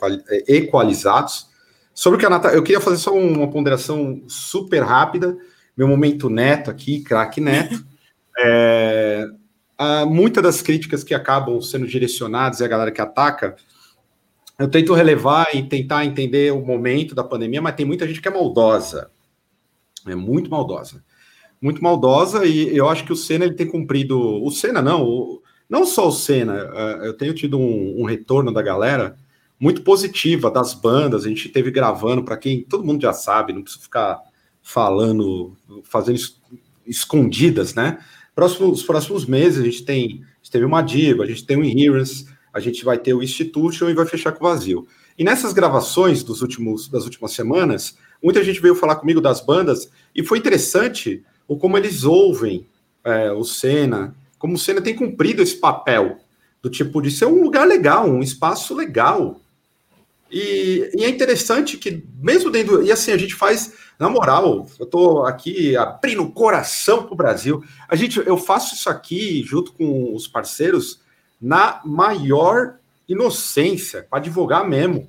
equalizados. 0.48 1.50
Sobre 1.94 2.16
o 2.16 2.20
que 2.20 2.24
a 2.24 2.30
Natália, 2.30 2.56
eu 2.56 2.62
queria 2.62 2.80
fazer 2.80 2.96
só 2.96 3.14
uma 3.14 3.50
ponderação 3.50 4.22
super 4.26 4.82
rápida, 4.82 5.36
meu 5.76 5.86
momento 5.86 6.30
neto 6.30 6.70
aqui, 6.70 7.00
craque 7.00 7.40
neto. 7.40 7.84
É, 8.44 9.26
muitas 10.08 10.42
das 10.42 10.62
críticas 10.62 11.04
que 11.04 11.14
acabam 11.14 11.60
sendo 11.60 11.86
direcionadas 11.86 12.60
e 12.60 12.64
a 12.64 12.66
galera 12.66 12.90
que 12.90 13.00
ataca, 13.00 13.56
eu 14.62 14.68
tento 14.68 14.94
relevar 14.94 15.48
e 15.54 15.62
tentar 15.64 16.04
entender 16.04 16.52
o 16.52 16.64
momento 16.64 17.16
da 17.16 17.24
pandemia, 17.24 17.60
mas 17.60 17.74
tem 17.74 17.84
muita 17.84 18.06
gente 18.06 18.20
que 18.20 18.28
é 18.28 18.30
maldosa. 18.30 19.10
É 20.06 20.14
muito 20.14 20.48
maldosa. 20.48 21.02
Muito 21.60 21.82
maldosa, 21.82 22.46
e 22.46 22.76
eu 22.76 22.88
acho 22.88 23.04
que 23.04 23.12
o 23.12 23.16
Senna 23.16 23.44
ele 23.44 23.54
tem 23.54 23.66
cumprido. 23.66 24.16
O 24.16 24.50
Senna 24.52 24.80
não, 24.80 25.02
o, 25.02 25.42
não 25.68 25.84
só 25.84 26.06
o 26.06 26.12
Senna, 26.12 26.70
é, 26.74 27.08
eu 27.08 27.14
tenho 27.14 27.34
tido 27.34 27.58
um, 27.58 28.02
um, 28.02 28.04
retorno 28.04 28.52
da 28.52 28.62
galera 28.62 29.16
muito 29.58 29.82
positiva 29.82 30.48
das 30.48 30.74
bandas. 30.74 31.24
A 31.24 31.28
gente 31.28 31.48
teve 31.48 31.72
gravando, 31.72 32.22
para 32.22 32.36
quem 32.36 32.62
todo 32.62 32.84
mundo 32.84 33.02
já 33.02 33.12
sabe, 33.12 33.52
não 33.52 33.62
precisa 33.62 33.82
ficar 33.82 34.20
falando, 34.62 35.56
fazendo 35.82 36.20
escondidas, 36.86 37.74
né? 37.74 37.98
Próximos, 38.32 38.84
próximos 38.84 39.26
meses 39.26 39.60
a 39.60 39.64
gente 39.64 39.84
tem, 39.84 40.22
a 40.22 40.36
gente 40.36 40.50
teve 40.52 40.64
uma 40.64 40.82
Diva, 40.82 41.24
a 41.24 41.26
gente 41.26 41.44
tem 41.44 41.56
o 41.56 41.64
Inherence, 41.64 42.26
a 42.52 42.60
gente 42.60 42.84
vai 42.84 42.98
ter 42.98 43.14
o 43.14 43.22
Institution 43.22 43.88
e 43.88 43.94
vai 43.94 44.06
fechar 44.06 44.32
com 44.32 44.44
o 44.44 44.48
Vazio. 44.48 44.86
E 45.18 45.24
nessas 45.24 45.52
gravações 45.52 46.22
dos 46.22 46.42
últimos, 46.42 46.88
das 46.88 47.04
últimas 47.04 47.32
semanas, 47.32 47.96
muita 48.22 48.42
gente 48.42 48.60
veio 48.60 48.74
falar 48.74 48.96
comigo 48.96 49.20
das 49.20 49.40
bandas 49.40 49.90
e 50.14 50.22
foi 50.22 50.38
interessante 50.38 51.24
o 51.46 51.56
como 51.56 51.76
eles 51.76 52.04
ouvem 52.04 52.66
é, 53.04 53.30
o 53.32 53.44
Senna, 53.44 54.14
como 54.38 54.54
o 54.54 54.58
Senna 54.58 54.80
tem 54.80 54.94
cumprido 54.94 55.42
esse 55.42 55.56
papel 55.56 56.18
do 56.62 56.70
tipo 56.70 57.02
de 57.02 57.10
ser 57.10 57.26
um 57.26 57.42
lugar 57.42 57.66
legal, 57.66 58.08
um 58.08 58.22
espaço 58.22 58.74
legal. 58.74 59.40
E, 60.30 60.90
e 60.96 61.04
é 61.04 61.08
interessante 61.08 61.76
que, 61.76 62.02
mesmo 62.18 62.50
dentro. 62.50 62.82
E 62.82 62.90
assim, 62.90 63.12
a 63.12 63.18
gente 63.18 63.34
faz 63.34 63.72
na 63.98 64.08
moral, 64.08 64.66
eu 64.78 64.84
estou 64.84 65.26
aqui 65.26 65.76
abrindo 65.76 66.22
o 66.22 66.32
coração 66.32 67.04
para 67.04 67.12
o 67.12 67.16
Brasil. 67.16 67.62
A 67.86 67.94
gente, 67.94 68.18
eu 68.18 68.38
faço 68.38 68.74
isso 68.74 68.88
aqui 68.88 69.42
junto 69.44 69.72
com 69.72 70.14
os 70.14 70.26
parceiros 70.26 71.01
na 71.42 71.80
maior 71.84 72.76
inocência, 73.08 74.06
para 74.08 74.20
divulgar 74.20 74.66
mesmo. 74.66 75.08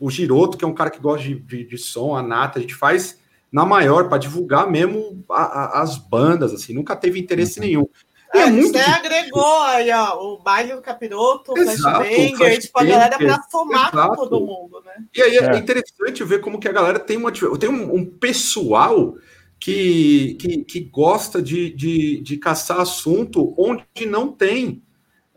O 0.00 0.10
Giroto, 0.10 0.56
que 0.56 0.64
é 0.64 0.68
um 0.68 0.74
cara 0.74 0.90
que 0.90 1.00
gosta 1.00 1.22
de, 1.26 1.34
de, 1.34 1.64
de 1.64 1.78
som, 1.78 2.16
a 2.16 2.22
Nata, 2.22 2.58
a 2.58 2.62
gente 2.62 2.74
faz 2.74 3.18
na 3.52 3.64
maior, 3.64 4.08
para 4.08 4.18
divulgar 4.18 4.70
mesmo 4.70 5.24
a, 5.30 5.42
a, 5.42 5.82
as 5.82 5.96
bandas, 5.96 6.52
assim, 6.52 6.72
nunca 6.72 6.94
teve 6.94 7.18
interesse 7.18 7.58
uhum. 7.58 7.66
nenhum. 7.66 7.88
É, 8.32 8.40
é 8.40 8.50
muito 8.50 8.72
você 8.72 8.78
agregou 8.78 9.62
aí, 9.62 9.90
ó, 9.90 10.34
o 10.34 10.38
baile 10.38 10.74
do 10.74 10.82
capiroto, 10.82 11.52
o 11.52 11.56
flashbanger, 11.56 12.58
tipo, 12.60 12.78
a 12.78 12.84
galera 12.84 13.16
para 13.16 13.42
somar 13.50 13.90
com 13.90 14.14
todo 14.14 14.40
mundo, 14.40 14.82
né? 14.84 15.04
E 15.16 15.22
aí 15.22 15.38
é, 15.38 15.44
é, 15.44 15.56
interessante 15.56 16.24
ver 16.24 16.40
como 16.40 16.60
que 16.60 16.68
a 16.68 16.72
galera 16.72 16.98
tem 16.98 17.16
uma 17.16 17.32
tem 17.32 17.70
um, 17.70 17.94
um 17.94 18.04
pessoal 18.04 19.14
que, 19.58 20.36
que, 20.38 20.64
que 20.64 20.80
gosta 20.80 21.40
de, 21.40 21.70
de, 21.70 22.20
de 22.20 22.36
caçar 22.36 22.80
assunto 22.80 23.54
onde 23.56 24.06
não 24.06 24.30
tem. 24.30 24.82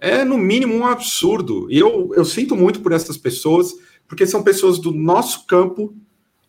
É, 0.02 0.26
no 0.26 0.36
mínimo, 0.36 0.74
um 0.74 0.88
absurdo. 0.88 1.68
E 1.70 1.78
eu, 1.78 2.12
eu 2.16 2.26
sinto 2.26 2.56
muito 2.56 2.80
por 2.82 2.92
essas 2.92 3.18
pessoas, 3.18 3.76
porque 4.08 4.26
são 4.26 4.42
pessoas 4.42 4.80
do 4.80 4.92
nosso 4.92 5.46
campo, 5.46 5.96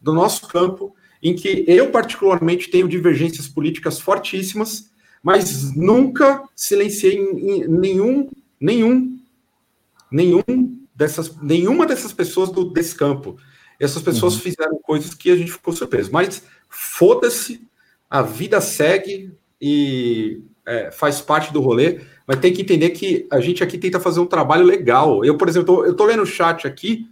do 0.00 0.14
nosso 0.14 0.48
campo, 0.48 0.96
em 1.22 1.34
que 1.34 1.62
eu, 1.68 1.90
particularmente, 1.90 2.70
tenho 2.70 2.88
divergências 2.88 3.46
políticas 3.46 4.00
fortíssimas, 4.00 4.90
mas 5.22 5.76
nunca 5.76 6.42
silenciei 6.56 7.18
em, 7.18 7.68
nenhum, 7.68 8.30
nenhum, 8.58 9.18
nenhum 10.10 10.80
dessas, 10.94 11.36
nenhuma 11.42 11.86
dessas 11.86 12.12
pessoas 12.12 12.50
do, 12.50 12.64
desse 12.64 12.94
campo. 12.94 13.36
Essas 13.78 14.00
pessoas 14.00 14.34
uhum. 14.34 14.40
fizeram 14.40 14.78
coisas 14.78 15.12
que 15.12 15.30
a 15.30 15.36
gente 15.36 15.52
ficou 15.52 15.74
surpreso. 15.74 16.10
Mas 16.10 16.42
foda-se, 16.70 17.68
a 18.08 18.22
vida 18.22 18.62
segue 18.62 19.30
e 19.60 20.40
é, 20.66 20.90
faz 20.90 21.20
parte 21.20 21.52
do 21.52 21.60
rolê. 21.60 22.00
Mas 22.26 22.38
tem 22.38 22.52
que 22.52 22.62
entender 22.62 22.90
que 22.90 23.26
a 23.30 23.40
gente 23.40 23.62
aqui 23.62 23.78
tenta 23.78 24.00
fazer 24.00 24.20
um 24.20 24.26
trabalho 24.26 24.64
legal. 24.64 25.24
Eu, 25.24 25.36
por 25.36 25.48
exemplo, 25.48 25.84
eu 25.84 25.94
tô 25.94 26.04
lendo 26.04 26.22
o 26.22 26.26
chat 26.26 26.66
aqui 26.66 27.06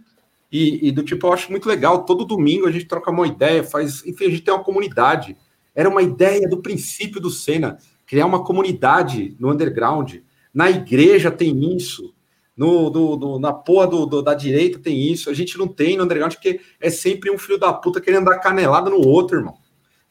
e, 0.51 0.87
e, 0.87 0.91
do 0.91 1.03
tipo, 1.03 1.27
eu 1.27 1.33
acho 1.33 1.51
muito 1.51 1.67
legal. 1.67 2.03
Todo 2.03 2.25
domingo 2.25 2.67
a 2.67 2.71
gente 2.71 2.85
troca 2.85 3.11
uma 3.11 3.27
ideia, 3.27 3.63
faz. 3.63 4.05
Enfim, 4.05 4.25
a 4.25 4.29
gente 4.29 4.41
tem 4.41 4.53
uma 4.53 4.63
comunidade. 4.63 5.37
Era 5.73 5.89
uma 5.89 6.01
ideia 6.01 6.47
do 6.47 6.61
princípio 6.61 7.21
do 7.21 7.29
Senna 7.29 7.77
criar 8.05 8.25
uma 8.25 8.43
comunidade 8.43 9.35
no 9.39 9.49
underground. 9.49 10.15
Na 10.53 10.69
igreja 10.69 11.31
tem 11.31 11.73
isso, 11.73 12.13
no, 12.57 12.89
do, 12.89 13.15
do, 13.15 13.39
na 13.39 13.53
porra 13.53 13.87
do, 13.87 14.05
do, 14.05 14.21
da 14.21 14.33
direita 14.33 14.77
tem 14.77 15.09
isso. 15.09 15.29
A 15.29 15.33
gente 15.33 15.57
não 15.57 15.65
tem 15.67 15.95
no 15.95 16.03
underground 16.03 16.33
porque 16.33 16.59
é 16.79 16.89
sempre 16.89 17.31
um 17.31 17.37
filho 17.37 17.57
da 17.57 17.71
puta 17.71 18.01
querendo 18.01 18.25
dar 18.25 18.39
canelada 18.39 18.89
no 18.89 18.97
outro, 19.07 19.37
irmão. 19.37 19.57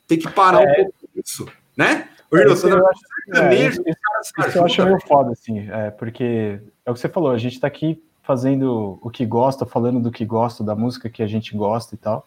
Tem 0.07 0.18
que 0.18 0.30
parar 0.30 0.62
é. 0.62 0.72
um 0.72 0.84
pouco 0.84 0.95
isso, 1.22 1.47
né? 1.76 2.09
Isso, 2.33 2.68
eu 2.68 2.87
acho, 2.87 3.01
é, 3.35 3.55
isso, 3.55 3.83
isso 3.87 4.59
eu 4.59 4.64
acho 4.64 4.85
meio 4.85 5.01
foda, 5.01 5.33
assim, 5.33 5.68
é, 5.68 5.91
porque 5.91 6.61
é 6.87 6.91
o 6.91 6.95
que 6.95 7.01
você 7.01 7.09
falou, 7.09 7.33
a 7.33 7.39
gente 7.39 7.59
tá 7.59 7.66
aqui 7.66 8.01
fazendo 8.22 8.99
o 9.03 9.11
que 9.11 9.26
gosta, 9.26 9.66
falando 9.66 9.99
do 9.99 10.12
que 10.12 10.24
gosta, 10.24 10.62
da 10.62 10.76
música 10.76 11.11
que 11.11 11.22
a 11.22 11.26
gente 11.26 11.57
gosta 11.57 11.95
e 11.95 11.99
tal, 11.99 12.26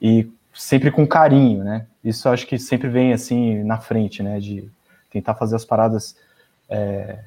e 0.00 0.30
sempre 0.52 0.90
com 0.92 1.06
carinho, 1.06 1.64
né? 1.64 1.86
Isso 2.04 2.28
eu 2.28 2.32
acho 2.32 2.46
que 2.46 2.58
sempre 2.58 2.88
vem, 2.88 3.12
assim, 3.12 3.64
na 3.64 3.78
frente, 3.78 4.22
né, 4.22 4.38
de 4.38 4.70
tentar 5.10 5.34
fazer 5.34 5.56
as 5.56 5.64
paradas 5.64 6.16
é... 6.68 7.18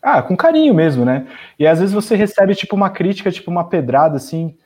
ah, 0.00 0.22
com 0.22 0.34
carinho 0.36 0.72
mesmo, 0.72 1.04
né? 1.04 1.26
E 1.58 1.66
às 1.66 1.80
vezes 1.80 1.94
você 1.94 2.16
recebe 2.16 2.54
tipo 2.54 2.74
uma 2.74 2.88
crítica, 2.88 3.30
tipo 3.30 3.50
uma 3.50 3.68
pedrada 3.68 4.16
assim, 4.16 4.56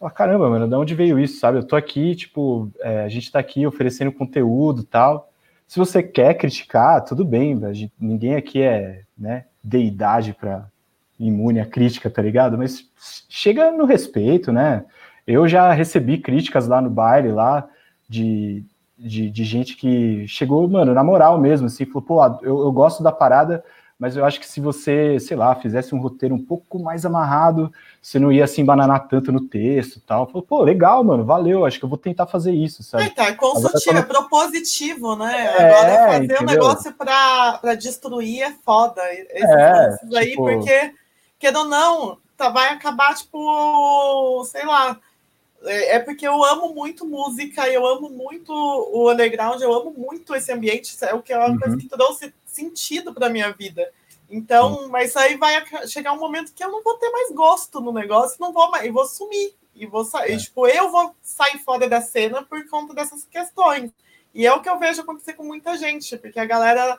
ah, 0.00 0.10
caramba, 0.10 0.48
mano, 0.48 0.68
de 0.68 0.74
onde 0.74 0.94
veio 0.94 1.18
isso, 1.18 1.40
sabe? 1.40 1.58
Eu 1.58 1.66
tô 1.66 1.74
aqui, 1.74 2.14
tipo, 2.14 2.70
é, 2.80 3.02
a 3.02 3.08
gente 3.08 3.32
tá 3.32 3.38
aqui 3.38 3.66
oferecendo 3.66 4.12
conteúdo 4.12 4.84
tal. 4.84 5.32
Se 5.66 5.78
você 5.78 6.02
quer 6.02 6.34
criticar, 6.34 7.04
tudo 7.04 7.24
bem, 7.24 7.58
ninguém 7.98 8.36
aqui 8.36 8.62
é, 8.62 9.02
né, 9.18 9.44
deidade 9.62 10.32
para 10.32 10.66
imune 11.18 11.60
à 11.60 11.66
crítica, 11.66 12.10
tá 12.10 12.22
ligado? 12.22 12.56
Mas 12.56 12.84
chega 13.28 13.70
no 13.72 13.84
respeito, 13.84 14.52
né? 14.52 14.84
Eu 15.26 15.48
já 15.48 15.72
recebi 15.72 16.18
críticas 16.18 16.68
lá 16.68 16.80
no 16.80 16.90
baile 16.90 17.32
lá 17.32 17.68
de 18.08 18.64
de, 18.98 19.30
de 19.30 19.44
gente 19.44 19.76
que 19.76 20.26
chegou, 20.26 20.66
mano, 20.68 20.94
na 20.94 21.04
moral 21.04 21.38
mesmo, 21.38 21.66
assim, 21.66 21.84
falou, 21.84 22.02
pô, 22.02 22.24
eu, 22.42 22.60
eu 22.60 22.72
gosto 22.72 23.02
da 23.02 23.12
parada, 23.12 23.62
mas 23.98 24.14
eu 24.14 24.24
acho 24.26 24.38
que 24.38 24.46
se 24.46 24.60
você, 24.60 25.18
sei 25.18 25.36
lá, 25.36 25.54
fizesse 25.54 25.94
um 25.94 26.00
roteiro 26.00 26.34
um 26.34 26.44
pouco 26.44 26.78
mais 26.78 27.06
amarrado, 27.06 27.72
você 28.00 28.18
não 28.18 28.30
ia 28.30 28.44
assim 28.44 28.62
bananar 28.62 29.08
tanto 29.08 29.32
no 29.32 29.40
texto 29.40 29.96
e 29.96 30.00
tal. 30.00 30.26
Falou, 30.26 30.42
pô, 30.42 30.62
legal, 30.62 31.02
mano, 31.02 31.24
valeu, 31.24 31.64
acho 31.64 31.78
que 31.78 31.84
eu 31.84 31.88
vou 31.88 31.96
tentar 31.96 32.26
fazer 32.26 32.52
isso, 32.52 32.82
sabe? 32.82 33.04
É, 33.04 33.10
tá, 33.10 33.24
é 33.26 33.32
consultivo, 33.32 33.96
é 33.96 34.02
propositivo, 34.02 35.16
né? 35.16 35.46
É, 35.46 35.70
Agora, 35.70 36.06
fazer 36.06 36.24
entendeu? 36.24 36.42
um 36.42 36.44
negócio 36.44 36.92
pra, 36.92 37.58
pra 37.58 37.74
destruir 37.74 38.42
é 38.42 38.52
foda. 38.52 39.00
Esses 39.12 40.12
é, 40.12 40.18
aí, 40.18 40.30
tipo... 40.30 40.44
porque, 40.44 40.94
querendo 41.38 41.60
ou 41.60 41.64
não, 41.64 42.18
tá, 42.36 42.50
vai 42.50 42.68
acabar, 42.68 43.14
tipo, 43.14 44.44
sei 44.44 44.66
lá, 44.66 45.00
é, 45.64 45.96
é 45.96 45.98
porque 46.00 46.28
eu 46.28 46.44
amo 46.44 46.74
muito 46.74 47.06
música, 47.06 47.66
eu 47.66 47.86
amo 47.86 48.10
muito 48.10 48.52
o 48.52 49.10
underground, 49.10 49.58
eu 49.62 49.72
amo 49.72 49.94
muito 49.96 50.34
esse 50.34 50.52
ambiente, 50.52 50.94
é 51.02 51.14
o 51.14 51.22
que 51.22 51.32
é 51.32 51.38
uma 51.38 51.48
uhum. 51.48 51.58
coisa 51.58 51.76
que 51.78 51.88
trouxe 51.88 52.34
sentido 52.56 53.14
para 53.14 53.28
minha 53.28 53.52
vida. 53.52 53.88
Então, 54.28 54.88
mas 54.88 55.16
aí 55.16 55.36
vai 55.36 55.64
chegar 55.86 56.12
um 56.12 56.18
momento 56.18 56.52
que 56.52 56.64
eu 56.64 56.70
não 56.70 56.82
vou 56.82 56.94
ter 56.98 57.10
mais 57.10 57.32
gosto 57.32 57.80
no 57.80 57.92
negócio, 57.92 58.38
não 58.40 58.52
vou 58.52 58.70
mais, 58.70 58.84
eu 58.84 58.92
vou 58.92 59.06
sumir 59.06 59.54
e 59.74 59.86
vou 59.86 60.04
sair, 60.04 60.32
é. 60.32 60.36
tipo, 60.36 60.66
eu 60.66 60.90
vou 60.90 61.14
sair 61.22 61.58
fora 61.58 61.88
da 61.88 62.00
cena 62.00 62.42
por 62.42 62.68
conta 62.68 62.94
dessas 62.94 63.24
questões. 63.24 63.92
E 64.34 64.46
é 64.46 64.52
o 64.52 64.60
que 64.60 64.68
eu 64.68 64.78
vejo 64.78 65.02
acontecer 65.02 65.34
com 65.34 65.44
muita 65.44 65.76
gente, 65.76 66.16
porque 66.18 66.40
a 66.40 66.44
galera 66.44 66.98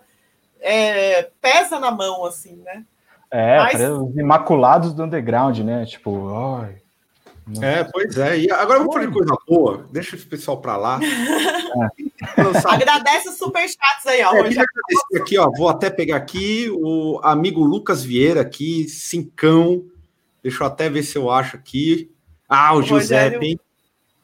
é, 0.60 1.24
pesa 1.42 1.80
na 1.80 1.92
mão, 1.92 2.26
assim, 2.26 2.56
né? 2.58 2.86
É, 3.30 3.58
Mas... 3.58 3.82
os 3.82 4.16
imaculados 4.16 4.94
do 4.94 5.04
underground, 5.04 5.60
né? 5.60 5.86
Tipo, 5.86 6.34
ai, 6.34 6.82
é, 7.62 7.84
pois 7.84 8.18
é. 8.18 8.40
E 8.40 8.52
agora 8.52 8.80
vamos 8.80 8.94
fazer 8.94 9.12
coisa 9.12 9.36
boa. 9.48 9.88
Deixa 9.92 10.16
esse 10.16 10.26
pessoal 10.26 10.60
para 10.60 10.78
lá. 10.78 11.00
É. 11.78 12.74
Agradece 12.74 13.30
os 13.30 13.38
superchats 13.38 14.08
aí, 14.08 14.24
ó. 14.24 14.34
É, 14.34 15.20
aqui, 15.20 15.38
ó. 15.38 15.52
Vou 15.52 15.70
até 15.70 15.88
pegar 15.88 16.16
aqui 16.16 16.68
o 16.72 17.20
amigo 17.22 17.64
Lucas 17.64 18.04
Vieira 18.04 18.42
aqui, 18.42 18.88
cincão. 18.90 19.86
Deixa 20.42 20.64
eu 20.64 20.68
até 20.68 20.90
ver 20.90 21.04
se 21.04 21.16
eu 21.16 21.30
acho 21.30 21.56
aqui. 21.56 22.10
Ah, 22.50 22.74
o, 22.74 22.80
o 22.80 22.82
Giuseppe. 22.82 23.60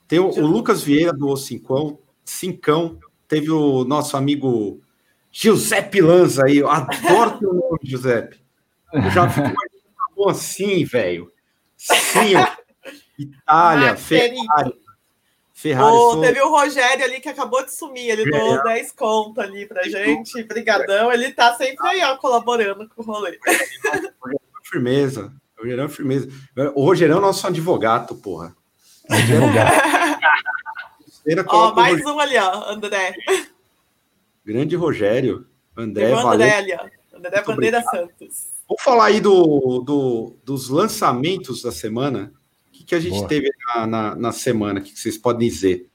Tem 0.07 0.17
o, 0.17 0.29
o, 0.29 0.47
Lucas 0.47 0.81
Vieira 0.81 1.13
do 1.13 1.35
Cincão, 1.35 1.99
cincão. 2.25 2.97
Teve 3.27 3.51
o 3.51 3.83
nosso 3.83 4.17
amigo 4.17 4.81
Giuseppe 5.31 6.01
Lanza 6.01 6.45
aí. 6.45 6.57
Eu 6.57 6.69
adoro 6.69 7.37
teu 7.37 7.53
nome, 7.53 7.79
Giuseppe. 7.83 8.39
Eu 8.91 9.11
já 9.11 9.29
fico 9.29 9.47
mais 9.47 9.71
bom 10.15 10.29
assim, 10.29 10.83
velho. 10.85 11.31
Sim, 11.77 12.35
ó. 12.35 12.62
Itália, 13.17 13.95
Ferrari. 13.95 14.73
Ferrari 15.53 15.95
oh, 15.95 16.19
teve 16.19 16.41
o 16.41 16.49
Rogério 16.49 17.05
ali 17.05 17.19
que 17.19 17.29
acabou 17.29 17.63
de 17.63 17.71
sumir, 17.71 18.09
ele 18.09 18.29
deu 18.29 18.55
é. 18.55 18.63
10 18.63 18.91
conto 18.93 19.39
ali 19.39 19.65
pra 19.65 19.83
gente, 19.83 20.43
brigadão, 20.43 21.11
ele 21.11 21.31
tá 21.31 21.53
sempre 21.55 21.87
aí, 21.87 22.03
ó, 22.03 22.17
colaborando 22.17 22.89
com 22.89 23.01
o 23.01 23.05
rolê. 23.05 23.39
firmeza. 24.63 25.31
O 25.57 25.61
Rogerão 25.61 25.85
é 25.85 25.89
firmeza. 25.89 26.27
O 26.75 26.83
Rogerão 26.83 27.17
é 27.19 27.21
nosso 27.21 27.47
advogado, 27.47 28.15
porra. 28.15 28.55
Advogado. 29.09 29.71
ó, 31.47 31.73
mais 31.73 32.03
um 32.05 32.19
ali, 32.19 32.37
ó, 32.37 32.71
André. 32.71 33.13
Grande 34.45 34.75
Rogério. 34.75 35.47
André, 35.77 36.11
André 36.11 36.23
valeu. 36.23 36.55
ali, 36.55 36.73
ó. 36.73 37.17
André 37.17 37.41
Bandeira. 37.43 37.81
Santos. 37.83 38.53
Vamos 38.67 38.83
falar 38.83 39.05
aí 39.05 39.21
do, 39.21 39.79
do, 39.79 40.35
dos 40.43 40.69
lançamentos 40.69 41.61
da 41.61 41.71
semana. 41.71 42.33
Que, 42.83 42.87
que 42.87 42.95
a 42.95 42.99
gente 42.99 43.17
Boa. 43.17 43.27
teve 43.27 43.49
na, 43.65 43.87
na, 43.87 44.15
na 44.15 44.31
semana? 44.31 44.79
O 44.79 44.83
que, 44.83 44.91
que 44.91 44.99
vocês 44.99 45.17
podem 45.17 45.47
dizer? 45.47 45.87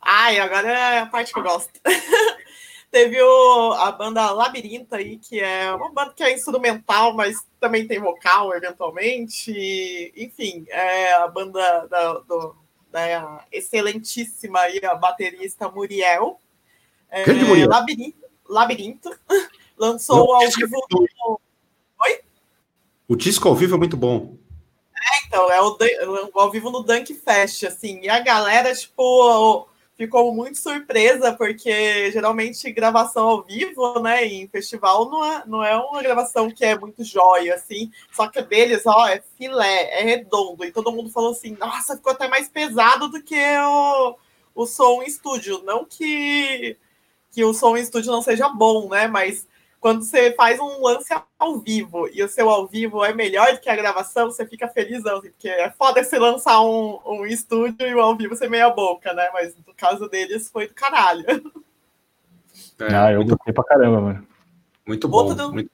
Ai, 0.00 0.38
agora 0.38 0.68
é 0.70 0.98
a 1.00 1.06
parte 1.06 1.32
que 1.32 1.38
eu 1.38 1.42
gosto. 1.42 1.72
Teve 2.90 3.20
o, 3.20 3.72
a 3.72 3.92
banda 3.92 4.30
Labirinto 4.30 4.94
aí, 4.94 5.18
que 5.18 5.38
é 5.40 5.70
uma 5.74 5.92
banda 5.92 6.14
que 6.14 6.22
é 6.22 6.32
instrumental, 6.32 7.12
mas 7.14 7.36
também 7.60 7.86
tem 7.86 8.00
vocal, 8.00 8.54
eventualmente. 8.54 10.12
enfim, 10.16 10.64
é 10.68 11.12
a 11.12 11.28
banda 11.28 11.86
da, 11.86 12.14
do, 12.20 12.56
da 12.90 13.44
excelentíssima 13.52 14.60
aí, 14.60 14.80
a 14.82 14.94
baterista 14.94 15.68
Muriel. 15.68 16.40
É, 17.10 17.30
Muriel. 17.30 17.68
Labirinto, 17.68 18.24
Labirinto. 18.48 19.10
Lançou 19.76 20.26
Não, 20.26 20.34
ao 20.34 20.50
vivo. 20.50 21.38
É 22.00 22.08
Oi? 22.08 22.20
O 23.06 23.14
disco 23.14 23.48
ao 23.48 23.54
vivo 23.54 23.74
é 23.74 23.78
muito 23.78 23.96
bom. 23.96 24.38
É, 25.00 25.26
então, 25.26 25.50
é 25.50 25.60
o, 25.60 25.76
o 26.34 26.40
ao 26.40 26.50
vivo 26.50 26.70
no 26.70 26.82
Dunk 26.82 27.14
Fest, 27.14 27.64
assim. 27.64 28.00
E 28.02 28.08
a 28.08 28.20
galera, 28.20 28.74
tipo 28.74 29.68
ficou 29.98 30.32
muito 30.32 30.56
surpresa, 30.58 31.32
porque 31.32 32.12
geralmente 32.12 32.70
gravação 32.70 33.28
ao 33.28 33.42
vivo, 33.42 33.98
né, 33.98 34.24
em 34.24 34.46
festival, 34.46 35.10
não 35.10 35.24
é, 35.24 35.42
não 35.44 35.64
é 35.64 35.76
uma 35.76 36.00
gravação 36.00 36.48
que 36.48 36.64
é 36.64 36.78
muito 36.78 37.02
jóia, 37.02 37.56
assim, 37.56 37.90
só 38.12 38.28
que 38.28 38.40
deles, 38.40 38.86
ó, 38.86 39.08
é 39.08 39.20
filé, 39.36 40.00
é 40.00 40.04
redondo, 40.04 40.64
e 40.64 40.70
todo 40.70 40.92
mundo 40.92 41.10
falou 41.10 41.32
assim, 41.32 41.56
nossa, 41.58 41.96
ficou 41.96 42.12
até 42.12 42.28
mais 42.28 42.48
pesado 42.48 43.08
do 43.08 43.20
que 43.20 43.34
o, 43.58 44.16
o 44.54 44.66
som 44.66 45.02
em 45.02 45.06
estúdio, 45.06 45.62
não 45.64 45.84
que, 45.84 46.76
que 47.32 47.44
o 47.44 47.52
som 47.52 47.76
em 47.76 47.80
estúdio 47.82 48.12
não 48.12 48.22
seja 48.22 48.48
bom, 48.48 48.88
né, 48.88 49.08
mas 49.08 49.48
quando 49.80 50.02
você 50.02 50.32
faz 50.32 50.58
um 50.58 50.82
lance 50.82 51.14
ao 51.38 51.58
vivo 51.58 52.08
e 52.12 52.22
o 52.22 52.28
seu 52.28 52.50
ao 52.50 52.66
vivo 52.66 53.04
é 53.04 53.12
melhor 53.14 53.52
do 53.52 53.60
que 53.60 53.70
a 53.70 53.76
gravação, 53.76 54.26
você 54.26 54.44
fica 54.46 54.68
felizão, 54.68 55.18
assim, 55.18 55.30
porque 55.30 55.48
é 55.48 55.70
foda 55.70 56.02
você 56.02 56.18
lançar 56.18 56.60
um, 56.62 56.98
um 57.06 57.26
estúdio 57.26 57.86
e 57.86 57.94
o 57.94 58.00
ao 58.00 58.16
vivo 58.16 58.34
ser 58.36 58.50
meia 58.50 58.70
boca, 58.70 59.12
né? 59.12 59.30
Mas 59.32 59.54
no 59.56 59.74
caso 59.74 60.08
deles 60.08 60.50
foi 60.50 60.68
do 60.68 60.74
caralho. 60.74 61.24
É, 62.80 62.94
ah, 62.94 63.12
eu 63.12 63.24
gostei 63.24 63.52
pra 63.52 63.64
caramba, 63.64 64.00
mano. 64.00 64.26
Muito 64.86 65.08
bom. 65.08 65.24
Outro, 65.24 65.52
muito... 65.52 65.70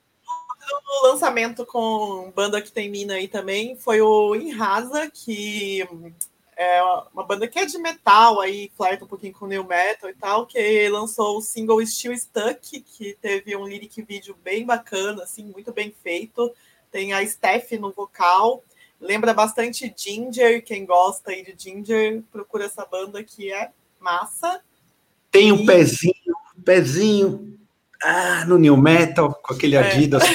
outro 0.73 1.13
lançamento 1.13 1.65
com 1.65 2.33
banda 2.35 2.61
que 2.61 2.73
tem 2.73 2.91
mina 2.91 3.15
aí 3.15 3.29
também 3.29 3.77
foi 3.77 4.01
o 4.01 4.35
Inrasa, 4.35 5.11
que 5.11 5.87
é 6.57 6.83
uma 7.13 7.25
banda 7.25 7.49
que 7.49 7.59
é 7.59 7.67
de 7.67 7.79
metal, 7.79 8.41
aí 8.41 8.71
flerta 8.77 9.05
um 9.05 9.09
pouquinho 9.09 9.33
com 9.33 9.47
new 9.47 9.65
metal 9.65 10.09
e 10.09 10.15
tal, 10.15 10.47
que 10.47 10.89
lançou 10.89 11.39
o 11.39 11.43
single 11.43 11.85
Still 11.85 12.17
Stuck, 12.17 12.81
que 12.81 13.17
teve 13.21 13.57
um 13.57 13.67
lyric 13.67 14.03
vídeo 14.03 14.37
bem 14.43 14.65
bacana, 14.65 15.23
assim, 15.23 15.45
muito 15.45 15.73
bem 15.73 15.95
feito. 16.03 16.53
Tem 16.91 17.13
a 17.13 17.27
Steph 17.27 17.73
no 17.73 17.91
vocal, 17.91 18.63
lembra 19.01 19.35
bastante 19.35 19.93
Ginger, 19.97 20.65
quem 20.65 20.87
gosta 20.87 21.33
aí 21.33 21.43
de 21.43 21.55
Ginger, 21.57 22.23
procura 22.31 22.65
essa 22.65 22.85
banda 22.85 23.23
que 23.25 23.53
é 23.53 23.71
massa. 23.99 24.61
Tem 25.31 25.51
um 25.51 25.63
e... 25.63 25.67
pezinho, 25.67 26.35
pezinho 26.65 27.59
ah, 28.03 28.45
no 28.47 28.59
new 28.59 28.77
metal, 28.77 29.35
com 29.35 29.55
aquele 29.55 29.77
é. 29.77 29.81
Adidas. 29.81 30.23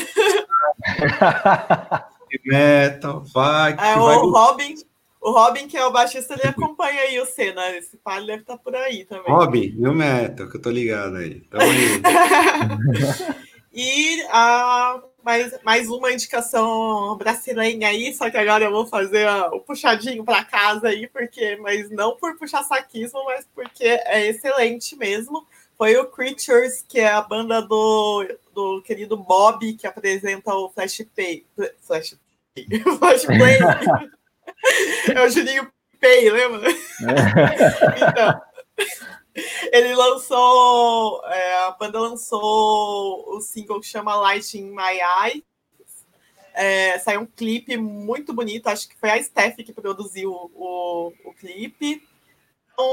metal, 2.45 3.23
vai. 3.33 3.73
É, 3.73 3.95
o 3.95 4.05
vai... 4.05 4.17
Robin 4.17 4.75
o 5.21 5.31
Robin, 5.31 5.67
que 5.67 5.77
é 5.77 5.85
o 5.85 5.91
baixista, 5.91 6.33
ele 6.33 6.47
acompanha 6.47 7.01
aí 7.01 7.19
o 7.19 7.25
Senna. 7.25 7.69
Esse 7.71 7.97
pai 7.97 8.25
deve 8.25 8.41
estar 8.41 8.57
tá 8.57 8.63
por 8.63 8.75
aí 8.75 9.03
também. 9.03 9.31
Robin, 9.31 9.75
meu 9.77 9.93
meta, 9.93 10.47
que 10.47 10.57
eu 10.57 10.61
tô 10.61 10.69
ligado 10.69 11.17
aí. 11.17 11.43
e 13.73 14.21
a, 14.29 15.01
mais, 15.23 15.53
mais 15.63 15.89
uma 15.89 16.11
indicação 16.11 17.17
brasileira 17.17 17.87
aí, 17.87 18.13
só 18.13 18.29
que 18.29 18.37
agora 18.37 18.63
eu 18.63 18.71
vou 18.71 18.87
fazer 18.87 19.27
o 19.51 19.59
puxadinho 19.59 20.23
para 20.23 20.45
casa 20.45 20.87
aí, 20.87 21.07
porque, 21.07 21.57
mas 21.57 21.89
não 21.89 22.15
por 22.15 22.37
puxar 22.37 22.63
saquismo, 22.63 23.23
mas 23.25 23.45
porque 23.53 23.83
é 23.83 24.27
excelente 24.27 24.95
mesmo. 24.95 25.45
Foi 25.77 25.95
o 25.97 26.07
Creatures, 26.07 26.83
que 26.87 26.99
é 26.99 27.09
a 27.09 27.21
banda 27.21 27.61
do, 27.61 28.25
do 28.53 28.81
querido 28.81 29.17
Bob, 29.17 29.73
que 29.73 29.87
apresenta 29.87 30.53
o 30.53 30.69
Flash 30.69 31.05
Play. 31.15 31.45
Flash 31.81 32.17
Play. 32.53 32.67
Flash 32.97 33.25
Play. 33.25 33.59
É 35.15 35.25
o 35.25 35.29
Juninho 35.29 35.71
Pei, 35.99 36.29
lembra? 36.29 36.69
É. 36.69 36.73
então, 38.09 38.41
ele 39.71 39.93
lançou, 39.95 41.21
é, 41.25 41.65
a 41.65 41.71
banda 41.71 41.99
lançou 41.99 43.35
o 43.35 43.41
single 43.41 43.79
que 43.81 43.87
chama 43.87 44.15
Light 44.15 44.57
in 44.57 44.71
My 44.71 44.99
Eye. 44.99 45.43
É, 46.53 46.97
saiu 46.99 47.21
um 47.21 47.25
clipe 47.25 47.77
muito 47.77 48.33
bonito, 48.33 48.67
acho 48.67 48.89
que 48.89 48.97
foi 48.97 49.09
a 49.11 49.21
Steph 49.21 49.57
que 49.57 49.73
produziu 49.73 50.31
o, 50.31 51.13
o 51.23 51.33
clipe. 51.33 52.01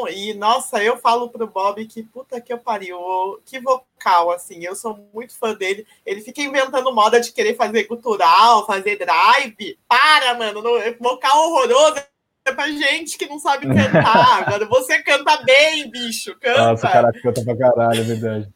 E, 0.09 0.35
nossa, 0.35 0.83
eu 0.83 0.97
falo 0.97 1.29
pro 1.29 1.47
Bob 1.47 1.85
que 1.87 2.03
puta 2.03 2.41
que 2.41 2.53
eu 2.53 2.59
pariu, 2.59 2.99
que 3.45 3.61
vocal, 3.61 4.31
assim, 4.33 4.65
eu 4.65 4.75
sou 4.75 5.09
muito 5.15 5.37
fã 5.39 5.55
dele. 5.55 5.87
Ele 6.05 6.21
fica 6.21 6.43
inventando 6.43 6.93
moda 6.93 7.21
de 7.21 7.33
querer 7.33 7.55
fazer 7.55 7.85
cultural, 7.85 8.67
fazer 8.67 8.97
drive. 8.97 9.79
Para, 9.89 10.35
mano, 10.35 10.61
no, 10.61 10.79
vocal 10.99 11.51
horroroso 11.51 11.97
é 12.45 12.53
pra 12.53 12.69
gente 12.69 13.17
que 13.17 13.27
não 13.27 13.39
sabe 13.39 13.67
cantar. 13.67 14.43
Agora 14.43 14.67
você 14.67 15.03
canta 15.03 15.43
bem, 15.45 15.91
bicho, 15.91 16.35
canta. 16.41 16.71
Nossa, 16.71 16.89
cara 16.89 17.13
canta 17.13 17.45
pra 17.45 17.57
caralho, 17.57 18.01
é 18.01 18.05
verdade. 18.05 18.49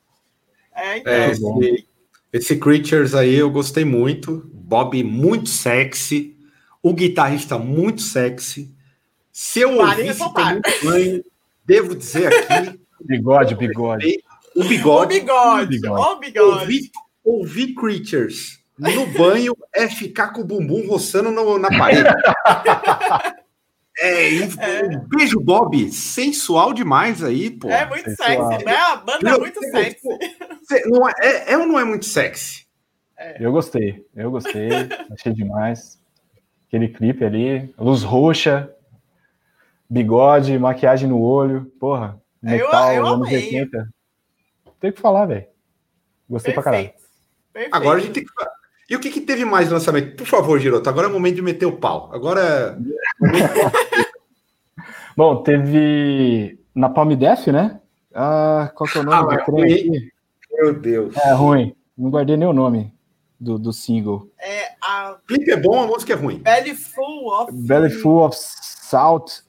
É, 0.75 0.99
então. 0.99 1.13
É, 1.13 1.31
esse, 1.31 1.87
esse 2.33 2.57
Creatures 2.59 3.15
aí 3.15 3.35
eu 3.35 3.51
gostei 3.51 3.85
muito. 3.85 4.51
Bob 4.53 5.03
muito 5.03 5.49
sexy. 5.49 6.37
O 6.83 6.93
guitarrista 6.93 7.59
muito 7.59 8.03
sexy. 8.03 8.75
Se 9.43 9.61
eu 9.61 9.79
ouvisse 9.79 10.23
banho, 10.85 11.25
devo 11.65 11.97
dizer 11.97 12.27
aqui. 12.27 12.79
Bigode, 13.01 13.55
bigode. 13.55 14.23
O 14.55 14.65
bigode. 14.65 15.17
O 15.17 15.21
bigode. 15.21 15.77
O 15.79 16.19
bigode. 16.19 16.61
Ouvir, 16.61 16.91
ouvir 17.25 17.75
Creatures 17.75 18.63
no 18.79 19.07
banho 19.07 19.57
é 19.75 19.89
ficar 19.89 20.35
com 20.35 20.43
o 20.43 20.45
bumbum 20.45 20.87
roçando 20.87 21.31
no, 21.31 21.59
na 21.59 21.69
parede. 21.69 22.05
É, 24.03 24.39
é, 24.39 24.83
um 24.97 25.09
beijo, 25.09 25.39
Bob, 25.41 25.93
sensual 25.93 26.73
demais 26.73 27.23
aí, 27.23 27.51
pô. 27.51 27.69
É 27.69 27.85
muito 27.85 28.09
sensual. 28.09 28.51
sexy, 28.51 28.65
né? 28.65 28.75
A 28.75 28.97
banda 28.97 29.31
é 29.31 29.39
muito 29.39 29.61
sexy. 29.61 30.09
Não 30.87 31.07
é, 31.07 31.13
é, 31.21 31.53
é, 31.53 31.59
ou 31.59 31.67
não 31.67 31.79
é 31.79 31.85
muito 31.85 32.07
sexy? 32.07 32.67
É. 33.19 33.37
Eu 33.39 33.53
gostei, 33.53 34.03
eu 34.17 34.31
gostei, 34.31 34.71
achei 35.11 35.35
demais. 35.35 36.01
Aquele 36.67 36.89
clipe 36.89 37.23
ali, 37.27 37.75
luz 37.77 38.03
roxa, 38.03 38.75
bigode, 39.91 40.57
maquiagem 40.57 41.09
no 41.09 41.21
olho, 41.21 41.65
porra, 41.81 42.21
metal, 42.41 42.93
eu, 42.93 42.99
eu 42.99 43.07
anos 43.07 43.29
80. 43.29 43.91
Tem 44.79 44.93
que 44.93 45.01
falar, 45.01 45.27
velho. 45.27 45.47
Gostei 46.29 46.55
Perfeito. 46.55 46.55
pra 46.55 46.63
caralho. 46.63 46.93
Perfeito. 47.53 47.75
Agora 47.75 47.99
a 47.99 48.01
gente 48.01 48.13
tem 48.13 48.25
que 48.25 48.31
E 48.89 48.95
o 48.95 49.01
que, 49.01 49.11
que 49.11 49.21
teve 49.21 49.45
mais 49.45 49.69
no 49.69 49.75
lançamento? 49.75 50.17
Por 50.17 50.27
favor, 50.27 50.59
Giroto, 50.61 50.89
agora 50.89 51.09
é 51.09 51.11
o 51.11 51.13
momento 51.13 51.35
de 51.35 51.43
meter 51.43 51.67
o 51.67 51.77
pau. 51.77 52.09
Agora. 52.13 52.79
É 53.21 54.11
Bom, 55.17 55.43
teve 55.43 56.59
na 56.75 56.89
Palm 56.89 57.13
Def, 57.15 57.49
né? 57.49 57.81
Ah, 58.15 58.71
qual 58.75 58.89
que 58.89 58.97
é 58.97 59.01
o 59.01 59.05
nome 59.05 59.35
ah, 59.35 59.37
do 59.37 59.45
trem 59.45 59.75
aqui? 59.75 60.13
Meu 60.53 60.73
Deus. 60.73 61.17
É 61.17 61.33
ruim. 61.33 61.75
Não 61.99 62.11
guardei 62.11 62.37
nem 62.37 62.49
o 62.49 62.53
nome 62.53 62.95
do, 63.39 63.59
do 63.59 63.73
single. 63.73 64.31
É, 64.39 64.71
a... 64.81 65.13
O 65.13 65.27
clipe 65.27 65.51
é 65.51 65.57
bom, 65.57 65.83
a 65.83 65.87
música 65.87 66.13
é 66.13 66.17
ruim. 66.17 66.39
Belly 66.39 66.75
Full 66.75 67.29
of... 67.29 67.53
Belly 67.53 67.91
Full 67.91 68.25
of 68.25 68.37
Salt 68.39 69.43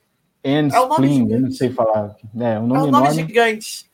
and 0.45 0.69
é 0.73 1.33
eu 1.33 1.41
não 1.41 1.51
sei 1.51 1.69
falar. 1.69 2.15
É, 2.37 2.59
um 2.59 2.67
nome, 2.67 2.79
é 2.79 2.83
um 2.83 2.91
nome 2.91 3.07
enorme, 3.07 3.13
gigante. 3.13 3.91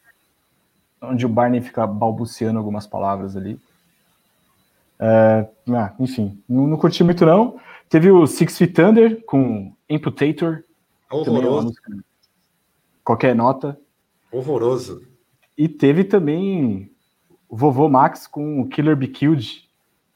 Onde 1.01 1.25
o 1.25 1.29
Barney 1.29 1.61
fica 1.61 1.85
balbuciando 1.85 2.57
algumas 2.57 2.87
palavras 2.87 3.35
ali. 3.35 3.59
É, 4.99 5.47
ah, 5.69 5.93
enfim, 5.99 6.41
não, 6.47 6.65
não, 6.67 6.77
curti 6.77 7.03
muito 7.03 7.25
não. 7.25 7.59
Teve 7.89 8.11
o 8.11 8.25
Six 8.25 8.57
Feet 8.57 8.79
Under 8.79 9.23
com 9.25 9.73
Imputator. 9.89 10.63
Horroroso. 11.09 11.69
É 11.69 11.97
qualquer 13.03 13.35
nota. 13.35 13.79
Horroroso. 14.31 15.07
E 15.57 15.69
teve 15.69 16.03
também 16.03 16.91
o 17.47 17.55
Vovô 17.55 17.87
Max 17.87 18.27
com 18.27 18.67
Killer 18.67 18.95
Be 18.95 19.07
Killed, 19.07 19.69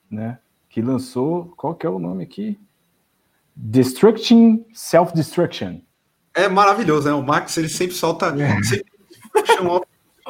né? 0.10 0.40
Que 0.70 0.82
lançou, 0.82 1.54
qual 1.58 1.76
que 1.76 1.86
é 1.86 1.90
o 1.90 2.00
nome 2.00 2.24
aqui? 2.24 2.60
Destructing 3.56 4.66
Self-Destruction. 4.74 5.82
É 6.34 6.48
maravilhoso, 6.48 7.08
né? 7.08 7.14
O 7.14 7.22
Max 7.22 7.58
ele 7.58 7.70
sempre 7.70 7.96
solta, 7.96 8.28
é. 8.28 8.64
sempre 8.64 8.86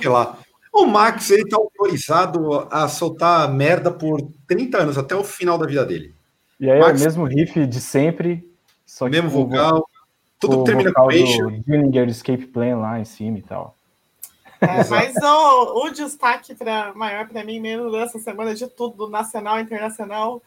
lá. 0.06 0.38
O 0.74 0.86
Max 0.86 1.30
ele 1.30 1.48
tá 1.48 1.58
autorizado 1.58 2.68
a 2.72 2.88
soltar 2.88 3.52
merda 3.52 3.92
por 3.92 4.22
30 4.48 4.78
anos 4.78 4.98
até 4.98 5.16
o 5.16 5.24
final 5.24 5.58
da 5.58 5.68
vida 5.68 5.86
dele. 5.86 6.14
E 6.60 6.70
aí 6.70 6.80
Max... 6.80 7.00
é 7.00 7.04
o 7.04 7.06
mesmo 7.06 7.26
riff 7.26 7.66
de 7.66 7.82
sempre, 7.82 8.50
só 8.86 9.06
que 9.06 9.12
mesmo 9.12 9.30
vogal, 9.30 9.86
tudo 10.40 10.64
termina 10.64 10.92
com 10.94 11.06
o 11.06 11.10
Dillinger 11.10 12.10
Escape 12.10 12.48
Plan 12.48 12.78
lá 12.78 13.00
em 13.00 13.06
cima 13.06 13.38
e 13.38 13.42
tal. 13.42 13.76
É, 14.62 14.84
mas 14.90 15.16
o, 15.18 15.86
o 15.86 15.90
destaque 15.90 16.56
pra, 16.56 16.94
maior 16.94 17.28
para 17.28 17.44
mim 17.44 17.60
mesmo 17.60 17.92
dessa 17.92 18.18
semana 18.20 18.56
de 18.56 18.68
tudo, 18.68 18.96
do 18.96 19.10
nacional 19.10 19.60
e 19.60 19.64
internacional, 19.64 20.42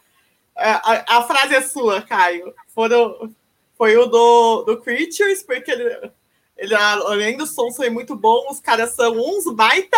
é, 0.57 0.69
a, 0.71 1.17
a, 1.17 1.21
frase 1.23 1.53
é 1.53 1.61
sua, 1.61 2.01
Caio. 2.01 2.53
Foram, 2.73 3.29
foi 3.77 3.95
o 3.97 4.05
do, 4.05 4.63
do 4.63 4.81
Creatures, 4.81 5.43
porque 5.43 5.71
ele, 5.71 6.11
ele, 6.57 6.75
além 6.75 7.37
do 7.37 7.45
som 7.45 7.69
ser 7.69 7.89
muito 7.89 8.15
bom, 8.15 8.47
os 8.49 8.59
caras 8.59 8.91
são 8.95 9.13
uns 9.13 9.53
baita. 9.53 9.97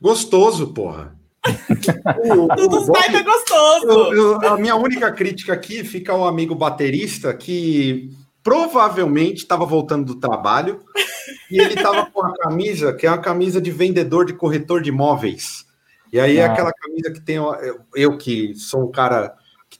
Gostoso, 0.00 0.72
porra. 0.72 1.16
Tudo 2.56 2.80
os 2.80 2.88
baita 2.88 3.22
gostoso. 3.22 3.86
Eu, 3.86 4.40
eu, 4.42 4.48
a 4.48 4.58
minha 4.58 4.74
única 4.74 5.10
crítica 5.12 5.52
aqui 5.52 5.84
fica 5.84 6.12
ao 6.12 6.26
amigo 6.26 6.54
baterista 6.54 7.32
que 7.32 8.10
provavelmente 8.42 9.38
estava 9.38 9.64
voltando 9.64 10.06
do 10.06 10.20
trabalho 10.20 10.80
e 11.50 11.60
ele 11.60 11.74
estava 11.74 12.06
com 12.06 12.24
a 12.24 12.32
camisa 12.36 12.92
que 12.92 13.06
é 13.06 13.10
uma 13.10 13.18
camisa 13.18 13.60
de 13.60 13.70
vendedor 13.70 14.24
de 14.24 14.34
corretor 14.34 14.82
de 14.82 14.90
imóveis. 14.90 15.64
E 16.12 16.20
aí 16.20 16.36
é 16.36 16.42
ah. 16.42 16.44
é 16.44 16.48
aquela 16.48 16.72
camisa 16.72 17.12
que 17.12 17.20
tem 17.20 17.36
eu, 17.36 17.80
eu 17.94 18.18
que 18.18 18.54
sou 18.54 18.84
um 18.84 18.90
cara 18.90 19.34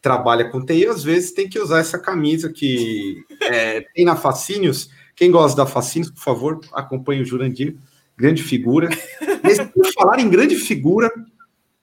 trabalha 0.07 0.49
com 0.49 0.65
TI, 0.65 0.87
às 0.87 1.03
vezes 1.03 1.33
tem 1.33 1.49
que 1.49 1.59
usar 1.59 1.81
essa 1.81 1.99
camisa 1.99 2.49
que 2.49 3.25
é, 3.43 3.81
tem 3.93 4.05
na 4.05 4.15
Facínios. 4.15 4.89
Quem 5.17 5.33
gosta 5.33 5.57
da 5.57 5.67
Facínios, 5.67 6.13
por 6.13 6.23
favor, 6.23 6.61
acompanhe 6.73 7.23
o 7.23 7.25
Jurandir, 7.25 7.77
grande 8.17 8.41
figura. 8.41 8.89
Mas, 9.43 9.59
por 9.59 9.85
falar 9.95 10.21
em 10.21 10.31
grande 10.31 10.55
figura, 10.55 11.11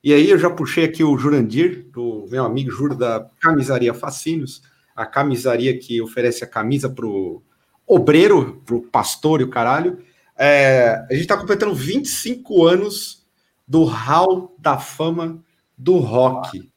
e 0.02 0.14
aí 0.14 0.30
eu 0.30 0.40
já 0.40 0.50
puxei 0.50 0.86
aqui 0.86 1.04
o 1.04 1.18
Jurandir, 1.18 1.90
do 1.92 2.26
meu 2.32 2.46
amigo 2.46 2.72
Juro 2.72 2.96
da 2.96 3.30
Camisaria 3.42 3.94
Facínios, 3.94 4.62
a 4.96 5.06
camisaria 5.06 5.78
que 5.78 6.02
oferece 6.02 6.46
a 6.46 6.48
camisa 6.48 6.90
para 6.90 7.06
o 7.06 7.44
obreiro, 7.86 8.62
para 8.66 8.76
o 8.76 8.84
pastor 8.84 9.42
e 9.42 9.44
o 9.44 9.50
caralho. 9.50 9.98
É, 10.38 11.06
a 11.10 11.14
gente 11.14 11.24
está 11.24 11.36
completando 11.36 11.76
25 11.76 12.66
anos 12.66 13.28
do 13.68 13.84
Hall 13.84 14.56
da 14.58 14.78
Fama 14.78 15.44
do 15.78 15.98
Rock 15.98 16.72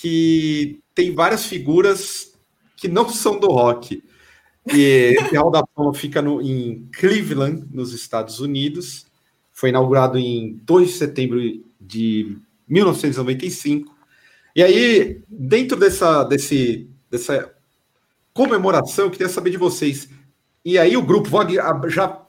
que 0.00 0.80
tem 0.94 1.14
várias 1.14 1.44
figuras 1.44 2.32
que 2.76 2.88
não 2.88 3.08
são 3.10 3.38
do 3.38 3.48
rock. 3.48 4.02
E 4.66 5.16
esse 5.18 5.36
Hall 5.36 5.50
da 5.50 5.64
Fama 5.74 5.94
fica 5.94 6.20
no, 6.20 6.40
em 6.42 6.88
Cleveland, 6.92 7.66
nos 7.72 7.92
Estados 7.92 8.38
Unidos. 8.38 9.06
Foi 9.52 9.70
inaugurado 9.70 10.18
em 10.18 10.60
2 10.62 10.88
de 10.88 10.94
setembro 10.94 11.40
de 11.80 12.36
1995. 12.68 13.96
E 14.54 14.62
aí, 14.62 15.22
dentro 15.28 15.76
dessa, 15.76 16.22
desse, 16.24 16.88
dessa 17.10 17.52
comemoração, 18.34 19.06
eu 19.06 19.10
queria 19.10 19.28
saber 19.28 19.50
de 19.50 19.56
vocês. 19.56 20.08
E 20.64 20.78
aí, 20.78 20.96
o 20.96 21.02
grupo, 21.02 21.30
vou, 21.30 21.42
já 21.88 22.20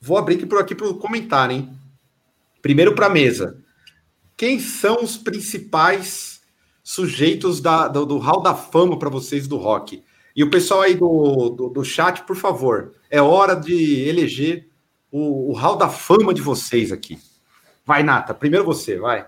vou 0.00 0.18
abrir 0.18 0.42
aqui 0.42 0.54
aqui 0.56 0.74
para 0.74 0.88
o 0.88 0.98
comentário, 0.98 1.56
hein? 1.56 1.72
Primeiro 2.60 2.94
para 2.94 3.06
a 3.06 3.10
mesa. 3.10 3.62
Quem 4.36 4.58
são 4.58 5.02
os 5.02 5.16
principais 5.16 6.27
sujeitos 6.88 7.60
da, 7.60 7.86
do, 7.86 8.06
do 8.06 8.16
hall 8.16 8.40
da 8.40 8.54
fama 8.54 8.98
para 8.98 9.10
vocês 9.10 9.46
do 9.46 9.58
rock. 9.58 10.02
E 10.34 10.42
o 10.42 10.50
pessoal 10.50 10.80
aí 10.80 10.94
do, 10.94 11.50
do, 11.50 11.68
do, 11.68 11.84
chat, 11.84 12.22
por 12.22 12.34
favor, 12.34 12.94
é 13.10 13.20
hora 13.20 13.54
de 13.54 14.08
eleger 14.08 14.70
o, 15.12 15.50
o 15.50 15.52
hall 15.52 15.76
da 15.76 15.90
fama 15.90 16.32
de 16.32 16.40
vocês 16.40 16.90
aqui. 16.90 17.20
Vai, 17.84 18.02
Nata, 18.02 18.32
primeiro 18.32 18.64
você, 18.64 18.98
vai. 18.98 19.26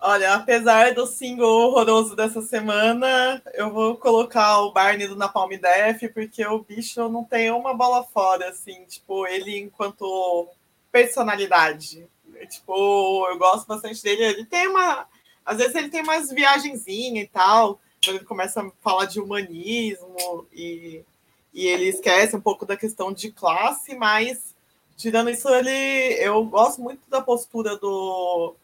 Olha, 0.00 0.34
apesar 0.34 0.92
do 0.92 1.06
single 1.06 1.68
horroroso 1.68 2.16
dessa 2.16 2.42
semana, 2.42 3.40
eu 3.54 3.70
vou 3.70 3.96
colocar 3.96 4.58
o 4.62 4.72
Barney 4.72 5.06
do 5.06 5.14
Napalm 5.14 5.50
Death, 5.50 6.12
porque 6.12 6.44
o 6.44 6.64
bicho 6.64 7.08
não 7.08 7.22
tem 7.22 7.48
uma 7.52 7.74
bola 7.74 8.02
fora, 8.02 8.48
assim, 8.48 8.84
tipo, 8.86 9.24
ele 9.28 9.56
enquanto 9.56 10.48
personalidade. 10.90 12.04
Tipo, 12.50 13.28
eu 13.30 13.38
gosto 13.38 13.68
bastante 13.68 14.02
dele. 14.02 14.24
Ele 14.24 14.44
tem 14.44 14.66
uma 14.66 15.06
às 15.46 15.58
vezes 15.58 15.74
ele 15.76 15.88
tem 15.88 16.02
umas 16.02 16.30
viagenzinhas 16.30 17.24
e 17.24 17.28
tal, 17.28 17.80
quando 18.04 18.16
ele 18.16 18.24
começa 18.24 18.60
a 18.60 18.70
falar 18.82 19.04
de 19.04 19.20
humanismo 19.20 20.46
e, 20.52 21.04
e 21.54 21.66
ele 21.66 21.84
esquece 21.86 22.34
um 22.34 22.40
pouco 22.40 22.66
da 22.66 22.76
questão 22.76 23.12
de 23.12 23.30
classe, 23.30 23.94
mas 23.94 24.54
tirando 24.96 25.30
isso, 25.30 25.48
ele 25.48 26.14
eu 26.20 26.44
gosto 26.44 26.80
muito 26.80 27.08
da 27.08 27.20
postura 27.20 27.76
do, 27.76 28.54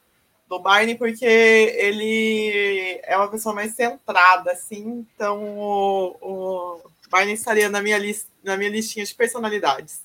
do 0.48 0.58
Barney, 0.58 0.96
porque 0.96 1.24
ele 1.24 3.00
é 3.04 3.16
uma 3.16 3.28
pessoa 3.28 3.54
mais 3.54 3.74
centrada, 3.74 4.50
assim, 4.50 5.06
então 5.14 5.42
o, 5.58 6.16
o 6.20 6.80
Barney 7.08 7.34
estaria 7.34 7.68
na 7.68 7.80
minha, 7.80 7.98
list, 7.98 8.26
na 8.42 8.56
minha 8.56 8.70
listinha 8.70 9.04
de 9.04 9.14
personalidades. 9.14 10.00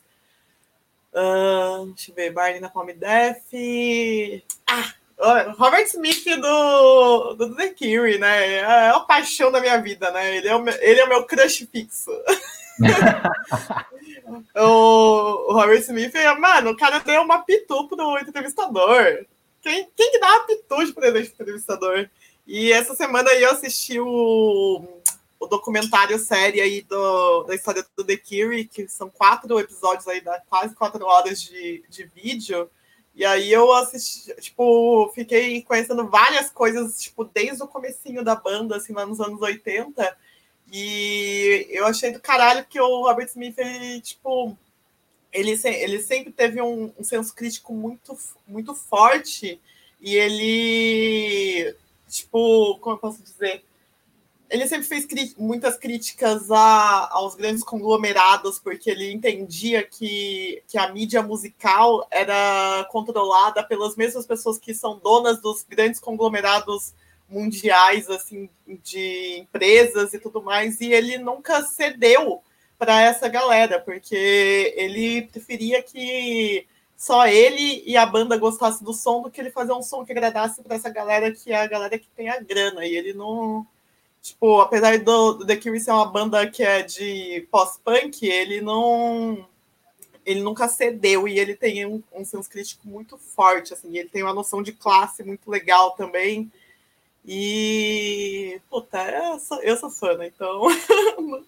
Uh, 1.12 1.88
deixa 1.88 2.12
eu 2.12 2.16
ver, 2.16 2.32
Barney 2.32 2.60
na 2.60 2.70
Palme 2.70 2.94
Def. 2.94 3.44
Ah, 4.68 4.94
Robert 5.58 5.88
Smith 5.88 6.24
do, 6.40 7.34
do 7.34 7.56
The 7.56 7.70
Cure, 7.70 8.20
né? 8.20 8.54
É 8.56 8.90
a 8.90 9.00
paixão 9.00 9.52
da 9.52 9.60
minha 9.60 9.82
vida, 9.82 10.12
né? 10.12 10.38
Ele 10.38 10.48
é 10.48 10.56
o 10.56 10.62
meu, 10.62 10.74
ele 10.80 11.00
é 11.00 11.06
o 11.06 11.10
meu 11.10 11.24
crush 11.24 11.68
fixo. 11.72 12.12
o, 14.56 15.50
o, 15.50 15.54
Robert 15.54 15.80
Smith, 15.80 16.14
mano, 16.40 16.72
o 16.72 16.78
cara 16.78 17.00
deu 17.00 17.24
uma 17.24 17.40
pitu 17.40 17.88
pro 17.88 18.20
entrevistador. 18.20 19.26
Quem, 19.62 19.90
quem 19.96 20.12
que 20.12 20.20
dá 20.20 20.28
uma 20.28 20.46
pitu 20.46 20.94
pro 20.94 21.08
entrevistador? 21.08 22.08
E 22.46 22.72
essa 22.72 22.94
semana 22.96 23.32
aí 23.32 23.42
eu 23.42 23.52
assisti 23.52 24.00
o, 24.00 25.02
o 25.40 25.48
documentário 25.48 26.20
série 26.20 26.62
aí 26.62 26.82
do, 26.82 27.44
da 27.44 27.56
história 27.56 27.84
do 27.96 28.04
The 28.04 28.18
Cure, 28.18 28.66
que 28.66 28.88
são 28.88 29.10
quatro 29.10 29.60
episódios 29.60 30.08
aí, 30.08 30.22
da 30.22 30.40
quase 30.42 30.76
quatro 30.76 31.04
horas 31.06 31.42
de, 31.42 31.84
de 31.90 32.04
vídeo. 32.06 32.70
E 33.18 33.26
aí 33.26 33.52
eu 33.52 33.74
assisti, 33.74 34.32
tipo, 34.40 35.12
fiquei 35.16 35.64
conhecendo 35.64 36.08
várias 36.08 36.52
coisas, 36.52 37.02
tipo, 37.02 37.24
desde 37.24 37.64
o 37.64 37.68
comecinho 37.68 38.24
da 38.24 38.36
banda, 38.36 38.78
assim, 38.78 38.94
lá 38.94 39.08
nos 39.08 39.20
anos 39.20 39.42
80. 39.42 40.16
E 40.72 41.66
eu 41.72 41.88
achei 41.88 42.12
do 42.12 42.20
caralho 42.20 42.64
que 42.70 42.80
o 42.80 43.02
Robert 43.02 43.26
Smith, 43.26 43.58
ele, 43.58 44.02
tipo, 44.02 44.56
ele, 45.34 45.60
ele 45.64 46.00
sempre 46.00 46.32
teve 46.32 46.62
um, 46.62 46.94
um 46.96 47.04
senso 47.04 47.34
crítico 47.34 47.74
muito, 47.74 48.16
muito 48.48 48.76
forte. 48.76 49.60
E 50.00 50.16
ele, 50.16 51.76
tipo, 52.08 52.78
como 52.78 52.98
eu 52.98 53.00
posso 53.00 53.24
dizer? 53.24 53.64
Ele 54.50 54.68
sempre 54.68 54.88
fez 54.88 55.36
muitas 55.38 55.78
críticas 55.78 56.50
a, 56.50 57.10
aos 57.12 57.36
grandes 57.36 57.64
conglomerados, 57.64 58.60
porque 58.60 58.90
ele 58.90 59.12
entendia 59.12 59.84
que, 59.84 60.64
que 60.68 60.78
a 60.78 60.92
mídia 60.92 61.22
musical 61.22 62.08
era 62.10 62.88
controlada 62.90 63.64
pelas 63.64 63.96
mesmas 63.96 64.26
pessoas 64.26 64.58
que 64.58 64.74
são 64.74 64.98
donas 65.00 65.42
dos 65.42 65.66
grandes 65.68 66.00
conglomerados 66.00 66.94
mundiais, 67.30 68.10
assim, 68.10 68.50
de 68.84 69.40
empresas 69.40 70.14
e 70.14 70.20
tudo 70.20 70.42
mais, 70.42 70.80
e 70.80 70.94
ele 70.94 71.18
nunca 71.18 71.62
cedeu 71.64 72.42
para 72.78 73.02
essa 73.02 73.28
galera, 73.28 73.80
porque 73.80 74.74
ele 74.78 75.24
preferia 75.24 75.82
que 75.84 76.66
só 76.96 77.28
ele 77.28 77.84
e 77.86 77.98
a 77.98 78.06
banda 78.06 78.38
gostassem 78.38 78.86
do 78.86 78.94
som 78.94 79.22
do 79.22 79.30
que 79.30 79.42
ele 79.42 79.52
fazer 79.52 79.74
um 79.74 79.84
som 79.84 80.06
que 80.06 80.12
agradasse 80.12 80.64
para 80.64 80.76
essa 80.76 80.90
galera 80.90 81.32
que 81.32 81.52
é 81.52 81.58
a 81.58 81.68
galera 81.68 82.00
que 82.00 82.08
tem 82.16 82.30
a 82.30 82.40
grana, 82.40 82.86
e 82.86 82.96
ele 82.96 83.14
não 83.14 83.68
Tipo, 84.28 84.60
apesar 84.60 85.00
do, 85.00 85.34
do 85.36 85.46
The 85.46 85.56
Cure 85.56 85.80
ser 85.80 85.92
uma 85.92 86.06
banda 86.06 86.46
que 86.50 86.62
é 86.62 86.82
de 86.82 87.48
pós-punk, 87.50 88.26
ele 88.26 88.60
não. 88.60 89.48
Ele 90.26 90.42
nunca 90.42 90.68
cedeu 90.68 91.26
e 91.26 91.40
ele 91.40 91.56
tem 91.56 91.86
um, 91.86 92.04
um 92.12 92.26
senso 92.26 92.50
crítico 92.50 92.86
muito 92.86 93.18
forte, 93.18 93.74
assim, 93.74 93.98
ele 93.98 94.10
tem 94.10 94.24
uma 94.24 94.34
noção 94.34 94.62
de 94.62 94.74
classe 94.74 95.24
muito 95.24 95.50
legal 95.50 95.92
também. 95.92 96.52
E. 97.26 98.60
Puta, 98.70 98.98
eu 99.10 99.40
sou, 99.40 99.62
eu 99.62 99.78
sou 99.78 99.90
fã, 99.90 100.18
né? 100.18 100.28
Então. 100.28 100.64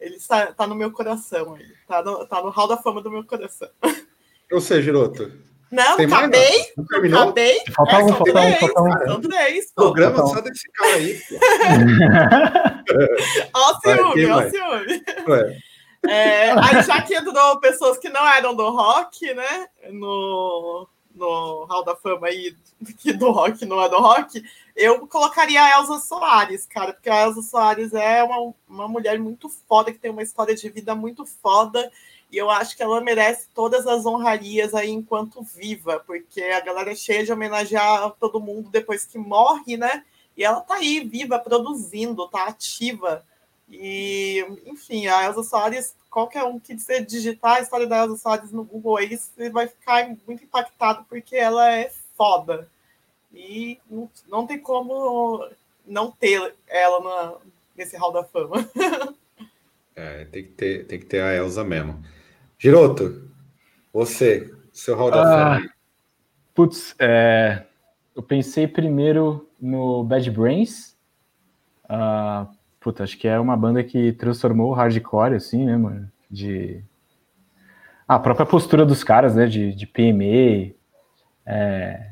ele 0.00 0.16
está, 0.16 0.52
tá 0.52 0.66
no 0.66 0.74
meu 0.74 0.90
coração, 0.90 1.56
ele 1.56 1.74
tá 1.86 2.02
no, 2.02 2.26
tá 2.26 2.42
no 2.42 2.50
hall 2.50 2.66
da 2.66 2.76
fama 2.76 3.00
do 3.00 3.12
meu 3.12 3.22
coração. 3.22 3.68
Ou 4.50 4.60
seja, 4.60 4.82
Giroto, 4.82 5.32
não, 5.70 5.96
Tem 5.96 6.06
acabei. 6.06 6.72
Não 6.76 6.84
terminou? 6.86 7.22
Acabei. 7.24 7.60
Falta 7.74 7.92
é, 7.92 8.04
um, 8.04 8.08
falta 8.08 8.40
um, 8.40 8.54
falta 8.54 8.82
um. 8.82 9.06
São 9.06 9.20
três. 9.20 9.70
Programa 9.74 10.26
só 10.26 10.40
desse 10.40 10.70
cara 10.72 10.94
aí. 10.94 11.20
Ó 13.54 13.70
o 13.70 13.80
ciúme, 13.80 14.26
ó 14.26 14.38
o 14.38 14.50
ciúme. 14.50 15.02
É, 16.08 16.52
aí 16.52 16.82
já 16.82 17.02
que 17.02 17.14
entrou 17.14 17.60
pessoas 17.60 17.98
que 17.98 18.08
não 18.08 18.26
eram 18.26 18.54
do 18.54 18.70
rock, 18.70 19.34
né? 19.34 19.66
No, 19.90 20.88
no 21.14 21.64
Hall 21.64 21.84
da 21.84 21.94
Fama 21.96 22.28
aí, 22.28 22.56
que 22.98 23.12
do 23.12 23.30
rock 23.30 23.66
não 23.66 23.82
é 23.82 23.88
do 23.88 23.98
rock, 23.98 24.42
eu 24.76 25.06
colocaria 25.06 25.62
a 25.62 25.78
Elsa 25.78 25.98
Soares, 25.98 26.66
cara, 26.66 26.92
porque 26.92 27.10
a 27.10 27.24
Elsa 27.24 27.42
Soares 27.42 27.92
é 27.92 28.22
uma, 28.22 28.54
uma 28.68 28.88
mulher 28.88 29.18
muito 29.18 29.50
foda, 29.68 29.92
que 29.92 29.98
tem 29.98 30.10
uma 30.10 30.22
história 30.22 30.54
de 30.54 30.68
vida 30.70 30.94
muito 30.94 31.26
foda 31.26 31.90
e 32.30 32.36
eu 32.36 32.50
acho 32.50 32.76
que 32.76 32.82
ela 32.82 33.00
merece 33.00 33.48
todas 33.54 33.86
as 33.86 34.04
honrarias 34.04 34.74
aí 34.74 34.90
enquanto 34.90 35.42
viva, 35.42 36.02
porque 36.06 36.42
a 36.42 36.60
galera 36.60 36.92
é 36.92 36.94
cheia 36.94 37.24
de 37.24 37.32
homenagear 37.32 38.10
todo 38.20 38.40
mundo 38.40 38.68
depois 38.68 39.06
que 39.06 39.16
morre, 39.16 39.76
né? 39.76 40.04
E 40.36 40.44
ela 40.44 40.60
tá 40.60 40.74
aí, 40.74 41.00
viva, 41.00 41.38
produzindo, 41.38 42.28
tá 42.28 42.44
ativa. 42.46 43.24
E, 43.68 44.46
enfim, 44.66 45.06
a 45.06 45.24
Elsa 45.24 45.42
Soares, 45.42 45.96
qualquer 46.10 46.44
um 46.44 46.60
que 46.60 46.78
você 46.78 47.02
digitar 47.02 47.56
a 47.56 47.60
história 47.60 47.86
da 47.86 48.04
Elsa 48.04 48.16
Soares 48.16 48.52
no 48.52 48.62
Google 48.62 48.98
aí, 48.98 49.16
você 49.16 49.48
vai 49.50 49.66
ficar 49.66 50.06
muito 50.26 50.44
impactado 50.44 51.06
porque 51.08 51.34
ela 51.34 51.72
é 51.72 51.90
foda. 52.14 52.70
E 53.32 53.78
não, 53.90 54.10
não 54.28 54.46
tem 54.46 54.58
como 54.58 55.48
não 55.86 56.10
ter 56.10 56.54
ela 56.66 57.00
na, 57.00 57.36
nesse 57.74 57.96
hall 57.96 58.12
da 58.12 58.22
fama. 58.22 58.68
É, 60.00 60.26
tem 60.26 60.44
que 60.44 60.50
ter, 60.50 60.86
tem 60.86 61.00
que 61.00 61.06
ter 61.06 61.20
a 61.20 61.34
Elsa 61.34 61.64
mesmo. 61.64 62.00
Giroto, 62.58 63.30
você, 63.92 64.52
seu 64.72 64.96
hall 64.96 65.10
da 65.12 65.20
ah, 65.20 65.54
fama. 65.54 65.70
Putz, 66.52 66.94
é, 66.98 67.64
eu 68.16 68.22
pensei 68.22 68.66
primeiro 68.66 69.48
no 69.60 70.02
Bad 70.02 70.28
Brains. 70.32 70.96
Uh, 71.84 72.48
puta, 72.80 73.04
acho 73.04 73.16
que 73.16 73.28
é 73.28 73.38
uma 73.38 73.56
banda 73.56 73.84
que 73.84 74.12
transformou 74.12 74.70
o 74.70 74.74
hardcore, 74.74 75.36
assim, 75.36 75.64
né, 75.64 75.76
mano? 75.76 76.10
De. 76.28 76.82
Ah, 78.08 78.16
a 78.16 78.18
própria 78.18 78.44
postura 78.44 78.84
dos 78.84 79.04
caras, 79.04 79.36
né? 79.36 79.46
De, 79.46 79.72
de 79.72 79.86
PME, 79.86 80.74
é, 81.46 82.10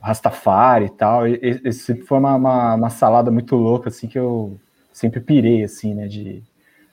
Rastafari 0.00 0.86
e 0.86 0.90
tal. 0.90 1.26
Esse 1.26 1.96
foi 2.02 2.18
uma, 2.18 2.36
uma, 2.36 2.74
uma, 2.74 2.90
salada 2.90 3.32
muito 3.32 3.56
louca, 3.56 3.88
assim, 3.88 4.06
que 4.06 4.18
eu 4.18 4.60
sempre 4.92 5.20
pirei, 5.20 5.64
assim, 5.64 5.92
né? 5.92 6.06
De, 6.06 6.40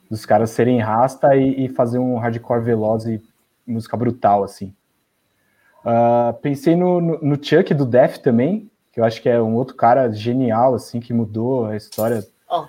dos 0.10 0.26
caras 0.26 0.50
serem 0.50 0.80
rasta 0.80 1.36
e, 1.36 1.66
e 1.66 1.70
fazer 1.70 2.00
um 2.00 2.18
hardcore 2.18 2.64
veloz 2.64 3.06
e 3.06 3.22
música 3.66 3.96
brutal, 3.96 4.44
assim. 4.44 4.74
Uh, 5.80 6.34
pensei 6.42 6.76
no, 6.76 7.00
no, 7.00 7.20
no, 7.22 7.44
Chuck 7.44 7.74
do 7.74 7.86
Def 7.86 8.18
também, 8.18 8.70
que 8.92 9.00
eu 9.00 9.06
acho 9.06 9.22
que 9.22 9.30
é 9.30 9.42
um 9.42 9.56
outro 9.56 9.76
cara 9.76 10.12
genial, 10.12 10.74
assim, 10.74 11.00
que 11.00 11.14
mudou 11.14 11.68
a 11.68 11.78
história 11.78 12.26
oh. 12.50 12.66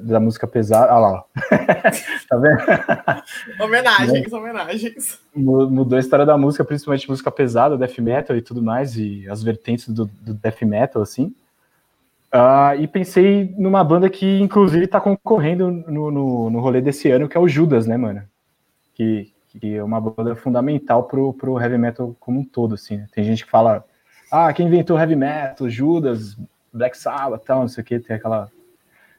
da 0.00 0.18
música 0.18 0.46
pesada. 0.46 0.94
Olha 0.94 1.00
lá, 1.00 1.24
tá 2.28 2.36
vendo? 2.38 3.62
Homenagens, 3.62 4.32
homenagens. 4.32 5.20
Mudou 5.34 5.96
a 5.96 6.00
história 6.00 6.24
da 6.24 6.38
música, 6.38 6.64
principalmente 6.64 7.08
música 7.08 7.30
pesada, 7.30 7.76
death 7.76 7.98
metal 7.98 8.36
e 8.36 8.40
tudo 8.40 8.62
mais, 8.62 8.96
e 8.96 9.28
as 9.28 9.42
vertentes 9.42 9.88
do, 9.88 10.06
do 10.06 10.32
death 10.32 10.62
metal, 10.62 11.02
assim. 11.02 11.34
Uh, 12.34 12.80
e 12.80 12.88
pensei 12.88 13.54
numa 13.56 13.84
banda 13.84 14.10
que, 14.10 14.40
inclusive, 14.40 14.88
tá 14.88 15.00
concorrendo 15.00 15.70
no, 15.70 16.10
no, 16.10 16.50
no 16.50 16.60
rolê 16.60 16.80
desse 16.80 17.08
ano, 17.08 17.28
que 17.28 17.36
é 17.36 17.40
o 17.40 17.46
Judas, 17.46 17.86
né, 17.86 17.96
mano? 17.96 18.24
Que, 18.92 19.32
que 19.46 19.76
é 19.76 19.84
uma 19.84 20.00
banda 20.00 20.34
fundamental 20.34 21.04
pro, 21.04 21.32
pro 21.32 21.60
heavy 21.60 21.78
metal 21.78 22.16
como 22.18 22.40
um 22.40 22.44
todo, 22.44 22.74
assim. 22.74 22.96
Né? 22.96 23.06
Tem 23.14 23.22
gente 23.22 23.44
que 23.44 23.50
fala, 23.50 23.84
ah, 24.32 24.52
quem 24.52 24.66
inventou 24.66 24.98
heavy 24.98 25.14
metal? 25.14 25.68
Judas, 25.68 26.36
Black 26.72 26.98
Sabbath, 26.98 27.44
tal, 27.44 27.60
não 27.60 27.68
sei 27.68 27.82
o 27.82 27.84
que, 27.84 28.00
tem 28.00 28.16
aquela 28.16 28.50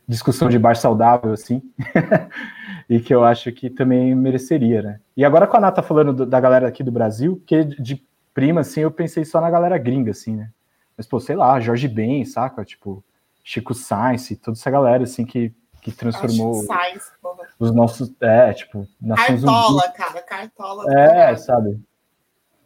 discussão 0.06 0.50
de 0.50 0.60
bar 0.60 0.76
saudável, 0.76 1.32
assim, 1.32 1.62
e 2.90 3.00
que 3.00 3.16
eu 3.16 3.24
acho 3.24 3.50
que 3.54 3.70
também 3.70 4.14
mereceria, 4.14 4.82
né? 4.82 5.00
E 5.16 5.24
agora 5.24 5.48
com 5.48 5.56
a 5.56 5.60
Nata 5.62 5.82
falando 5.82 6.14
do, 6.14 6.26
da 6.26 6.40
galera 6.40 6.68
aqui 6.68 6.84
do 6.84 6.92
Brasil, 6.92 7.42
que 7.46 7.64
de 7.64 8.04
prima, 8.34 8.62
assim, 8.62 8.82
eu 8.82 8.92
pensei 8.92 9.24
só 9.24 9.40
na 9.40 9.50
galera 9.50 9.78
gringa, 9.78 10.12
assim, 10.12 10.36
né? 10.36 10.50
Mas, 10.98 11.06
pô, 11.06 11.20
sei 11.20 11.36
lá, 11.36 11.60
Jorge 11.60 11.88
Ben, 11.88 12.24
saca? 12.26 12.64
Tipo, 12.64 13.04
Chico 13.44 13.74
Sainz, 13.74 14.30
toda 14.42 14.58
essa 14.58 14.72
galera, 14.72 15.04
assim, 15.04 15.26
que, 15.26 15.54
que 15.82 15.92
transformou 15.92 16.64
Sainz, 16.64 17.12
os 17.60 17.74
nossos. 17.74 18.12
É, 18.22 18.54
tipo, 18.54 18.88
Cartola, 19.16 19.82
Zumbi. 19.82 19.94
cara, 19.96 20.22
Cartola. 20.22 20.94
É, 20.94 21.36
sabe? 21.36 21.80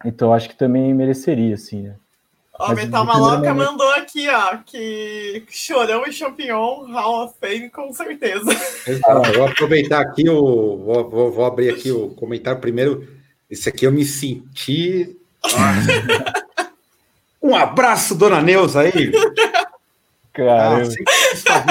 Então, 0.05 0.33
acho 0.33 0.49
que 0.49 0.55
também 0.55 0.93
mereceria, 0.93 1.55
assim, 1.55 1.81
né? 1.81 1.95
Ó, 2.59 2.73
Metal 2.73 3.05
Maloca 3.05 3.53
mandou 3.53 3.89
aqui, 3.93 4.27
ó, 4.29 4.57
que 4.57 5.45
Chorão 5.49 6.05
e 6.05 6.11
Champignon, 6.11 6.91
Hall 6.91 7.25
of 7.25 7.35
Fame, 7.39 7.69
com 7.69 7.93
certeza. 7.93 8.43
vou 9.33 9.47
aproveitar 9.47 10.01
aqui, 10.01 10.29
o, 10.29 10.77
vou, 10.77 11.09
vou, 11.09 11.31
vou 11.31 11.45
abrir 11.45 11.69
aqui 11.69 11.89
o 11.89 12.09
comentário 12.09 12.59
primeiro. 12.59 13.07
Esse 13.49 13.69
aqui 13.69 13.85
eu 13.85 13.91
me 13.93 14.03
senti. 14.03 15.17
Um 17.41 17.55
abraço, 17.55 18.15
dona 18.15 18.41
Neuza 18.41 18.81
aí. 18.81 19.11
Cara, 20.33 20.83
ah? 20.83 21.69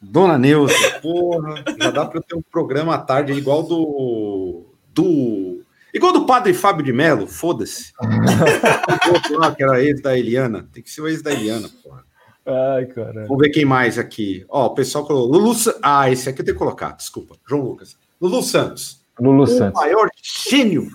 Dona 0.00 0.36
Neuza, 0.36 0.74
porra, 1.00 1.64
já 1.78 1.90
dá 1.90 2.04
para 2.04 2.20
ter 2.20 2.36
um 2.36 2.42
programa 2.42 2.94
à 2.94 2.98
tarde 2.98 3.32
igual 3.32 3.62
do. 3.62 4.66
do 4.92 5.60
igual 5.92 6.12
do 6.12 6.26
padre 6.26 6.52
Fábio 6.52 6.84
de 6.84 6.92
Mello, 6.92 7.26
foda-se. 7.26 7.92
que 9.56 9.62
era 9.62 9.82
ex 9.82 10.02
da 10.02 10.16
Eliana. 10.16 10.68
Tem 10.72 10.82
que 10.82 10.90
ser 10.90 11.00
o 11.00 11.08
ex 11.08 11.22
da 11.22 11.32
Eliana, 11.32 11.68
porra. 11.82 12.04
Ai, 12.46 12.84
cara. 12.86 13.26
Vamos 13.26 13.38
ver 13.38 13.50
quem 13.50 13.64
mais 13.64 13.98
aqui. 13.98 14.44
Ó, 14.48 14.66
o 14.66 14.74
pessoal 14.74 15.06
colocou. 15.06 15.32
Lulu. 15.32 15.56
Ah, 15.82 16.10
esse 16.10 16.28
aqui 16.28 16.42
eu 16.42 16.44
tenho 16.44 16.56
que 16.56 16.62
colocar, 16.62 16.92
desculpa. 16.92 17.36
João 17.48 17.62
Lucas. 17.62 17.96
Lulu 18.20 18.42
Santos. 18.42 19.02
Lulu 19.18 19.44
o 19.44 19.46
Santos. 19.46 19.80
O 19.80 19.82
maior 19.82 20.08
gênio 20.22 20.90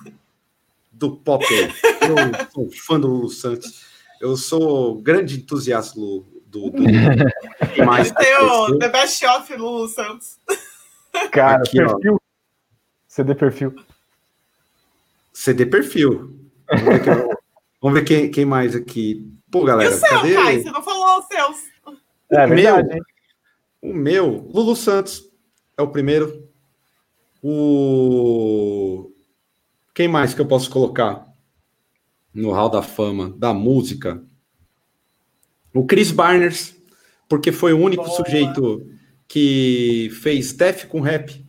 do 0.99 1.15
pop. 1.15 1.45
Eu 2.01 2.51
sou 2.51 2.69
fã 2.71 2.99
do 2.99 3.07
Lulu 3.07 3.29
Santos. 3.29 3.85
Eu 4.19 4.35
sou 4.35 5.01
grande 5.01 5.37
entusiasta 5.37 5.97
do. 5.97 6.25
do, 6.45 6.69
do... 6.69 6.83
mais 7.85 8.11
tem 8.11 8.37
o 8.43 8.77
The 8.77 8.89
Best 8.89 9.25
of 9.25 9.55
Lulu 9.55 9.87
Santos. 9.87 10.37
Cara, 11.31 11.63
Aqui, 11.63 11.77
perfil. 11.77 12.15
Ó. 12.15 12.19
CD 13.07 13.33
perfil. 13.33 13.75
CD 15.33 15.65
perfil. 15.65 16.37
Vamos 16.69 16.85
ver, 16.85 17.03
quem, 17.03 17.13
vamos 17.81 17.99
ver 17.99 18.05
quem, 18.05 18.31
quem, 18.31 18.45
mais 18.45 18.75
aqui. 18.75 19.33
Pô, 19.49 19.63
galera, 19.63 19.89
e 19.89 19.93
o 19.93 19.97
seu, 19.97 20.09
cadê? 20.09 20.35
Kai, 20.35 20.61
você 20.61 20.71
não 20.71 20.83
falou 20.83 21.19
os 21.19 21.25
seus. 21.25 21.57
É, 22.31 22.45
o 22.45 22.49
verdade, 22.49 23.01
meu, 23.81 23.91
o 23.91 23.93
meu, 23.93 24.51
Lulu 24.53 24.75
Santos 24.75 25.23
é 25.77 25.81
o 25.81 25.87
primeiro. 25.87 26.47
O 27.41 29.08
quem 29.99 30.07
mais 30.07 30.33
que 30.33 30.39
eu 30.39 30.45
posso 30.45 30.69
colocar 30.69 31.25
no 32.33 32.53
Hall 32.53 32.69
da 32.69 32.81
Fama 32.81 33.35
da 33.37 33.53
música? 33.53 34.23
O 35.73 35.85
Chris 35.85 36.09
Barners, 36.09 36.73
porque 37.27 37.51
foi 37.51 37.73
o 37.73 37.79
único 37.79 38.05
Boa. 38.05 38.15
sujeito 38.15 38.87
que 39.27 40.09
fez 40.21 40.53
death 40.53 40.87
com 40.87 41.01
rap 41.01 41.45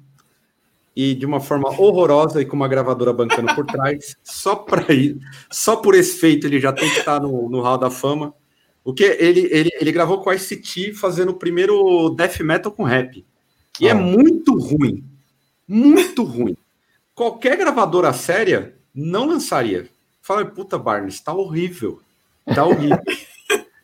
e 0.97 1.15
de 1.15 1.25
uma 1.25 1.39
forma 1.39 1.69
horrorosa 1.69 2.43
e 2.43 2.45
com 2.45 2.57
uma 2.57 2.67
gravadora 2.67 3.13
bancando 3.13 3.55
por 3.55 3.65
trás. 3.65 4.17
Só 4.25 4.57
para 4.57 4.93
ir, 4.93 5.17
só 5.49 5.77
por 5.77 5.95
esse 5.95 6.19
feito 6.19 6.45
ele 6.45 6.59
já 6.59 6.73
tem 6.73 6.91
que 6.91 6.99
estar 6.99 7.21
no, 7.21 7.49
no 7.49 7.61
Hall 7.61 7.79
da 7.79 7.89
Fama. 7.89 8.35
O 8.83 8.93
que 8.93 9.05
ele, 9.05 9.47
ele, 9.53 9.71
ele 9.81 9.93
gravou 9.93 10.23
com 10.23 10.29
a 10.29 10.35
ICT 10.35 10.95
fazendo 10.95 11.29
o 11.29 11.39
primeiro 11.39 12.11
death 12.17 12.41
metal 12.41 12.73
com 12.73 12.83
rap. 12.83 13.25
E 13.81 13.87
é 13.87 13.95
muito 13.95 14.59
ruim. 14.59 15.05
Muito 15.69 16.25
ruim 16.25 16.57
qualquer 17.21 17.55
gravadora 17.55 18.15
séria 18.15 18.73
não 18.95 19.27
lançaria. 19.27 19.87
Fala, 20.23 20.43
puta, 20.43 20.79
Barnes, 20.79 21.21
tá 21.21 21.35
horrível. 21.35 22.01
Tá 22.55 22.65
horrível. 22.65 22.99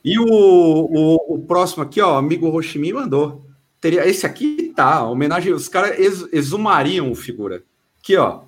e 0.02 0.18
o, 0.18 0.24
o, 0.24 1.34
o, 1.34 1.38
próximo 1.40 1.82
aqui, 1.82 2.00
ó, 2.00 2.16
amigo 2.16 2.48
Roshimi 2.48 2.94
mandou. 2.94 3.44
Teria, 3.78 4.08
esse 4.08 4.24
aqui 4.24 4.72
tá, 4.74 5.04
homenagem, 5.04 5.52
os 5.52 5.68
caras 5.68 5.98
ex, 5.98 6.26
exumariam 6.32 7.10
o 7.10 7.14
figura. 7.14 7.62
Aqui, 8.00 8.16
ó. 8.16 8.40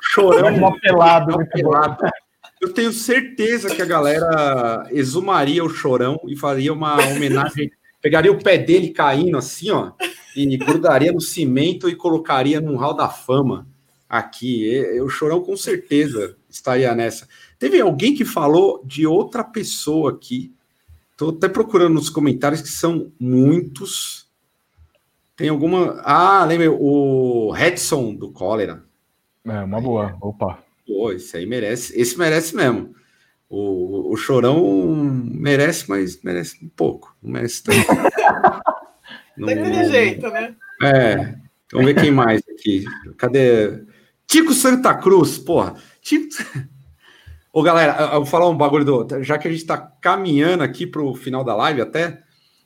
Chorando. 0.00 0.58
pelado, 0.80 1.46
pelado. 1.52 2.02
Eu 2.62 2.72
tenho 2.72 2.94
certeza 2.94 3.74
que 3.74 3.82
a 3.82 3.86
galera 3.86 4.88
exumaria 4.90 5.62
o 5.62 5.68
chorão 5.68 6.18
e 6.26 6.34
faria 6.34 6.72
uma 6.72 6.94
homenagem. 6.94 7.70
Pegaria 8.00 8.32
o 8.32 8.42
pé 8.42 8.56
dele 8.56 8.88
caindo 8.88 9.36
assim, 9.36 9.70
ó, 9.70 9.92
e 10.34 10.56
grudaria 10.56 11.12
no 11.12 11.20
cimento 11.20 11.88
e 11.88 11.94
colocaria 11.94 12.60
num 12.60 12.76
hall 12.76 12.94
da 12.94 13.08
fama 13.08 13.66
aqui. 14.08 14.64
Eu, 14.64 15.08
Chorão 15.08 15.40
com 15.40 15.56
certeza 15.56 16.36
estaria 16.48 16.94
nessa. 16.94 17.28
Teve 17.58 17.80
alguém 17.80 18.14
que 18.14 18.24
falou 18.24 18.82
de 18.84 19.06
outra 19.06 19.42
pessoa 19.42 20.12
aqui. 20.12 20.52
Estou 21.12 21.30
até 21.30 21.48
procurando 21.48 21.94
nos 21.94 22.10
comentários 22.10 22.60
que 22.60 22.68
são 22.68 23.12
muitos. 23.18 24.28
Tem 25.36 25.48
alguma. 25.48 26.00
Ah, 26.04 26.44
lembra 26.44 26.70
o 26.72 27.50
Redson 27.52 28.14
do 28.14 28.30
Cólera. 28.30 28.84
É, 29.44 29.60
uma 29.60 29.80
boa. 29.80 30.16
Opa. 30.20 30.58
Pô, 30.86 31.12
esse 31.12 31.36
aí 31.36 31.46
merece. 31.46 31.98
Esse 31.98 32.18
merece 32.18 32.54
mesmo. 32.54 32.94
O, 33.48 34.12
o 34.12 34.16
Chorão 34.16 34.94
merece, 34.94 35.88
mas 35.88 36.20
merece 36.22 36.64
um 36.64 36.68
pouco. 36.68 37.16
Não 37.22 37.32
merece 37.32 37.62
tanto. 37.62 37.86
Daquele 39.36 39.84
jeito, 39.90 40.28
né? 40.28 40.54
É. 40.82 41.34
Vamos 41.72 41.86
ver 41.86 42.00
quem 42.00 42.10
mais 42.10 42.42
aqui. 42.48 42.84
Cadê? 43.16 43.84
Tico 44.26 44.52
Santa 44.52 44.94
Cruz, 44.94 45.38
porra. 45.38 45.74
Tico. 46.00 46.28
Ô, 47.52 47.62
galera, 47.62 47.96
eu 48.12 48.16
vou 48.16 48.26
falar 48.26 48.48
um 48.48 48.56
bagulho 48.56 48.84
do. 48.84 49.22
Já 49.22 49.38
que 49.38 49.48
a 49.48 49.50
gente 49.50 49.60
está 49.60 49.78
caminhando 49.78 50.62
aqui 50.62 50.86
para 50.86 51.02
o 51.02 51.14
final 51.14 51.44
da 51.44 51.54
live, 51.54 51.80
até 51.80 52.22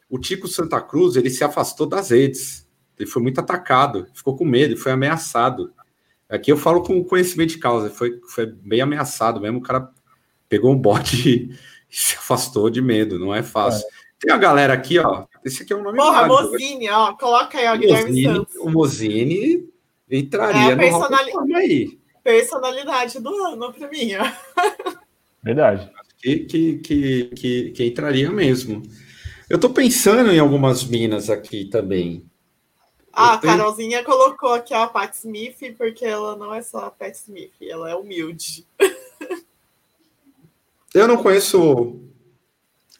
o 0.09 0.19
Tico 0.19 0.49
Santa 0.49 0.81
Cruz 0.81 1.17
ele 1.17 1.31
se 1.31 1.45
afastou 1.45 1.87
das 1.87 2.11
redes. 2.11 2.67
Ele 2.99 3.09
foi 3.09 3.23
muito 3.23 3.39
atacado, 3.39 4.07
ficou 4.15 4.37
com 4.37 4.45
medo, 4.45 4.77
foi 4.77 4.93
ameaçado. 4.93 5.73
Aqui 6.29 6.51
eu 6.51 6.57
falo 6.57 6.83
com 6.83 7.05
conhecimento 7.05 7.51
de 7.51 7.59
causa, 7.59 7.91
foi, 7.91 8.21
foi 8.29 8.47
bem 8.47 8.81
ameaçado 8.81 9.41
mesmo. 9.41 9.59
O 9.59 9.63
cara 9.63 9.91
pegou 10.49 10.73
um 10.73 10.79
bote 10.79 11.51
se 11.89 12.17
afastou 12.17 12.69
de 12.69 12.83
medo, 12.83 13.19
não 13.19 13.35
é 13.35 13.43
fácil. 13.43 13.87
É. 13.87 13.91
Tem 14.21 14.35
a 14.35 14.39
galera 14.39 14.73
aqui, 14.73 14.99
ó. 14.99 15.27
Esse 15.49 15.63
aqui 15.63 15.73
é 15.73 15.77
um 15.77 15.83
nome 15.83 15.97
Porra, 15.97 16.29
válido, 16.29 16.53
Mozini, 16.53 16.91
ó. 16.91 17.15
Coloca 17.15 17.59
aí, 17.59 17.67
ó, 17.67 17.77
Guilherme 17.77 18.23
Santos. 18.23 18.55
O 18.57 18.71
Mozini 18.71 19.69
entraria 20.11 20.73
é 20.73 20.75
no 20.75 20.81
personali... 20.81 21.57
aí. 21.57 21.99
Personalidade 22.23 23.19
do 23.19 23.35
ano 23.47 23.73
para 23.73 23.89
mim, 23.89 24.11
ó. 24.17 24.31
Verdade. 25.43 25.91
Que, 26.19 26.41
que, 26.41 26.79
que, 26.79 27.25
que, 27.35 27.71
que 27.71 27.87
entraria 27.87 28.31
mesmo. 28.31 28.83
Eu 29.49 29.57
estou 29.57 29.71
pensando 29.71 30.31
em 30.31 30.39
algumas 30.39 30.85
minas 30.85 31.31
aqui 31.31 31.65
também. 31.65 32.29
Ah, 33.11 33.35
a 33.35 33.39
Carolzinha 33.39 34.05
colocou 34.05 34.53
aqui 34.53 34.75
a 34.75 34.87
Pat 34.87 35.15
Smith, 35.15 35.75
porque 35.79 36.05
ela 36.05 36.37
não 36.37 36.55
é 36.55 36.61
só 36.61 36.81
a 36.81 36.91
Pat 36.91 37.15
Smith, 37.15 37.55
ela 37.63 37.91
é 37.91 37.95
humilde. 37.95 38.67
Eu 40.95 41.09
não 41.09 41.17
conheço 41.17 42.01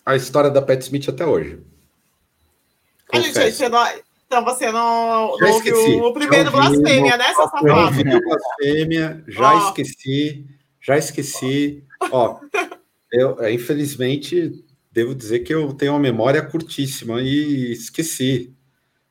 a 0.05 0.17
história 0.17 0.51
da 0.51 0.63
Pat 0.63 0.81
Smith 0.81 1.09
até 1.09 1.27
hoje. 1.27 1.61
Gente, 3.15 3.69
não... 3.69 3.87
então 4.27 4.45
você 4.45 4.71
não, 4.71 5.37
não 5.39 5.53
ouviu 5.53 6.05
o 6.05 6.13
primeiro 6.13 6.51
blasfêmia, 6.51 7.17
né, 7.17 7.25
seu 7.35 7.45
safado? 7.45 7.67
Já 7.67 7.85
ouvi 7.85 8.05
blasfêmia, 8.05 9.25
já 9.27 9.55
oh. 9.55 9.69
esqueci, 9.69 10.47
já 10.81 10.99
esqueci. 10.99 11.85
Ó, 12.11 12.41
eu, 13.13 13.43
é, 13.43 13.53
infelizmente, 13.53 14.53
devo 14.93 15.15
dizer 15.15 15.41
que 15.41 15.55
eu 15.55 15.73
tenho 15.73 15.93
uma 15.93 15.99
memória 15.99 16.43
curtíssima 16.43 17.21
e 17.23 17.73
esqueci. 17.73 18.55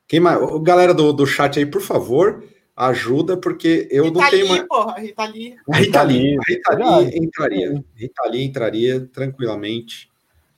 Quem 0.08 0.20
mais? 0.20 0.40
Galera 0.62 0.94
do, 0.94 1.12
do 1.12 1.26
chat 1.26 1.58
aí, 1.60 1.66
por 1.66 1.82
favor, 1.82 2.44
ajuda, 2.76 3.36
porque 3.36 3.88
eu 3.92 4.06
Rita 4.06 4.20
não 4.20 4.30
tenho 4.30 4.48
mais. 4.48 4.64
Porra, 4.64 5.00
Rita 5.00 5.26
Lee. 5.26 5.56
A 5.72 5.78
Rita 5.78 6.04
Lee, 6.04 6.38
Rita 6.48 6.76
Lee 6.76 7.18
entraria. 7.18 7.84
Rita 7.96 8.24
Lee 8.30 8.44
entraria 8.44 9.10
tranquilamente. 9.12 10.10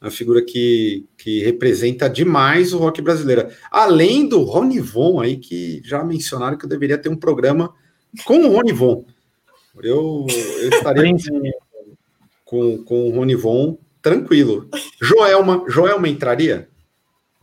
Uma 0.01 0.11
figura 0.11 0.41
que, 0.41 1.05
que 1.17 1.43
representa 1.43 2.09
demais 2.09 2.73
o 2.73 2.77
rock 2.77 3.01
brasileiro. 3.01 3.49
Além 3.69 4.27
do 4.27 4.43
Rony 4.43 4.79
Von 4.79 5.19
aí, 5.19 5.35
que 5.37 5.81
já 5.83 6.03
mencionaram 6.03 6.57
que 6.57 6.65
eu 6.65 6.69
deveria 6.69 6.97
ter 6.97 7.09
um 7.09 7.17
programa 7.17 7.73
com 8.23 8.39
o 8.39 8.53
Rony 8.53 8.71
Von. 8.71 9.05
Eu, 9.81 10.25
eu 10.61 10.69
estaria 10.69 11.13
com, 12.45 12.83
com 12.83 13.09
o 13.09 13.11
Rony 13.11 13.35
Von 13.35 13.77
tranquilo. 14.01 14.69
Joelma, 15.01 15.65
Joelma 15.67 16.07
entraria? 16.07 16.69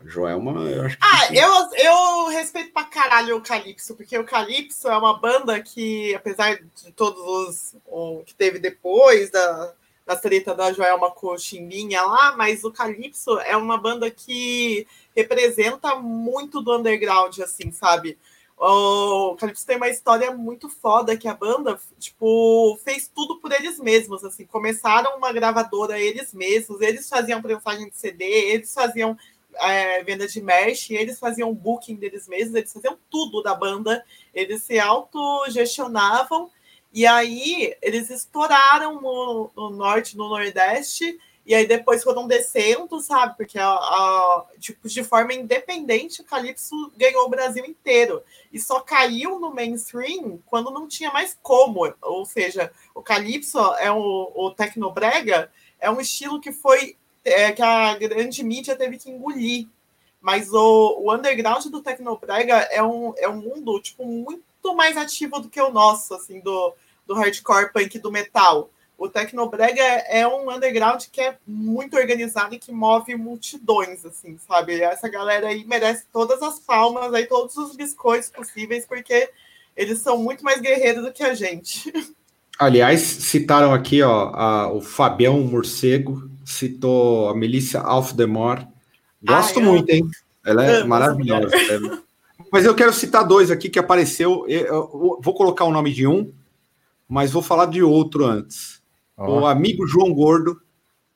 Joelma, 0.05 0.63
eu 0.71 0.83
acho 0.85 0.97
que. 0.97 1.05
Ah, 1.05 1.35
eu, 1.35 1.85
eu 1.85 2.29
respeito 2.29 2.73
pra 2.73 2.85
caralho 2.85 3.37
o 3.37 3.41
Calypso, 3.41 3.95
porque 3.95 4.17
o 4.17 4.25
Calypso 4.25 4.89
é 4.89 4.97
uma 4.97 5.19
banda 5.19 5.61
que, 5.61 6.15
apesar 6.15 6.55
de 6.57 6.93
todos 6.93 7.21
os 7.21 7.77
o, 7.87 8.23
que 8.25 8.35
teve 8.35 8.59
depois 8.59 9.31
da, 9.31 9.75
da 10.07 10.15
treta 10.15 10.55
da 10.55 10.73
Joelma 10.73 11.13
Chimbinha 11.37 12.01
lá, 12.03 12.37
mas 12.37 12.63
o 12.63 12.71
Calypso 12.71 13.41
é 13.41 13.57
uma 13.57 13.77
banda 13.77 14.09
que 14.09 14.87
representa 15.15 15.97
muito 15.97 16.63
do 16.63 16.77
underground, 16.77 17.37
assim, 17.41 17.73
sabe? 17.73 18.17
O 18.57 19.37
Calypso 19.37 19.67
tem 19.67 19.77
uma 19.77 19.89
história 19.89 20.31
muito 20.31 20.71
foda 20.71 21.17
que 21.17 21.27
a 21.27 21.35
banda, 21.35 21.79
tipo, 21.99 22.79
fez 22.85 23.11
tudo 23.13 23.41
por 23.41 23.53
eles 23.53 23.81
mesmos, 23.81 24.25
assim, 24.25 24.47
começaram 24.47 25.19
uma 25.19 25.33
gravadora 25.33 25.99
eles 25.99 26.33
mesmos, 26.33 26.81
eles 26.81 27.09
faziam 27.09 27.43
prensagem 27.43 27.91
de 27.91 27.97
CD, 27.99 28.25
eles 28.25 28.73
faziam 28.73 29.19
é, 29.57 30.05
venda 30.05 30.27
de 30.29 30.41
merch, 30.41 30.91
eles 30.91 31.19
faziam 31.19 31.53
booking 31.53 31.97
deles 31.97 32.29
mesmos, 32.29 32.55
eles 32.55 32.73
faziam 32.73 32.97
tudo 33.11 33.43
da 33.43 33.55
banda, 33.55 34.05
eles 34.33 34.63
se 34.63 34.79
autogestionavam, 34.79 36.51
e 36.97 37.07
aí 37.07 37.77
eles 37.83 38.09
estouraram 38.09 38.99
no, 39.03 39.51
no 39.55 39.69
norte, 39.69 40.17
no 40.17 40.31
nordeste, 40.31 41.21
e 41.45 41.55
aí 41.55 41.67
depois 41.67 42.03
foram 42.03 42.27
descendo, 42.27 42.99
sabe? 43.01 43.37
Porque 43.37 43.59
a, 43.59 43.69
a, 43.69 44.47
tipo, 44.59 44.89
de 44.89 45.05
forma 45.05 45.35
independente, 45.35 46.23
o 46.23 46.25
Calypso 46.25 46.91
ganhou 46.97 47.27
o 47.27 47.29
Brasil 47.29 47.67
inteiro. 47.67 48.23
E 48.51 48.59
só 48.59 48.81
caiu 48.81 49.39
no 49.39 49.55
mainstream 49.55 50.39
quando 50.47 50.71
não 50.71 50.89
tinha 50.89 51.13
mais 51.13 51.39
como. 51.43 51.95
Ou 52.01 52.25
seja, 52.25 52.73
o 52.95 53.03
Calypso 53.03 53.59
é 53.75 53.93
o, 53.93 54.33
o 54.35 54.51
Tecnobrega, 54.53 55.53
é 55.79 55.91
um 55.91 56.01
estilo 56.01 56.41
que 56.41 56.51
foi 56.51 56.97
é, 57.23 57.53
que 57.53 57.61
a 57.61 57.95
grande 57.99 58.43
mídia 58.43 58.75
teve 58.75 58.97
que 58.97 59.11
engolir. 59.11 59.69
Mas 60.19 60.51
o, 60.51 61.03
o 61.03 61.15
underground 61.15 61.67
do 61.67 61.83
Tecnobrega 61.83 62.55
é 62.71 62.83
um, 62.83 63.13
é 63.19 63.29
um 63.29 63.37
mundo 63.37 63.79
tipo, 63.83 64.03
muito 64.03 64.75
mais 64.75 64.97
ativo 64.97 65.39
do 65.41 65.51
que 65.51 65.61
o 65.61 65.71
nosso, 65.71 66.15
assim, 66.15 66.41
do, 66.41 66.75
do 67.07 67.15
hardcore 67.15 67.73
punk 67.73 67.99
do 67.99 68.11
metal 68.11 68.71
o 68.99 69.09
Tecnobrega 69.09 69.83
é 69.83 70.27
um 70.27 70.51
underground 70.51 71.03
que 71.13 71.21
é 71.21 71.37
muito 71.47 71.97
organizado 71.97 72.55
e 72.55 72.59
que 72.59 72.73
move 72.73 73.15
multidões, 73.15 74.05
assim, 74.07 74.39
sabe? 74.49 74.81
Essa 74.81 75.07
galera 75.09 75.49
aí 75.49 75.65
merece 75.67 76.05
todas 76.11 76.43
as 76.43 76.59
palmas, 76.59 77.13
aí 77.13 77.27
todos 77.27 77.57
os 77.59 77.77
biscoitos 77.77 78.31
possíveis, 78.31 78.87
porque 78.87 79.29
eles 79.77 79.99
são 79.99 80.17
muito 80.17 80.43
mais 80.43 80.63
guerreiros 80.63 81.05
do 81.05 81.13
que 81.13 81.23
a 81.23 81.35
gente. 81.35 81.93
Aliás, 82.59 83.01
citaram 83.03 83.75
aqui 83.75 84.01
ó, 84.03 84.31
a, 84.35 84.73
o 84.73 84.81
Fabião 84.81 85.41
Morcego, 85.41 86.31
citou 86.43 87.29
a 87.29 87.37
Melissa 87.37 87.81
Alfdemor. 87.81 88.67
Gosto 89.23 89.61
muito, 89.61 89.91
hein? 89.91 90.09
Ela 90.43 90.65
é 90.65 90.77
Amo 90.77 90.89
maravilhosa. 90.89 91.51
Mas 92.51 92.65
eu 92.65 92.75
quero 92.75 92.95
citar 92.95 93.27
dois 93.27 93.51
aqui 93.51 93.69
que 93.69 93.79
apareceu. 93.79 94.47
Eu 94.49 95.19
vou 95.21 95.35
colocar 95.35 95.67
o 95.67 95.73
nome 95.73 95.93
de 95.93 96.07
um, 96.07 96.33
mas 97.09 97.31
vou 97.31 97.43
falar 97.43 97.67
de 97.67 97.83
outro 97.83 98.25
antes. 98.25 98.83
Oh. 99.17 99.41
O 99.41 99.47
amigo 99.47 99.87
João 99.87 100.13
Gordo, 100.13 100.61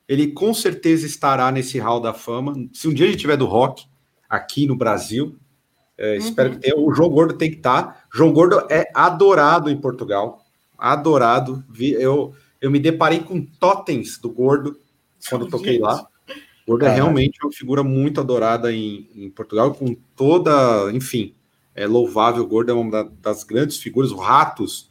ele 0.08 0.28
com 0.28 0.54
certeza 0.54 1.06
estará 1.06 1.50
nesse 1.50 1.78
hall 1.78 2.00
da 2.00 2.14
fama. 2.14 2.54
Se 2.72 2.88
um 2.88 2.94
dia 2.94 3.06
a 3.06 3.10
gente 3.10 3.20
tiver 3.20 3.36
do 3.36 3.46
rock 3.46 3.84
aqui 4.28 4.66
no 4.66 4.76
Brasil, 4.76 5.36
é, 5.98 6.12
uhum. 6.12 6.16
espero 6.16 6.50
que 6.52 6.58
tenha. 6.58 6.78
O 6.78 6.94
João 6.94 7.10
Gordo 7.10 7.34
tem 7.34 7.50
que 7.50 7.58
estar. 7.58 7.82
Tá. 7.82 8.02
João 8.12 8.32
Gordo 8.32 8.66
é 8.70 8.90
adorado 8.94 9.68
em 9.68 9.76
Portugal. 9.76 10.44
Adorado. 10.78 11.62
Eu, 11.78 12.34
eu 12.60 12.70
me 12.70 12.78
deparei 12.78 13.20
com 13.20 13.44
totens 13.44 14.18
do 14.18 14.30
Gordo 14.30 14.78
quando 15.28 15.44
oh, 15.44 15.48
toquei 15.48 15.74
gente. 15.74 15.82
lá. 15.82 16.06
O 16.66 16.72
Gordo 16.72 16.86
é 16.86 16.94
realmente 16.94 17.38
uma 17.42 17.52
figura 17.52 17.82
muito 17.82 18.20
adorada 18.20 18.72
em, 18.72 19.10
em 19.14 19.28
Portugal, 19.28 19.74
com 19.74 19.94
toda, 20.16 20.90
enfim, 20.92 21.34
é 21.74 21.86
louvável. 21.86 22.44
O 22.44 22.46
Gordo 22.46 22.70
é 22.70 22.74
uma 22.74 23.04
das 23.20 23.44
grandes 23.44 23.76
figuras. 23.76 24.10
O 24.10 24.16
Ratos 24.16 24.89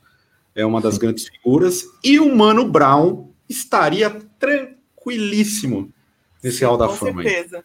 é 0.60 0.66
uma 0.66 0.82
das 0.82 0.98
grandes 0.98 1.28
figuras, 1.28 1.86
e 2.04 2.20
o 2.20 2.36
Mano 2.36 2.68
Brown 2.68 3.30
estaria 3.48 4.10
tranquilíssimo 4.38 5.92
nesse 6.44 6.64
Hall 6.64 6.78
da 6.78 6.90
Fama. 6.90 7.24
Com 7.24 7.30
certeza, 7.30 7.58
aí. 7.58 7.64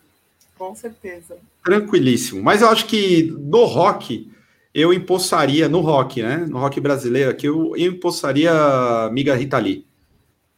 com 0.57 0.75
certeza. 0.75 1.37
Tranquilíssimo. 1.65 2.43
Mas 2.43 2.63
eu 2.63 2.69
acho 2.69 2.87
que 2.87 3.35
no 3.39 3.65
rock, 3.65 4.31
eu 4.73 4.93
empossaria, 4.93 5.69
no 5.69 5.81
rock, 5.81 6.23
né? 6.23 6.47
No 6.49 6.59
rock 6.59 6.81
brasileiro 6.81 7.31
aqui, 7.31 7.47
eu, 7.47 7.77
eu 7.77 7.93
empossaria 7.93 8.53
a 8.53 9.07
amiga 9.07 9.35
Rita 9.35 9.59
Lee. 9.59 9.87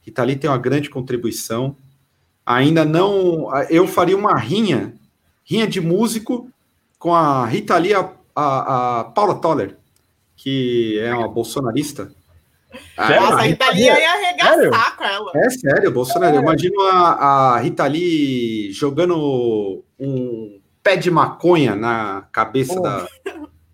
Rita 0.03 0.23
Lee 0.23 0.37
tem 0.37 0.49
uma 0.49 0.59
grande 0.59 0.91
contribuição. 0.91 1.77
Ainda 2.45 2.85
não. 2.85 3.49
Eu 3.69 3.87
faria 3.89 4.17
uma 4.17 4.39
rinha, 4.39 4.95
rinha 5.45 5.67
de 5.67 5.81
músico 5.81 6.49
com 6.99 7.15
a 7.15 7.45
Rita 7.47 7.77
Lee, 7.77 7.95
a, 7.95 8.13
a, 8.35 9.01
a 9.01 9.05
Paula 9.05 9.35
Toller, 9.37 9.77
que 10.37 10.99
é 10.99 11.15
uma 11.15 11.29
bolsonarista. 11.29 12.13
Ah, 12.97 13.21
Nossa, 13.21 13.37
a 13.37 13.43
Rita 13.43 13.71
Lee 13.71 13.83
ia 13.85 14.13
arregaçar 14.13 14.55
sério? 14.55 14.71
com 14.97 15.05
ela. 15.05 15.33
É 15.35 15.51
sério, 15.51 15.91
Bolsonaro. 15.91 16.35
É. 16.35 16.39
Eu 16.39 16.43
imagino 16.43 16.81
a, 16.83 17.55
a 17.55 17.59
Rita 17.59 17.87
Lee 17.87 18.73
jogando 18.73 19.85
um 19.99 20.61
pé 20.83 20.97
de 20.97 21.11
maconha 21.11 21.75
na 21.75 22.29
cabeça 22.33 22.81
da 22.81 23.07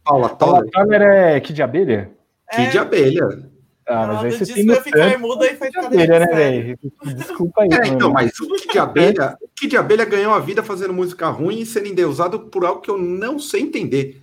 Paula 0.03 0.29
Toller. 0.31 0.71
Paula 0.71 0.89
Toller 0.89 1.03
é 1.03 1.41
que 1.41 1.53
de 1.53 1.63
abelha? 1.63 2.11
Que 2.51 2.67
de 2.67 2.79
abelha. 2.79 3.53
Ah, 3.87 4.07
mas 4.07 4.25
aí 4.25 4.33
você 4.33 4.55
tem 4.55 4.65
no 4.65 4.77
ficar 4.77 5.19
muda 5.19 5.47
e 5.47 5.71
de 5.71 5.79
abelha, 5.79 6.19
né, 6.21 6.27
velho? 6.27 6.79
Desculpa 7.17 7.63
aí. 7.63 7.69
É, 7.73 7.89
então, 7.89 8.11
mas 8.11 8.39
o 8.39 8.49
que 8.49 8.73
de 8.73 8.79
abelha, 8.79 9.37
o 9.43 9.69
de 9.69 9.77
abelha 9.77 10.05
ganhou 10.05 10.33
a 10.33 10.39
vida 10.39 10.63
fazendo 10.63 10.95
música 10.95 11.29
ruim 11.29 11.61
e 11.61 11.67
sendo 11.67 11.89
endeusado 11.89 12.41
por 12.41 12.65
algo 12.65 12.81
que 12.81 12.91
eu 12.91 12.97
não 12.97 13.39
sei 13.39 13.63
entender. 13.63 14.23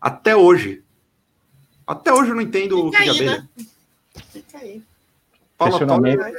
Até 0.00 0.34
hoje. 0.36 0.82
Até 1.86 2.12
hoje 2.12 2.30
eu 2.30 2.34
não 2.34 2.42
entendo 2.42 2.76
Fica 2.76 2.88
o 2.88 2.90
que 2.90 3.02
de 3.04 3.10
abelha. 3.10 3.38
Né? 3.38 3.66
Fica 4.32 4.58
aí. 4.58 4.82
Paula 5.56 5.86
Toller 5.86 6.34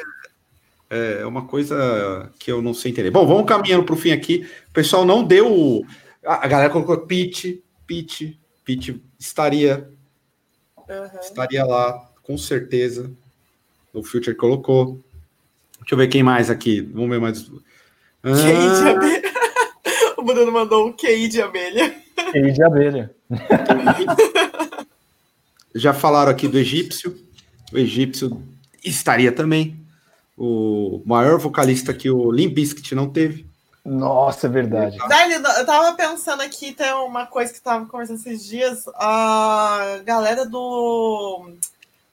é, 0.90 1.20
é 1.22 1.26
uma 1.26 1.46
coisa 1.46 2.32
que 2.40 2.52
eu 2.52 2.62
não 2.62 2.74
sei 2.74 2.92
entender. 2.92 3.12
Bom, 3.12 3.26
vamos 3.26 3.46
caminhando 3.46 3.84
para 3.84 3.94
o 3.94 3.98
fim 3.98 4.12
aqui. 4.12 4.48
O 4.70 4.74
pessoal 4.74 5.06
não 5.06 5.24
deu. 5.24 5.86
A 6.26 6.48
galera 6.48 6.70
colocou 6.70 6.98
Pete, 7.00 7.64
Pete, 7.86 8.40
Pete 8.64 9.02
estaria. 9.20 9.90
Uhum. 10.88 11.20
Estaria 11.20 11.66
lá, 11.66 12.10
com 12.24 12.38
certeza. 12.38 13.12
O 13.94 14.04
Future 14.04 14.36
colocou. 14.36 15.02
Deixa 15.80 15.96
eu 15.96 15.98
ver 15.98 16.08
quem 16.08 16.24
mais 16.24 16.50
aqui. 16.50 16.82
Vamos 16.82 17.10
ver 17.10 17.20
mais. 17.20 17.52
Ah... 18.24 18.30
QI 18.32 18.82
de 18.82 18.90
abelha. 18.90 19.28
O 20.18 20.24
Bruno 20.24 20.52
mandou 20.52 20.88
um 20.88 20.92
QI 20.92 21.28
de 21.28 21.42
abelha. 21.42 21.96
QI 22.32 22.52
de 22.52 22.64
abelha. 22.64 23.16
Já 25.76 25.94
falaram 25.94 26.32
aqui 26.32 26.48
do 26.48 26.58
egípcio. 26.58 27.27
O 27.72 27.78
egípcio 27.78 28.42
estaria 28.84 29.32
também. 29.32 29.78
o 30.38 31.02
maior 31.06 31.40
vocalista 31.40 31.94
que 31.94 32.10
o 32.12 32.32
Limp 32.32 32.54
Bizkit 32.54 32.94
não 32.94 33.10
teve. 33.10 33.48
Nossa, 33.84 34.48
é 34.48 34.50
verdade. 34.50 34.98
eu 34.98 35.66
tava 35.66 35.96
pensando 35.96 36.42
aqui, 36.42 36.74
tem 36.74 36.92
uma 36.94 37.26
coisa 37.26 37.54
que 37.54 37.62
tava 37.62 37.86
conversando 37.86 38.20
esses 38.20 38.46
dias, 38.46 38.86
a 38.96 40.02
galera 40.04 40.46
do, 40.46 41.54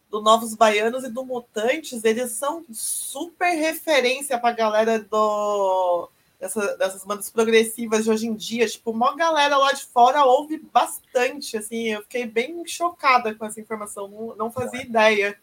do 0.09 0.23
Novos 0.23 0.55
Baianos 0.55 1.03
e 1.03 1.11
do 1.11 1.25
Mutantes, 1.25 2.05
eles 2.05 2.31
são 2.31 2.65
super 2.73 3.51
referência 3.57 4.39
pra 4.39 4.53
galera 4.53 5.01
do, 5.01 6.09
dessa, 6.45 6.77
dessas 6.77 7.05
bandas 7.05 7.31
progressivas 7.31 8.05
de 8.05 8.11
hoje 8.11 8.27
em 8.27 8.35
dia. 8.35 8.67
Tipo, 8.67 8.91
uma 8.91 9.17
galera 9.17 9.57
lá 9.57 9.73
de 9.73 9.85
fora 9.85 10.25
ouve 10.25 10.63
bastante, 10.73 11.57
assim, 11.57 11.89
eu 11.89 12.03
fiquei 12.03 12.27
bem 12.27 12.63
chocada 12.67 13.35
com 13.35 13.47
essa 13.47 13.61
informação, 13.61 14.09
não, 14.09 14.37
não 14.37 14.51
fazia 14.51 14.83
ideia. 14.83 15.37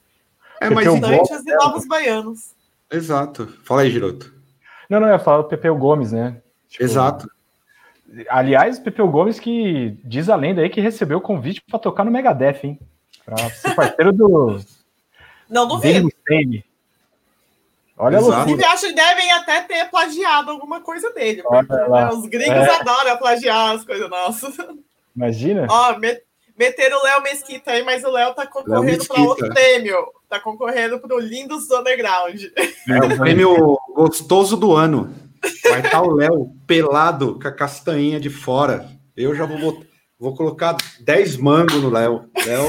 É, 0.61 0.69
mas 0.69 0.85
Mutantes 0.85 1.43
e 1.45 1.55
Novos 1.55 1.87
Baianos. 1.87 2.51
Exato. 2.91 3.47
Fala 3.63 3.81
aí, 3.81 3.89
Giroto. 3.89 4.31
Não, 4.87 4.99
não, 4.99 5.07
eu 5.07 5.13
ia 5.13 5.19
falar 5.19 5.41
do 5.41 5.47
Pepeu 5.47 5.75
Gomes, 5.75 6.11
né? 6.11 6.39
Tipo, 6.69 6.83
Exato. 6.83 7.27
Aliás, 8.29 8.77
Pepeu 8.77 9.09
Gomes 9.09 9.39
que 9.39 9.97
diz 10.03 10.29
a 10.29 10.35
lenda 10.35 10.61
aí 10.61 10.69
que 10.69 10.81
recebeu 10.81 11.17
o 11.17 11.21
convite 11.21 11.63
para 11.67 11.79
tocar 11.79 12.03
no 12.03 12.11
Megadeth, 12.11 12.59
hein? 12.63 12.79
Para 13.25 13.49
ser 13.49 13.73
parceiro 13.73 14.13
do. 14.13 14.59
Não 15.49 15.67
duvido. 15.67 16.09
Olha 18.01 18.17
Inclusive, 18.17 18.65
acho 18.65 18.87
que 18.87 18.93
devem 18.93 19.31
até 19.31 19.61
ter 19.61 19.87
plagiado 19.91 20.49
alguma 20.49 20.81
coisa 20.81 21.13
dele. 21.13 21.43
Porque, 21.43 21.71
né, 21.71 22.09
os 22.11 22.25
gringos 22.25 22.67
é. 22.67 22.75
adoram 22.79 23.15
plagiar 23.17 23.75
as 23.75 23.85
coisas 23.85 24.09
nossas. 24.09 24.55
Imagina. 25.15 25.67
Ó, 25.69 25.99
met, 25.99 26.19
meteram 26.57 26.97
o 26.97 27.03
Léo 27.03 27.21
Mesquita 27.21 27.69
aí, 27.69 27.83
mas 27.83 28.03
o 28.03 28.09
Léo 28.09 28.33
tá 28.33 28.47
concorrendo 28.47 29.05
para 29.05 29.21
outro 29.21 29.47
prêmio. 29.49 29.97
Tá 30.27 30.39
concorrendo 30.39 30.99
para 30.99 31.15
o 31.15 31.19
Lindos 31.19 31.69
Underground. 31.69 32.41
É 32.89 33.05
o 33.05 33.17
prêmio 33.19 33.77
gostoso 33.93 34.57
do 34.57 34.73
ano. 34.73 35.13
Vai 35.63 35.81
estar 35.81 35.91
tá 35.91 36.01
o 36.01 36.15
Léo 36.15 36.51
pelado 36.65 37.37
com 37.39 37.47
a 37.47 37.51
castanhinha 37.51 38.19
de 38.19 38.31
fora. 38.31 38.89
Eu 39.15 39.35
já 39.35 39.45
vou, 39.45 39.83
vou 40.19 40.35
colocar 40.35 40.75
10 41.01 41.37
mangos 41.37 41.75
no 41.75 41.91
Léo. 41.91 42.27
Léo 42.47 42.67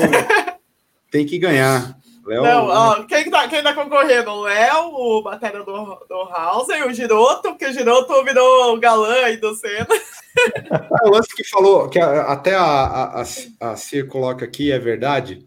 tem 1.11 1.25
que 1.25 1.39
ganhar. 1.39 2.02
Léo... 2.25 2.43
Não, 2.43 2.67
ó, 2.69 3.03
quem, 3.05 3.29
tá, 3.31 3.49
quem 3.49 3.63
tá 3.63 3.75
concorrendo? 3.75 4.31
O 4.31 4.43
Léo, 4.43 4.95
o 4.95 5.23
Batalha 5.23 5.59
do, 5.65 5.65
do 6.09 6.15
Hauser, 6.31 6.87
o 6.87 6.93
Giroto, 6.93 7.51
porque 7.51 7.67
o 7.67 7.73
Giroto 7.73 8.25
virou 8.25 8.79
galã 8.79 9.15
aí 9.25 9.37
do 9.37 9.55
Senna. 9.55 9.87
É, 10.35 11.07
o 11.07 11.11
lance 11.11 11.29
que 11.37 11.45
falou, 11.45 11.91
que 11.91 11.99
até 11.99 12.55
a, 12.55 12.63
a, 12.63 13.21
a, 13.21 13.71
a 13.71 13.77
Cir 13.77 14.09
coloca 14.09 14.47
aqui, 14.47 14.73
é 14.73 14.79
verdade. 14.79 15.47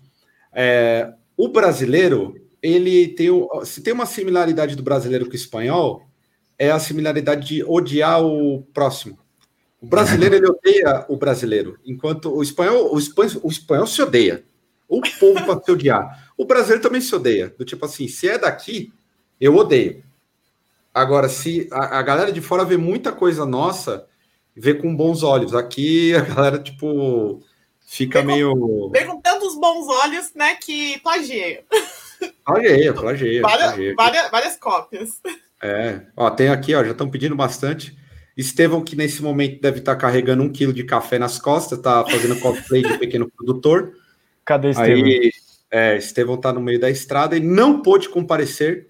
É, 0.54 1.12
o 1.36 1.48
brasileiro, 1.48 2.36
ele 2.62 3.08
tem, 3.08 3.30
se 3.64 3.82
tem 3.82 3.92
uma 3.92 4.06
similaridade 4.06 4.76
do 4.76 4.84
brasileiro 4.84 5.26
com 5.26 5.32
o 5.32 5.36
espanhol, 5.36 6.04
é 6.58 6.70
a 6.70 6.78
similaridade 6.78 7.48
de 7.48 7.64
odiar 7.64 8.24
o 8.24 8.62
próximo. 8.76 9.18
O 9.82 9.88
brasileiro 9.88 10.36
ele 10.36 10.48
odeia 10.48 11.04
o 11.10 11.18
brasileiro, 11.18 11.78
enquanto 11.84 12.32
o 12.32 12.44
espanhol, 12.44 12.94
o 12.94 13.00
espanhol, 13.00 13.42
o 13.44 13.50
espanhol 13.50 13.88
se 13.88 14.02
odeia. 14.04 14.44
O 14.88 15.02
povo 15.20 15.44
para 15.46 15.62
se 15.64 15.72
odiar. 15.72 16.25
O 16.38 16.46
brasileiro 16.46 16.82
também 16.82 17.02
se 17.02 17.14
odeia. 17.16 17.54
Do 17.58 17.66
tipo 17.66 17.86
assim, 17.86 18.08
se 18.08 18.28
é 18.28 18.38
daqui, 18.38 18.92
eu 19.40 19.56
odeio. 19.56 20.04
Agora, 20.94 21.28
se 21.28 21.68
a, 21.72 22.00
a 22.00 22.02
galera 22.02 22.32
de 22.32 22.42
fora 22.42 22.64
vê 22.64 22.78
muita 22.78 23.12
coisa 23.12 23.46
nossa, 23.46 24.08
vê 24.56 24.74
com 24.74 24.96
bons 24.96 25.24
olhos. 25.24 25.54
Aqui 25.54 26.16
a 26.16 26.22
galera, 26.22 26.60
tipo, 26.60 27.42
fica 27.86 28.22
vê 28.22 28.28
meio. 28.28 28.90
vê 28.92 29.04
com 29.06 29.20
tantos 29.20 29.56
bons 29.60 29.88
olhos, 29.88 30.34
né, 30.34 30.56
que 30.56 31.00
plageia. 31.00 31.64
Plageia, 32.46 32.94
plageia. 32.94 33.42
Várias, 33.42 33.68
plageia. 33.68 33.94
várias, 33.96 34.32
várias 34.32 34.58
cópias. 34.58 35.22
É, 35.62 36.02
ó, 36.16 36.30
tem 36.30 36.50
aqui, 36.50 36.76
ó, 36.76 36.84
já 36.84 36.92
estão 36.92 37.10
pedindo 37.10 37.36
bastante. 37.36 37.98
Estevão, 38.38 38.84
que 38.84 38.96
nesse 38.96 39.22
momento 39.22 39.62
deve 39.62 39.80
estar 39.80 39.96
tá 39.96 40.00
carregando 40.00 40.44
um 40.44 40.52
quilo 40.52 40.74
de 40.74 40.84
café 40.84 41.18
nas 41.18 41.40
costas, 41.40 41.80
tá 41.80 42.06
fazendo 42.06 42.40
cosplay 42.40 42.82
de 42.82 42.98
pequeno 42.98 43.30
produtor. 43.32 43.94
Cadê 44.46 44.70
Estevão? 44.70 45.06
Aí, 45.06 45.32
é, 45.76 45.98
Estevão 45.98 46.38
tá 46.38 46.54
no 46.54 46.62
meio 46.62 46.80
da 46.80 46.90
estrada 46.90 47.36
e 47.36 47.42
não 47.42 47.82
pôde 47.82 48.08
comparecer. 48.08 48.88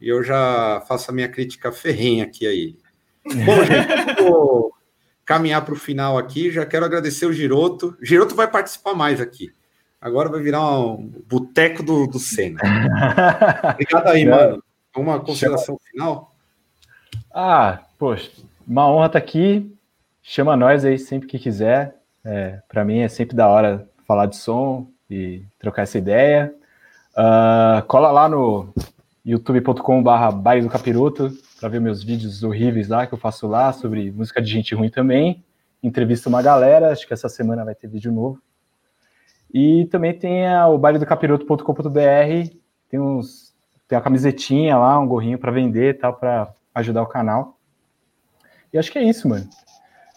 E 0.00 0.08
eu 0.08 0.24
já 0.24 0.82
faço 0.88 1.08
a 1.08 1.14
minha 1.14 1.28
crítica 1.28 1.70
ferrenha 1.70 2.24
aqui 2.24 2.44
aí. 2.44 2.76
Bom, 3.24 3.64
gente, 3.64 4.22
vou 4.22 4.72
caminhar 5.24 5.64
para 5.64 5.74
o 5.74 5.78
final 5.78 6.18
aqui. 6.18 6.50
Já 6.50 6.66
quero 6.66 6.84
agradecer 6.84 7.26
o 7.26 7.32
Giroto. 7.32 7.96
Giroto 8.02 8.34
vai 8.34 8.50
participar 8.50 8.92
mais 8.92 9.20
aqui. 9.20 9.52
Agora 10.00 10.28
vai 10.28 10.40
virar 10.40 10.68
um 10.80 11.06
boteco 11.28 11.84
do, 11.84 12.08
do 12.08 12.18
Senna. 12.18 12.60
Obrigado 13.72 14.08
aí, 14.08 14.24
mano. 14.24 14.60
Uma 14.96 15.20
consideração 15.20 15.78
final? 15.88 16.32
Ah, 17.32 17.84
poxa, 18.00 18.32
uma 18.66 18.90
honra 18.90 19.06
estar 19.06 19.20
tá 19.20 19.24
aqui. 19.24 19.72
Chama 20.24 20.56
nós 20.56 20.84
aí 20.84 20.98
sempre 20.98 21.28
que 21.28 21.38
quiser. 21.38 21.94
É, 22.24 22.58
Para 22.68 22.84
mim 22.84 22.98
é 22.98 23.08
sempre 23.08 23.36
da 23.36 23.46
hora 23.46 23.88
falar 24.08 24.26
de 24.26 24.36
som 24.36 24.90
e 25.10 25.44
trocar 25.58 25.82
essa 25.82 25.98
ideia. 25.98 26.54
Uh, 27.12 27.84
cola 27.86 28.10
lá 28.10 28.28
no 28.28 28.72
youtube.com/barra 29.24 30.30
Baile 30.30 30.62
do 30.62 30.70
Capiroto 30.70 31.32
para 31.58 31.68
ver 31.68 31.80
meus 31.80 32.02
vídeos 32.02 32.42
horríveis 32.42 32.88
lá 32.88 33.06
que 33.06 33.14
eu 33.14 33.18
faço 33.18 33.46
lá 33.46 33.72
sobre 33.72 34.10
música 34.10 34.40
de 34.42 34.50
gente 34.50 34.74
ruim 34.74 34.90
também. 34.90 35.44
Entrevista 35.82 36.28
uma 36.28 36.42
galera, 36.42 36.92
acho 36.92 37.06
que 37.06 37.14
essa 37.14 37.28
semana 37.28 37.64
vai 37.64 37.74
ter 37.74 37.88
vídeo 37.88 38.12
novo. 38.12 38.40
E 39.52 39.86
também 39.86 40.12
tem 40.12 40.46
a, 40.46 40.66
o 40.68 40.76
bailedocapiroto.com.br, 40.76 42.50
tem 42.90 43.00
uns 43.00 43.46
tem 43.88 43.96
uma 43.96 44.02
camisetinha 44.02 44.76
lá, 44.76 44.98
um 44.98 45.06
gorrinho 45.06 45.38
para 45.38 45.52
vender 45.52 45.90
e 45.90 45.94
tal, 45.94 46.12
para 46.14 46.52
ajudar 46.74 47.02
o 47.02 47.06
canal. 47.06 47.56
E 48.72 48.78
acho 48.78 48.90
que 48.90 48.98
é 48.98 49.04
isso, 49.04 49.28
mano. 49.28 49.48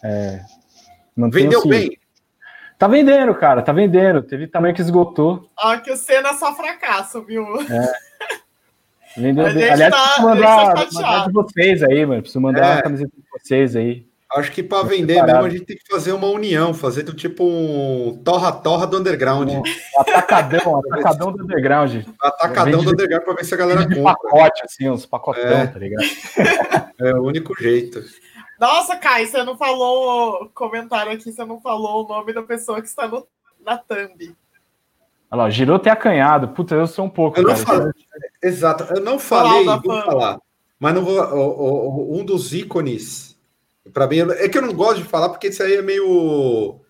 É, 0.02 0.44
Vendeu 1.16 1.66
bem. 1.66 1.99
Tá 2.80 2.88
vendendo, 2.88 3.34
cara, 3.34 3.60
tá 3.60 3.72
vendendo. 3.72 4.22
Teve 4.22 4.46
também 4.46 4.72
que 4.72 4.80
esgotou. 4.80 5.50
Ó, 5.62 5.76
que 5.76 5.92
o 5.92 5.96
Senna 5.98 6.30
é 6.30 6.32
só 6.32 6.54
fracasso, 6.54 7.22
viu? 7.22 7.44
É. 7.60 7.92
Vendeu. 9.20 9.44
Aliás, 9.44 9.78
tá, 9.78 9.90
preciso 9.90 10.22
mandar, 10.22 10.74
tá 10.74 10.86
mandar 10.90 11.26
de 11.26 11.32
vocês 11.34 11.82
aí, 11.82 12.06
mano. 12.06 12.22
Preciso 12.22 12.40
mandar 12.40 12.64
é. 12.64 12.72
uma 12.76 12.82
camiseta 12.82 13.12
de 13.14 13.22
vocês 13.38 13.76
aí. 13.76 14.06
Acho 14.34 14.50
que 14.52 14.62
para 14.62 14.86
vender 14.86 15.22
mesmo 15.22 15.44
a 15.44 15.50
gente 15.50 15.64
tem 15.66 15.76
que 15.76 15.86
fazer 15.90 16.12
uma 16.12 16.28
união, 16.28 16.72
fazer 16.72 17.02
do 17.02 17.12
tipo 17.12 17.44
um 17.44 18.18
torra-torra 18.24 18.86
do 18.86 18.98
underground. 18.98 19.50
Um 19.50 19.62
atacadão, 19.98 20.80
atacadão 20.90 21.32
do 21.32 21.42
underground. 21.42 21.96
Atacadão 22.18 22.82
do 22.82 22.92
underground 22.92 23.24
para 23.24 23.34
ver 23.34 23.44
se 23.44 23.52
a 23.52 23.58
galera 23.58 23.82
compra. 23.82 24.14
pacote, 24.14 24.62
assim, 24.64 24.88
uns 24.88 25.04
pacotão, 25.04 25.42
é. 25.42 25.66
tá 25.66 25.78
ligado? 25.78 26.04
É 27.02 27.14
o 27.14 27.22
único 27.22 27.54
jeito. 27.60 28.04
Nossa, 28.60 28.96
Kai, 28.96 29.26
você 29.26 29.42
não 29.42 29.56
falou, 29.56 30.50
comentário 30.54 31.12
aqui, 31.12 31.32
você 31.32 31.44
não 31.44 31.60
falou 31.60 32.04
o 32.04 32.08
nome 32.08 32.32
da 32.34 32.42
pessoa 32.42 32.82
que 32.82 32.88
está 32.88 33.08
no, 33.08 33.26
na 33.64 33.78
thumb. 33.78 34.36
Olha 35.30 35.42
lá, 35.42 35.50
girou 35.50 35.76
até 35.76 35.90
acanhado. 35.90 36.48
Puta, 36.48 36.74
eu 36.74 36.86
sou 36.86 37.06
um 37.06 37.10
pouco. 37.10 37.38
Eu 37.38 37.44
não 37.44 37.56
falei, 37.56 37.92
exato, 38.42 38.84
eu 38.94 39.00
não 39.00 39.18
falei, 39.18 39.64
vou 39.64 40.02
falar. 40.02 40.38
Mas 40.78 40.94
não 40.94 41.02
vou. 41.02 42.18
um 42.18 42.24
dos 42.24 42.52
ícones 42.52 43.30
para 43.92 44.06
mim, 44.06 44.18
é 44.18 44.48
que 44.48 44.58
eu 44.58 44.62
não 44.62 44.72
gosto 44.72 44.98
de 44.98 45.08
falar 45.08 45.28
porque 45.28 45.48
isso 45.48 45.62
aí 45.62 45.74
é 45.74 45.82
meio 45.82 46.80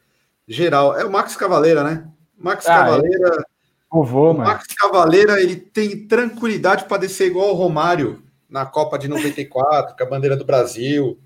geral. 0.47 0.99
É 0.99 1.05
o 1.05 1.11
Max 1.11 1.37
Cavaleira, 1.37 1.83
né? 1.85 2.09
Max 2.37 2.67
ah, 2.67 2.75
Cavaleira. 2.75 3.45
Vovô, 3.91 4.31
o 4.31 4.35
Max 4.35 4.67
Cavaleira, 4.75 5.41
ele 5.41 5.57
tem 5.57 6.07
tranquilidade 6.07 6.85
para 6.85 6.99
descer 6.99 7.27
igual 7.27 7.51
o 7.51 7.55
Romário 7.55 8.23
na 8.49 8.65
Copa 8.65 8.99
de 8.99 9.09
94, 9.09 9.97
com 9.97 10.03
a 10.03 10.07
bandeira 10.07 10.37
do 10.37 10.45
Brasil. 10.45 11.19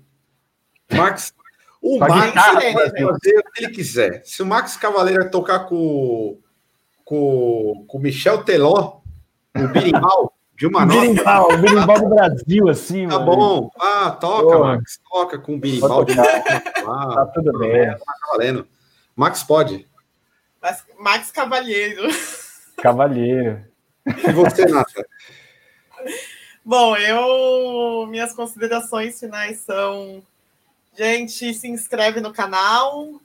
Max, 0.91 1.33
o 1.81 1.99
Max 1.99 2.13
pode 2.13 2.73
fazer 2.73 3.39
o 3.39 3.51
que 3.51 3.63
ele 3.63 3.73
quiser. 3.73 4.21
Se 4.25 4.41
o 4.41 4.45
Max 4.45 4.77
Cavaleira 4.77 5.29
tocar 5.29 5.59
com, 5.65 6.37
com, 7.03 7.85
com 7.87 7.97
o 7.97 8.01
Michel 8.01 8.43
Teló, 8.43 9.01
o 9.55 9.67
Birimal, 9.69 10.33
de 10.57 10.67
uma 10.67 10.85
nota. 10.85 11.01
Birimbau, 11.01 11.51
o 11.51 11.57
birimbau 11.57 11.99
do 11.99 12.09
Brasil, 12.09 12.69
assim. 12.69 13.07
Tá 13.07 13.19
mano. 13.19 13.25
bom. 13.25 13.71
Ah, 13.79 14.11
toca, 14.11 14.59
Max. 14.59 14.99
Toca 15.09 15.37
com 15.37 15.55
o 15.55 15.59
birimbau 15.59 16.05
de 16.05 16.13
ah, 16.19 17.13
Tá 17.15 17.25
tudo 17.33 17.59
bem. 17.59 17.91
Tá 17.91 18.13
valendo. 18.31 18.67
Max 19.15 19.43
pode. 19.43 19.87
Max 20.97 21.31
Cavalheiro. 21.31 22.07
Cavalheiro. 22.77 23.63
E 24.05 24.31
você, 24.31 24.65
Nata? 24.65 25.05
Bom, 26.63 26.95
eu. 26.95 28.07
Minhas 28.07 28.33
considerações 28.33 29.19
finais 29.19 29.59
são. 29.59 30.23
Gente, 30.97 31.53
se 31.53 31.67
inscreve 31.67 32.21
no 32.21 32.31
canal, 32.31 33.19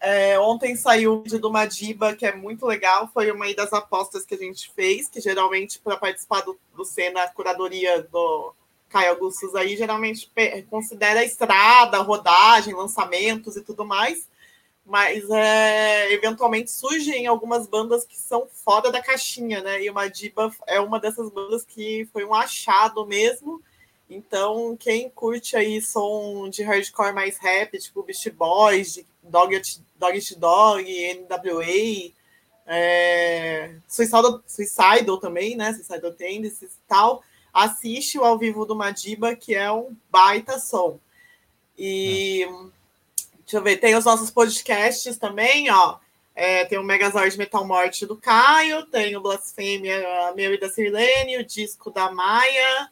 é, 0.00 0.38
ontem 0.38 0.76
saiu 0.76 1.14
o 1.14 1.22
vídeo 1.22 1.40
do 1.40 1.50
Madiba, 1.50 2.14
que 2.14 2.24
é 2.24 2.34
muito 2.34 2.64
legal. 2.64 3.10
Foi 3.12 3.30
uma 3.32 3.52
das 3.52 3.72
apostas 3.72 4.24
que 4.24 4.34
a 4.34 4.38
gente 4.38 4.70
fez, 4.72 5.08
que 5.08 5.20
geralmente, 5.20 5.80
para 5.80 5.96
participar 5.96 6.42
do, 6.42 6.56
do 6.74 6.84
Senna, 6.84 7.24
a 7.24 7.28
curadoria 7.28 8.02
do 8.02 8.54
Caio 8.88 9.10
Augustus 9.10 9.54
aí, 9.56 9.76
geralmente 9.76 10.30
considera 10.70 11.24
estrada, 11.24 11.98
rodagem, 11.98 12.74
lançamentos 12.74 13.56
e 13.56 13.62
tudo 13.62 13.84
mais. 13.84 14.28
mas 14.84 15.28
é, 15.30 16.12
eventualmente 16.12 16.70
surgem 16.70 17.26
algumas 17.26 17.66
bandas 17.66 18.04
que 18.06 18.16
são 18.16 18.46
fora 18.52 18.90
da 18.92 19.02
caixinha, 19.02 19.60
né? 19.60 19.82
E 19.82 19.90
o 19.90 19.94
Madiba 19.94 20.52
é 20.68 20.78
uma 20.80 21.00
dessas 21.00 21.28
bandas 21.28 21.64
que 21.64 22.08
foi 22.12 22.24
um 22.24 22.32
achado 22.32 23.04
mesmo. 23.04 23.60
Então, 24.08 24.76
quem 24.78 25.10
curte 25.10 25.56
aí 25.56 25.80
som 25.80 26.48
de 26.48 26.62
hardcore 26.62 27.12
mais 27.12 27.38
rap, 27.38 27.76
tipo 27.78 28.04
Beast 28.04 28.30
Boys, 28.30 29.04
Dog 29.22 29.60
Dog 29.96 30.34
Dog, 30.36 31.14
NWA, 31.14 32.12
é, 32.66 33.74
Suicidal, 33.88 34.42
Suicidal 34.46 35.18
também, 35.18 35.56
né? 35.56 35.72
Suicidal 35.72 36.12
Tendencies 36.12 36.74
e 36.74 36.88
tal, 36.88 37.22
assiste 37.52 38.16
o 38.18 38.24
ao 38.24 38.38
vivo 38.38 38.64
do 38.64 38.76
Madiba, 38.76 39.34
que 39.34 39.54
é 39.54 39.70
um 39.72 39.96
baita 40.08 40.58
som. 40.60 41.00
E 41.76 42.46
deixa 43.40 43.56
eu 43.56 43.62
ver, 43.62 43.78
tem 43.78 43.96
os 43.96 44.04
nossos 44.04 44.30
podcasts 44.30 45.16
também, 45.16 45.68
ó. 45.70 45.98
É, 46.32 46.64
tem 46.66 46.78
o 46.78 46.82
Megazord 46.84 47.36
Metal 47.38 47.66
Morte 47.66 48.06
do 48.06 48.16
Caio, 48.16 48.84
tem 48.86 49.16
o 49.16 49.22
Blasfêmia 49.22 50.32
meu 50.36 50.54
e 50.54 50.60
da 50.60 50.68
Sirlene, 50.68 51.38
o 51.38 51.44
disco 51.44 51.90
da 51.90 52.10
Maia 52.12 52.90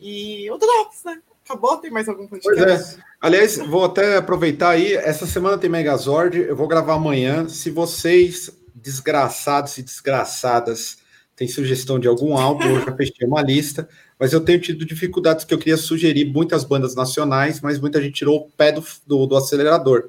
e 0.00 0.50
o 0.50 0.58
Drops, 0.58 1.04
né? 1.04 1.18
Acabou? 1.44 1.76
Tem 1.78 1.90
mais 1.90 2.08
algum 2.08 2.26
podcast? 2.26 2.62
Pois 2.62 2.98
é. 2.98 3.02
Aliás, 3.20 3.56
vou 3.56 3.84
até 3.84 4.16
aproveitar 4.16 4.70
aí. 4.70 4.94
Essa 4.94 5.26
semana 5.26 5.58
tem 5.58 5.70
Megazord, 5.70 6.38
eu 6.38 6.54
vou 6.54 6.68
gravar 6.68 6.94
amanhã. 6.94 7.48
Se 7.48 7.70
vocês, 7.70 8.50
desgraçados 8.74 9.78
e 9.78 9.82
desgraçadas, 9.82 10.98
têm 11.34 11.48
sugestão 11.48 11.98
de 11.98 12.06
algum 12.06 12.36
álbum, 12.36 12.64
eu 12.64 12.84
já 12.84 12.94
fechei 12.94 13.26
uma 13.26 13.42
lista 13.42 13.88
mas 14.18 14.32
eu 14.32 14.40
tenho 14.40 14.60
tido 14.60 14.84
dificuldades 14.84 15.44
que 15.44 15.54
eu 15.54 15.58
queria 15.58 15.76
sugerir 15.76 16.24
muitas 16.24 16.64
bandas 16.64 16.94
nacionais, 16.94 17.60
mas 17.60 17.78
muita 17.78 18.02
gente 18.02 18.14
tirou 18.14 18.38
o 18.38 18.50
pé 18.50 18.72
do, 18.72 18.84
do, 19.06 19.26
do 19.26 19.36
acelerador. 19.36 20.08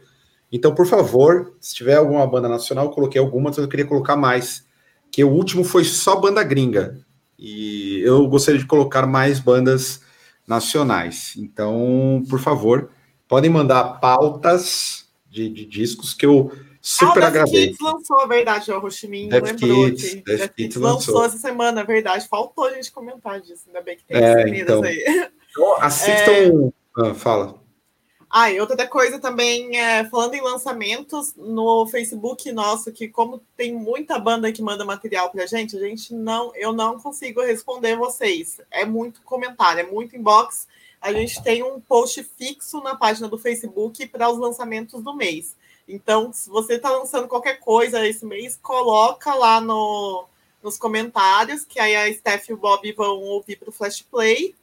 Então, 0.52 0.74
por 0.74 0.88
favor, 0.88 1.54
se 1.62 1.76
tiver 1.76 1.96
alguma 1.96 2.26
banda 2.26 2.50
nacional, 2.50 2.86
eu 2.86 2.92
coloquei 2.92 3.22
algumas, 3.22 3.56
mas 3.56 3.64
eu 3.64 3.70
queria 3.70 3.86
colocar 3.86 4.16
mais. 4.16 4.68
Que 5.12 5.24
o 5.24 5.30
último 5.30 5.64
foi 5.64 5.84
só 5.84 6.16
banda 6.16 6.44
gringa. 6.44 7.00
E 7.40 8.02
eu 8.02 8.28
gostaria 8.28 8.60
de 8.60 8.66
colocar 8.66 9.08
mais 9.08 9.40
bandas 9.40 10.02
nacionais. 10.46 11.34
Então, 11.38 12.24
por 12.30 12.40
favor, 12.40 12.90
podem 13.28 13.50
mandar 13.50 14.00
pautas 14.00 15.08
de, 15.30 15.50
de 15.50 15.66
discos 15.66 16.14
que 16.14 16.26
eu 16.26 16.52
Super 16.82 17.24
ah, 17.24 17.44
Kids 17.44 17.78
lançou, 17.82 18.22
a 18.22 18.26
verdade, 18.26 18.72
o 18.72 18.80
Rochimin 18.80 19.30
lembrou 19.30 19.86
Kids, 19.86 20.24
Death 20.24 20.54
Kids 20.56 20.78
lançou. 20.78 21.14
lançou 21.16 21.26
essa 21.26 21.38
semana, 21.38 21.82
a 21.82 21.84
verdade. 21.84 22.26
Faltou 22.28 22.66
a 22.66 22.74
gente 22.74 22.90
comentar 22.92 23.42
disso, 23.42 23.64
ainda 23.68 23.82
bem 23.82 23.98
que 23.98 24.06
tem 24.06 24.18
é, 24.18 24.60
então, 24.60 24.82
aí. 24.82 25.28
Então, 25.52 25.82
assistam. 25.82 26.32
É... 26.32 27.10
Ah, 27.10 27.14
fala. 27.14 27.59
Ah, 28.32 28.52
e 28.52 28.60
outra 28.60 28.88
coisa 28.88 29.18
também, 29.18 29.76
é, 29.76 30.06
falando 30.06 30.36
em 30.36 30.42
lançamentos, 30.42 31.34
no 31.36 31.88
Facebook 31.88 32.52
nosso, 32.52 32.92
que 32.92 33.08
como 33.08 33.42
tem 33.58 33.74
muita 33.74 34.20
banda 34.20 34.52
que 34.52 34.62
manda 34.62 34.86
material 34.86 35.32
pra 35.32 35.48
gente, 35.48 35.76
a 35.76 35.80
gente 35.80 36.14
não, 36.14 36.56
eu 36.56 36.72
não 36.72 37.00
consigo 37.00 37.42
responder 37.42 37.98
vocês. 37.98 38.62
É 38.70 38.86
muito 38.86 39.24
comentário, 39.24 39.80
é 39.80 39.92
muito 39.92 40.16
inbox. 40.16 40.68
A 41.02 41.12
gente 41.12 41.42
tem 41.42 41.64
um 41.64 41.80
post 41.80 42.24
fixo 42.38 42.80
na 42.82 42.96
página 42.96 43.28
do 43.28 43.38
Facebook 43.40 44.06
para 44.08 44.30
os 44.30 44.38
lançamentos 44.38 45.02
do 45.02 45.16
mês. 45.16 45.56
Então, 45.88 46.32
se 46.32 46.52
você 46.52 46.76
está 46.76 46.92
lançando 46.92 47.28
qualquer 47.28 47.60
coisa 47.60 48.08
esse 48.08 48.24
mês, 48.28 48.60
coloca 48.62 49.34
lá 49.34 49.60
no, 49.60 50.28
nos 50.62 50.78
comentários, 50.78 51.66
que 51.66 51.80
aí 51.80 51.96
a 51.96 52.14
Steph 52.14 52.50
e 52.50 52.54
o 52.54 52.58
Bob 52.58 52.92
vão 52.94 53.18
ouvir 53.22 53.56
para 53.56 53.70
o 53.70 53.74
Flash 53.74 54.04
Play 54.04 54.54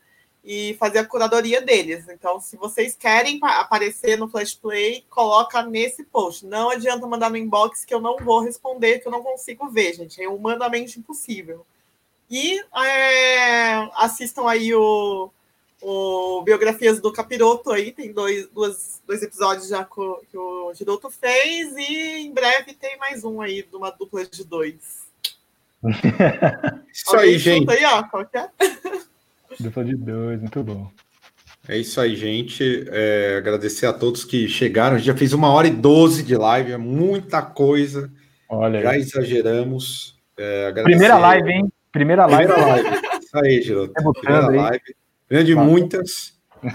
e 0.47 0.75
fazer 0.75 1.01
a 1.01 1.05
curadoria 1.05 1.61
deles. 1.61 2.09
Então, 2.09 2.41
se 2.41 2.57
vocês 2.57 2.95
querem 2.95 3.41
aparecer 3.43 4.17
no 4.17 4.29
Flash 4.29 4.55
Play, 4.55 5.05
coloca 5.11 5.61
nesse 5.65 6.05
post. 6.05 6.47
Não 6.47 6.71
adianta 6.71 7.05
mandar 7.05 7.29
no 7.29 7.37
inbox 7.37 7.85
que 7.85 7.93
eu 7.93 8.01
não 8.01 8.17
vou 8.19 8.41
responder, 8.41 9.01
que 9.01 9.09
eu 9.09 9.13
não 9.13 9.25
consigo 9.25 9.69
ver, 9.69 9.95
gente. 9.95 10.23
É 10.23 10.29
humanamente 10.29 11.01
impossível. 11.01 11.67
E 12.31 12.61
é, 12.61 13.91
assistam 13.97 14.49
aí 14.49 14.73
o, 14.73 15.31
o 15.83 16.43
Biografias 16.43 17.01
do 17.01 17.13
Capiroto 17.13 17.73
aí, 17.73 17.91
tem 17.91 18.13
dois, 18.13 18.47
dois, 18.49 19.03
dois 19.05 19.23
episódios 19.25 19.67
já 19.67 19.85
que 19.85 20.01
o, 20.01 20.21
que 20.31 20.39
o 20.39 20.73
Giroto 20.75 21.11
fez, 21.11 21.77
e 21.77 22.19
em 22.19 22.33
breve 22.33 22.73
tem 22.73 22.97
mais 22.99 23.25
um 23.25 23.41
aí, 23.41 23.65
de 23.65 23.75
uma 23.75 23.91
dupla 23.91 24.25
de 24.25 24.45
dois. 24.45 25.07
isso 26.93 27.17
aí, 27.17 27.37
gente. 27.37 27.69
Aí, 27.69 27.85
ó, 27.85 28.05
qual 28.05 28.23
é? 28.33 28.51
Dupla 29.61 29.85
de 29.85 29.97
dois, 29.97 30.41
muito 30.41 30.63
bom. 30.63 30.91
É 31.69 31.77
isso 31.77 32.01
aí, 32.01 32.15
gente. 32.15 32.85
É, 32.89 33.37
agradecer 33.39 33.87
a 33.87 33.93
todos 33.93 34.25
que 34.25 34.49
chegaram. 34.49 34.95
A 34.95 34.99
gente 34.99 35.07
já 35.07 35.17
fez 35.17 35.33
uma 35.33 35.51
hora 35.51 35.67
e 35.67 35.71
doze 35.71 36.23
de 36.23 36.37
live, 36.37 36.73
é 36.73 36.77
muita 36.77 37.43
coisa. 37.43 38.11
Olha 38.49 38.83
já 38.83 38.91
aí. 38.91 39.01
exageramos. 39.01 40.17
É, 40.39 40.71
Primeira 40.83 41.19
live, 41.19 41.51
hein? 41.51 41.73
Primeira 41.91 42.27
live. 42.27 42.53
Primeira 42.53 42.73
live. 42.73 43.07
Isso 43.21 43.39
aí, 43.39 43.63
Giroto. 43.63 43.93
É 43.97 44.13
Primeira 44.21 44.47
live. 44.49 44.97
Grande 45.29 45.55
muitas. 45.57 46.35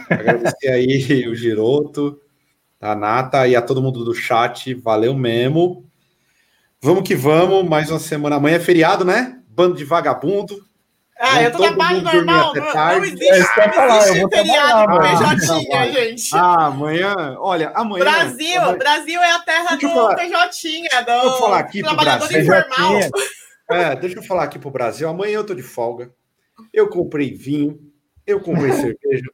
Agradecer 0.10 0.69
aí 0.69 1.27
o 1.30 1.35
Giroto, 1.35 2.19
a 2.80 2.93
Nata 2.93 3.48
e 3.48 3.56
a 3.56 3.61
todo 3.61 3.81
mundo 3.81 4.03
do 4.03 4.14
chat. 4.14 4.73
Valeu 4.73 5.14
mesmo. 5.14 5.85
Vamos 6.81 7.07
que 7.07 7.15
vamos. 7.15 7.68
Mais 7.68 7.89
uma 7.89 7.99
semana. 7.99 8.35
Amanhã 8.35 8.57
é 8.57 8.60
feriado, 8.60 9.06
né? 9.06 9.39
Bando 9.48 9.76
de 9.77 9.85
vagabundo. 9.85 10.65
Ah, 11.23 11.43
eu 11.43 11.52
tô 11.52 11.60
trabalho 11.60 12.02
normal. 12.02 12.53
Não, 12.56 12.73
não 12.73 13.03
existe, 13.03 13.30
é, 13.30 13.68
não 13.68 13.73
falar, 13.73 13.98
existe 14.07 14.30
feriado 14.30 14.91
com 14.91 14.99
PJ, 15.38 15.91
gente. 15.91 16.30
Ah, 16.35 16.65
amanhã. 16.65 17.38
Olha, 17.39 17.72
amanhã. 17.76 18.03
Brasil, 18.03 18.61
amanhã... 18.61 18.77
Brasil 18.77 19.22
é 19.22 19.31
a 19.31 19.39
terra 19.39 19.76
do 19.76 19.80
PJ, 19.80 20.15
do 20.15 20.15
deixa 20.15 21.26
eu 21.26 21.39
falar 21.39 21.60
aqui 21.60 21.81
trabalhador 21.84 22.27
pro 22.27 22.43
Brasil. 22.43 22.65
informal. 22.65 23.02
É, 23.69 23.95
deixa 23.95 24.18
eu 24.18 24.23
falar 24.23 24.43
aqui 24.43 24.57
pro 24.57 24.72
Brasil. 24.72 25.07
Amanhã 25.07 25.35
eu 25.35 25.45
tô 25.45 25.53
de 25.53 25.61
folga. 25.61 26.11
Eu 26.73 26.89
comprei 26.89 27.34
vinho 27.34 27.91
eu 28.26 28.39
comprei 28.39 28.72
cerveja. 28.73 29.30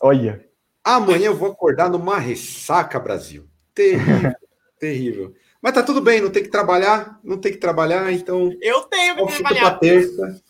Olha. 0.00 0.44
Amanhã 0.84 1.26
eu 1.26 1.36
vou 1.36 1.50
acordar 1.50 1.90
numa 1.90 2.18
ressaca, 2.18 3.00
Brasil. 3.00 3.48
Terrível, 3.74 4.32
terrível. 4.78 5.34
Mas 5.60 5.72
tá 5.72 5.82
tudo 5.82 6.00
bem, 6.00 6.20
não 6.20 6.30
tem 6.30 6.44
que 6.44 6.48
trabalhar, 6.48 7.18
não 7.24 7.38
tem 7.38 7.50
que 7.50 7.58
trabalhar, 7.58 8.12
então. 8.12 8.52
Eu 8.60 8.82
tenho 8.82 9.16
que 9.26 9.42
trabalhar. 9.42 9.78
terça. 9.78 10.40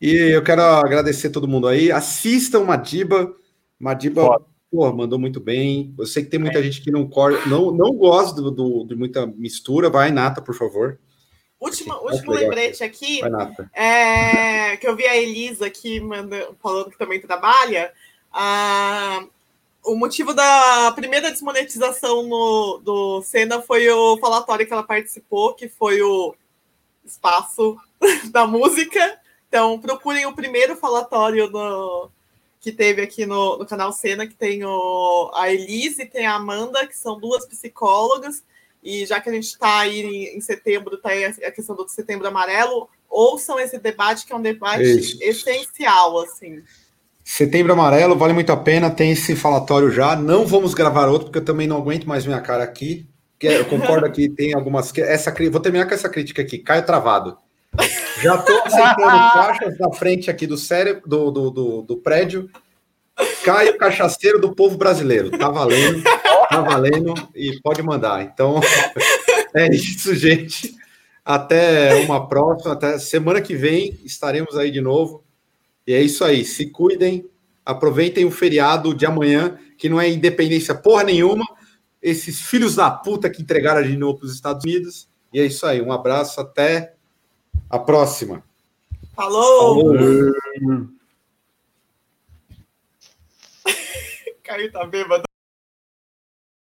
E 0.00 0.14
eu 0.14 0.42
quero 0.42 0.62
agradecer 0.62 1.30
todo 1.30 1.48
mundo 1.48 1.66
aí. 1.66 1.90
Assistam 1.90 2.64
Madiba. 2.64 3.34
Madiba, 3.78 4.40
pô, 4.70 4.92
mandou 4.92 5.18
muito 5.18 5.40
bem. 5.40 5.94
Eu 5.98 6.06
sei 6.06 6.24
que 6.24 6.30
tem 6.30 6.40
muita 6.40 6.58
é. 6.58 6.62
gente 6.62 6.82
que 6.82 6.90
não, 6.90 7.08
não, 7.46 7.72
não 7.72 7.92
gosta 7.94 8.40
do, 8.40 8.50
do, 8.50 8.84
de 8.84 8.94
muita 8.94 9.26
mistura. 9.26 9.88
Vai, 9.88 10.10
Nata, 10.10 10.42
por 10.42 10.54
favor. 10.54 10.98
Último, 11.58 11.94
último 11.94 12.32
lembrete 12.32 12.84
aqui, 12.84 13.20
é, 13.72 14.76
que 14.76 14.86
eu 14.86 14.94
vi 14.94 15.06
a 15.06 15.16
Elisa 15.16 15.66
aqui 15.66 15.98
manda, 16.00 16.50
falando 16.62 16.90
que 16.90 16.98
também 16.98 17.18
trabalha. 17.18 17.90
Ah, 18.30 19.24
o 19.82 19.94
motivo 19.94 20.34
da 20.34 20.92
primeira 20.94 21.30
desmonetização 21.30 22.24
no, 22.24 22.80
do 22.84 23.22
Senna 23.22 23.62
foi 23.62 23.88
o 23.88 24.18
falatório 24.18 24.66
que 24.66 24.72
ela 24.72 24.82
participou, 24.82 25.54
que 25.54 25.66
foi 25.66 26.02
o 26.02 26.34
espaço 27.04 27.78
da 28.30 28.46
música. 28.46 29.18
Então, 29.48 29.78
procurem 29.78 30.26
o 30.26 30.34
primeiro 30.34 30.76
falatório 30.76 31.50
no, 31.50 32.10
que 32.60 32.72
teve 32.72 33.02
aqui 33.02 33.26
no, 33.26 33.58
no 33.58 33.66
canal 33.66 33.92
Senna, 33.92 34.26
que 34.26 34.34
tem 34.34 34.64
o, 34.64 35.30
a 35.34 35.52
Elise 35.52 36.02
e 36.02 36.06
tem 36.06 36.26
a 36.26 36.34
Amanda, 36.34 36.86
que 36.86 36.96
são 36.96 37.18
duas 37.18 37.46
psicólogas 37.46 38.42
e 38.86 39.04
já 39.04 39.20
que 39.20 39.28
a 39.28 39.32
gente 39.32 39.48
está 39.48 39.80
aí 39.80 40.32
em, 40.32 40.40
setembro, 40.40 40.94
está 40.94 41.08
aí 41.08 41.24
a 41.24 41.50
questão 41.50 41.74
do 41.74 41.88
setembro 41.88 42.28
amarelo, 42.28 42.88
ouçam 43.10 43.58
esse 43.58 43.78
debate, 43.78 44.24
que 44.24 44.32
é 44.32 44.36
um 44.36 44.40
debate 44.40 44.84
Isso. 44.84 45.18
essencial, 45.20 46.20
assim. 46.20 46.62
Setembro 47.24 47.72
Amarelo 47.72 48.16
vale 48.16 48.32
muito 48.32 48.52
a 48.52 48.56
pena, 48.56 48.88
tem 48.88 49.10
esse 49.10 49.34
falatório 49.34 49.90
já. 49.90 50.14
Não 50.14 50.46
vamos 50.46 50.72
gravar 50.72 51.08
outro, 51.08 51.26
porque 51.26 51.40
eu 51.40 51.44
também 51.44 51.66
não 51.66 51.78
aguento 51.78 52.06
mais 52.06 52.24
minha 52.24 52.40
cara 52.40 52.62
aqui. 52.62 53.04
Eu 53.40 53.64
concordo 53.64 54.08
que 54.12 54.28
tem 54.28 54.54
algumas. 54.54 54.96
Essa, 54.96 55.34
vou 55.50 55.60
terminar 55.60 55.86
com 55.86 55.94
essa 55.94 56.08
crítica 56.08 56.40
aqui. 56.42 56.58
Caio 56.58 56.86
Travado. 56.86 57.36
Já 58.22 58.36
estou 58.36 58.62
aceitando 58.64 58.96
caixas 59.32 59.78
da 59.78 59.92
frente 59.92 60.30
aqui 60.30 60.46
do, 60.46 60.56
cérebro, 60.56 61.02
do, 61.06 61.30
do, 61.30 61.50
do, 61.50 61.82
do 61.82 61.96
prédio. 61.96 62.50
Caio 63.44 63.78
Cachaceiro 63.78 64.40
do 64.40 64.54
povo 64.54 64.76
brasileiro. 64.76 65.30
Tá 65.30 65.48
valendo. 65.48 66.02
Tá 66.02 66.60
valendo 66.60 67.14
e 67.34 67.58
pode 67.62 67.82
mandar. 67.82 68.22
Então, 68.22 68.60
é 69.54 69.68
isso, 69.74 70.14
gente. 70.14 70.74
Até 71.24 72.04
uma 72.04 72.28
próxima, 72.28 72.72
até 72.72 72.98
semana 72.98 73.40
que 73.40 73.54
vem 73.54 73.98
estaremos 74.04 74.56
aí 74.56 74.70
de 74.70 74.80
novo. 74.80 75.24
E 75.86 75.94
é 75.94 76.00
isso 76.00 76.24
aí. 76.24 76.44
Se 76.44 76.66
cuidem, 76.66 77.28
aproveitem 77.64 78.24
o 78.24 78.30
feriado 78.30 78.94
de 78.94 79.06
amanhã, 79.06 79.58
que 79.78 79.88
não 79.88 80.00
é 80.00 80.08
independência 80.08 80.74
porra 80.74 81.04
nenhuma. 81.04 81.44
Esses 82.02 82.40
filhos 82.40 82.76
da 82.76 82.90
puta 82.90 83.30
que 83.30 83.42
entregaram 83.42 83.82
de 83.82 83.96
novo 83.96 84.18
para 84.18 84.26
os 84.26 84.34
Estados 84.34 84.64
Unidos. 84.64 85.08
E 85.32 85.40
é 85.40 85.46
isso 85.46 85.66
aí. 85.66 85.80
Um 85.80 85.92
abraço, 85.92 86.40
até 86.40 86.95
a 87.70 87.78
próxima. 87.78 88.42
Falou! 89.14 89.84
Falou. 89.84 90.36
Caio 94.42 94.70
tá 94.72 94.84
bêbado. 94.86 95.24